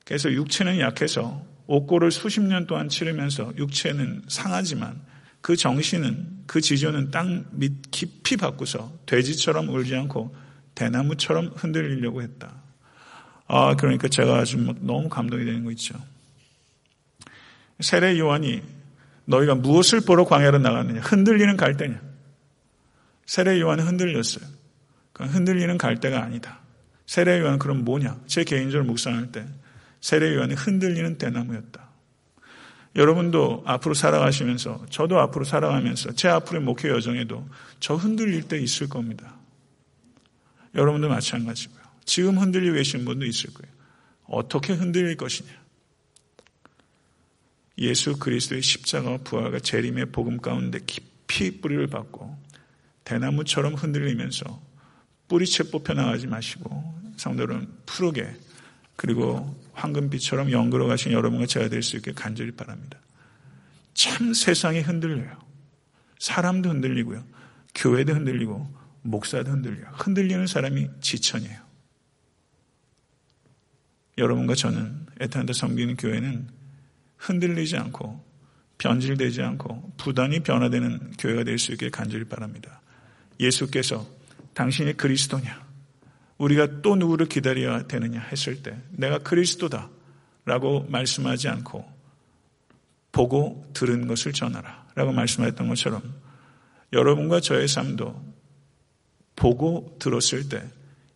그래서 0.06 0.32
육체는 0.32 0.80
약해서 0.80 1.44
옥고를 1.68 2.12
수십 2.12 2.42
년 2.42 2.68
동안 2.68 2.88
치르면서 2.90 3.52
육체는 3.58 4.24
상하지만 4.28 5.02
그 5.42 5.56
정신은 5.56 6.44
그 6.48 6.62
지조는 6.62 7.12
땅 7.12 7.46
밑 7.60 7.92
깊이 7.92 8.38
받고서 8.38 8.94
돼지처럼 9.06 9.70
울지 9.70 9.96
않고 9.96 10.36
대나무처럼 10.76 11.54
흔들리려고 11.56 12.22
했다. 12.22 12.54
아, 13.48 13.76
그러니까 13.76 14.08
제가 14.08 14.38
아주 14.38 14.58
너무 14.82 15.10
감동이 15.10 15.46
되는 15.46 15.64
거 15.64 15.72
있죠. 15.72 15.96
세례 17.80 18.18
요한이 18.18 18.62
너희가 19.26 19.56
무엇을 19.56 20.02
보러 20.02 20.26
광야로 20.26 20.60
나갔느냐? 20.60 21.02
흔들리는 21.02 21.58
갈대냐? 21.58 22.00
세례 23.26 23.60
요한은 23.60 23.86
흔들렸어요. 23.86 24.46
흔들리는 25.14 25.78
갈대가 25.78 26.22
아니다. 26.24 26.60
세례 27.06 27.40
요한은 27.40 27.60
그럼 27.60 27.84
뭐냐? 27.84 28.20
제 28.28 28.44
개인적으로 28.44 28.86
묵상할 28.86 29.32
때 29.32 29.46
세례 30.06 30.36
요한은 30.36 30.56
흔들리는 30.56 31.18
대나무였다. 31.18 31.90
여러분도 32.96 33.64
앞으로 33.66 33.96
살아가시면서 33.96 34.86
저도 34.92 35.20
앞으로 35.20 35.46
살아가면서 35.46 36.12
제 36.12 36.28
앞으로의 36.28 36.64
목회 36.64 36.90
여정에도 36.90 37.50
저 37.80 37.96
흔들릴 37.96 38.44
때 38.44 38.60
있을 38.60 38.88
겁니다. 38.88 39.36
여러분도 40.76 41.10
마찬가지고요. 41.10 41.82
지금 42.06 42.38
흔들리고 42.38 42.76
계신 42.76 43.04
분도 43.04 43.26
있을 43.26 43.52
거예요. 43.52 43.74
어떻게 44.28 44.74
흔들릴 44.74 45.18
것이냐? 45.18 45.50
예수 47.80 48.20
그리스도의 48.20 48.62
십자가와 48.62 49.18
부활과 49.24 49.58
재림의 49.58 50.12
복음 50.12 50.38
가운데 50.38 50.82
깊이 50.86 51.60
뿌리를 51.62 51.88
받고 51.88 52.38
대나무처럼 53.06 53.74
흔들리면서 53.74 54.62
뿌리채 55.30 55.72
뽑혀 55.72 55.96
나가지 55.96 56.28
마시고 56.28 56.94
성도는 57.18 57.68
푸르게 57.88 58.36
그리고 58.96 59.65
황금빛처럼 59.76 60.52
영그러 60.52 60.88
가신 60.88 61.12
여러분과 61.12 61.46
제가 61.46 61.70
될 61.70 61.84
수 61.84 61.98
있게 61.98 62.12
간절히 62.14 62.52
바랍니다. 62.52 63.00
참 63.94 64.34
세상이 64.34 64.82
흔들려요. 64.82 65.38
사람도 66.20 66.70
흔들리고요. 66.70 67.24
교회도 67.76 68.14
흔들리고 68.14 68.74
목사도 69.04 69.52
흔들려요. 69.52 69.86
흔들리는 69.94 70.48
사람이 70.48 70.90
지천이에요. 71.02 71.60
여러분과 74.18 74.56
저는 74.56 75.06
에탄드 75.20 75.54
섬기는 75.54 75.98
교회는 75.98 76.48
흔들리지 77.18 77.78
않고 77.78 78.24
변질되지 78.78 79.42
않고 79.42 79.94
부단히 79.98 80.42
변화되는 80.42 81.14
교회가 81.18 81.44
될 81.44 81.60
수 81.60 81.72
있게 81.74 81.90
간절히 81.90 82.26
바랍니다. 82.26 82.82
예수께서 83.40 84.06
당신이 84.54 84.94
그리스도냐? 84.94 85.65
우리가 86.38 86.82
또 86.82 86.96
누구를 86.96 87.28
기다려야 87.28 87.88
되느냐 87.88 88.20
했을 88.20 88.62
때 88.62 88.78
내가 88.92 89.20
그리스도다 89.20 89.90
라고 90.46 90.86
말씀하지 90.90 91.48
않고 91.48 91.86
보고 93.12 93.66
들은 93.74 94.08
것을 94.08 94.34
전하라 94.34 94.88
라고 94.96 95.12
말씀하셨던 95.12 95.68
것처럼 95.70 96.02
여러분과 96.94 97.40
저의 97.40 97.68
삶도 97.68 98.36
보고 99.36 99.96
들었을 100.00 100.50
때 100.50 100.64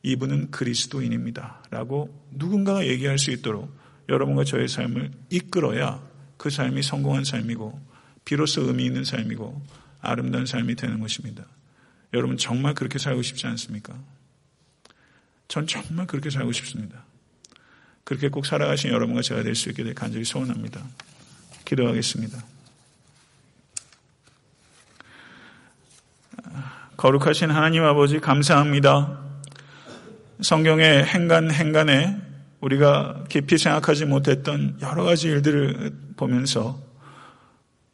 이분은 0.03 0.51
그리스도인입니다 0.51 1.63
라고 1.69 2.23
누군가가 2.31 2.87
얘기할 2.87 3.17
수 3.17 3.31
있도록 3.31 3.77
여러분과 4.07 4.43
저의 4.43 4.67
삶을 4.67 5.11
이끌어야 5.29 6.01
그 6.37 6.49
삶이 6.49 6.81
성공한 6.81 7.23
삶이고 7.25 7.79
비로소 8.25 8.61
의미 8.63 8.85
있는 8.85 9.03
삶이고 9.03 9.61
아름다운 10.01 10.45
삶이 10.45 10.75
되는 10.75 10.99
것입니다. 10.99 11.45
여러분 12.13 12.37
정말 12.37 12.73
그렇게 12.73 12.97
살고 12.97 13.21
싶지 13.21 13.45
않습니까? 13.47 13.93
전 15.49 15.65
정말 15.67 16.05
그렇게 16.07 16.29
살고 16.29 16.51
싶습니다. 16.53 17.03
그렇게 18.05 18.29
꼭 18.29 18.45
살아가신 18.45 18.91
여러분과 18.91 19.21
제가 19.21 19.43
될 19.43 19.55
수 19.55 19.69
있게 19.69 19.83
될 19.83 19.93
간절히 19.93 20.23
소원합니다. 20.23 20.81
기도하겠습니다. 21.65 22.37
거룩하신 26.97 27.49
하나님 27.49 27.83
아버지 27.83 28.19
감사합니다. 28.19 29.19
성경의 30.41 31.05
행간 31.05 31.51
행간에 31.51 32.21
우리가 32.61 33.23
깊이 33.29 33.57
생각하지 33.57 34.05
못했던 34.05 34.77
여러 34.81 35.03
가지 35.03 35.29
일들을 35.29 36.13
보면서 36.15 36.79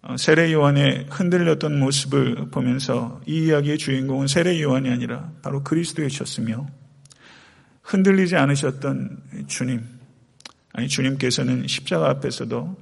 어, 0.01 0.17
세례 0.17 0.51
요한의 0.51 1.07
흔들렸던 1.09 1.79
모습을 1.79 2.49
보면서 2.51 3.21
이 3.25 3.45
이야기의 3.45 3.77
주인공은 3.77 4.27
세례 4.27 4.61
요한이 4.61 4.89
아니라 4.89 5.31
바로 5.41 5.63
그리스도이셨으며 5.63 6.67
흔들리지 7.85 8.35
않으셨던 8.35 9.45
주님, 9.47 9.83
아니 10.73 10.87
주님께서는 10.87 11.67
십자가 11.67 12.09
앞에서도 12.09 12.77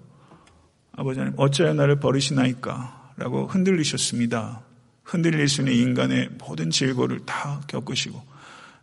아버지 0.93 1.19
하나님 1.19 1.37
어찌하여 1.37 1.73
나를 1.73 1.99
버리시나이까 1.99 3.13
라고 3.17 3.45
흔들리셨습니다. 3.47 4.61
흔들릴 5.03 5.47
수 5.49 5.61
있는 5.61 5.73
인간의 5.73 6.29
모든 6.39 6.69
질고를 6.69 7.25
다 7.25 7.61
겪으시고 7.67 8.23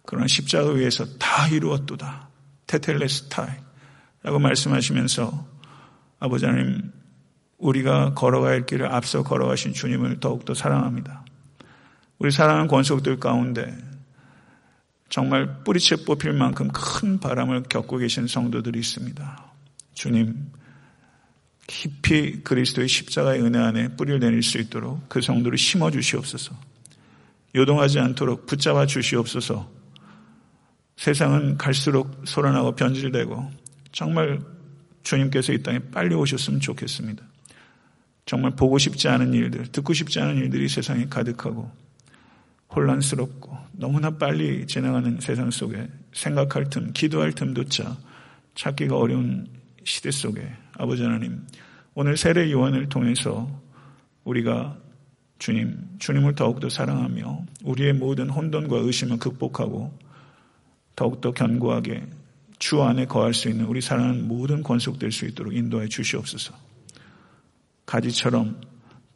그런 0.04 0.28
십자가 0.28 0.70
위에서 0.70 1.06
다 1.18 1.48
이루었도다. 1.48 2.28
테텔레스타이 2.66 3.48
라고 4.22 4.38
말씀하시면서 4.38 5.48
아버지 6.18 6.44
하나님 6.44 6.92
우리가 7.56 8.14
할 8.14 8.66
길을 8.66 8.92
앞서 8.92 9.22
걸어가신 9.22 9.72
주님을 9.72 10.20
더욱더 10.20 10.52
사랑합니다. 10.52 11.24
우리 12.18 12.30
사랑하는 12.30 12.68
권속들 12.68 13.18
가운데 13.18 13.76
정말 15.10 15.62
뿌리채 15.64 15.96
뽑힐 16.04 16.32
만큼 16.32 16.68
큰 16.72 17.18
바람을 17.18 17.64
겪고 17.64 17.98
계신 17.98 18.26
성도들이 18.28 18.78
있습니다. 18.78 19.52
주님, 19.92 20.52
깊이 21.66 22.42
그리스도의 22.42 22.88
십자가의 22.88 23.42
은혜 23.42 23.58
안에 23.58 23.96
뿌리를 23.96 24.20
내릴 24.20 24.42
수 24.42 24.58
있도록 24.58 25.08
그 25.08 25.20
성도를 25.20 25.58
심어 25.58 25.90
주시옵소서. 25.90 26.54
요동하지 27.54 27.98
않도록 27.98 28.46
붙잡아 28.46 28.86
주시옵소서. 28.86 29.68
세상은 30.96 31.58
갈수록 31.58 32.22
소란하고 32.24 32.76
변질되고 32.76 33.50
정말 33.90 34.40
주님께서 35.02 35.52
이 35.52 35.62
땅에 35.62 35.78
빨리 35.78 36.14
오셨으면 36.14 36.60
좋겠습니다. 36.60 37.24
정말 38.26 38.52
보고 38.52 38.78
싶지 38.78 39.08
않은 39.08 39.34
일들, 39.34 39.66
듣고 39.72 39.92
싶지 39.92 40.20
않은 40.20 40.36
일들이 40.36 40.68
세상에 40.68 41.06
가득하고 41.06 41.70
혼란스럽고 42.74 43.56
너무나 43.72 44.10
빨리 44.10 44.66
지나가는 44.66 45.18
세상 45.20 45.50
속에 45.50 45.88
생각할 46.12 46.70
틈, 46.70 46.92
기도할 46.92 47.32
틈조차 47.32 47.96
찾기가 48.54 48.96
어려운 48.96 49.48
시대 49.84 50.10
속에 50.10 50.46
아버지 50.76 51.02
하나님, 51.02 51.46
오늘 51.94 52.16
세례 52.16 52.50
요한을 52.50 52.88
통해서 52.88 53.48
우리가 54.24 54.76
주님, 55.38 55.78
주님을 55.98 56.34
더욱더 56.34 56.68
사랑하며 56.68 57.46
우리의 57.64 57.94
모든 57.94 58.28
혼돈과 58.28 58.76
의심을 58.78 59.18
극복하고 59.18 59.98
더욱더 60.94 61.32
견고하게 61.32 62.06
주 62.58 62.82
안에 62.82 63.06
거할 63.06 63.32
수 63.32 63.48
있는 63.48 63.64
우리 63.64 63.80
사랑하는 63.80 64.28
모든 64.28 64.62
권속될 64.62 65.12
수 65.12 65.24
있도록 65.26 65.54
인도해 65.54 65.88
주시옵소서. 65.88 66.54
가지처럼 67.86 68.60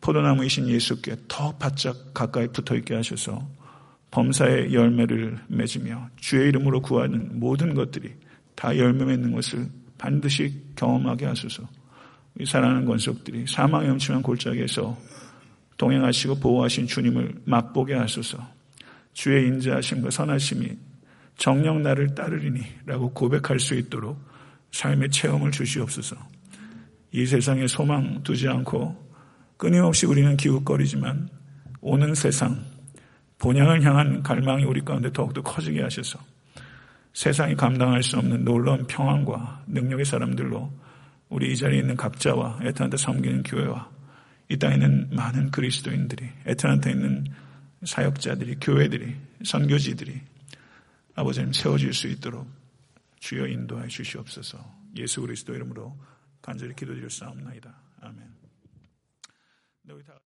포도나무이신 0.04 0.68
예수께 0.68 1.16
더 1.28 1.56
바짝 1.56 2.12
가까이 2.12 2.46
붙어 2.48 2.76
있게 2.76 2.94
하셔서 2.94 3.48
범사의 4.10 4.74
열매를 4.74 5.38
맺으며 5.48 6.10
주의 6.16 6.50
이름으로 6.50 6.82
구하는 6.82 7.40
모든 7.40 7.74
것들이 7.74 8.12
다 8.54 8.76
열매 8.76 9.06
맺는 9.06 9.32
것을 9.32 9.66
반드시 9.96 10.62
경험하게 10.76 11.24
하소서. 11.24 11.66
이 12.38 12.44
사랑하는 12.44 12.84
권속들이 12.84 13.46
사망의 13.48 13.90
엄침한 13.90 14.22
골짜기에서 14.22 14.96
동행하시고 15.78 16.38
보호하신 16.38 16.86
주님을 16.86 17.42
맛보게 17.46 17.94
하소서. 17.94 18.38
주의 19.14 19.46
인자하심과 19.48 20.10
선하심이 20.10 20.68
정령 21.38 21.82
나를 21.82 22.14
따르리니 22.14 22.60
라고 22.84 23.10
고백할 23.12 23.58
수 23.58 23.74
있도록 23.74 24.22
삶의 24.70 25.10
체험을 25.10 25.50
주시옵소서. 25.50 26.16
이 27.12 27.24
세상에 27.24 27.66
소망 27.66 28.22
두지 28.22 28.48
않고 28.48 29.03
끊임없이 29.56 30.06
우리는 30.06 30.36
기웃거리지만 30.36 31.28
오는 31.80 32.14
세상 32.14 32.64
본향을 33.38 33.82
향한 33.82 34.22
갈망이 34.22 34.64
우리 34.64 34.80
가운데 34.80 35.12
더욱더 35.12 35.42
커지게 35.42 35.82
하셔서 35.82 36.18
세상이 37.12 37.54
감당할 37.54 38.02
수 38.02 38.18
없는 38.18 38.44
놀라운 38.44 38.86
평안과 38.86 39.64
능력의 39.68 40.04
사람들로 40.04 40.72
우리 41.28 41.52
이 41.52 41.56
자리에 41.56 41.80
있는 41.80 41.96
각자와 41.96 42.60
에트란타 42.62 42.96
섬기는 42.96 43.42
교회와 43.44 43.90
이 44.48 44.58
땅에 44.58 44.74
있는 44.74 45.08
많은 45.10 45.50
그리스도인들이 45.50 46.28
에트란타에 46.46 46.92
있는 46.92 47.24
사역자들이 47.84 48.56
교회들이 48.60 49.14
선교지들이 49.44 50.20
아버지님 51.14 51.52
세워질 51.52 51.94
수 51.94 52.08
있도록 52.08 52.48
주여 53.20 53.46
인도해 53.46 53.88
주시옵소서 53.88 54.58
예수 54.96 55.20
그리스도 55.20 55.54
이름으로 55.54 55.96
간절히 56.42 56.74
기도드릴 56.74 57.08
사옵나이다. 57.10 57.74
아멘. 58.02 58.33
Louis 59.86 60.02
Todd. 60.04 60.23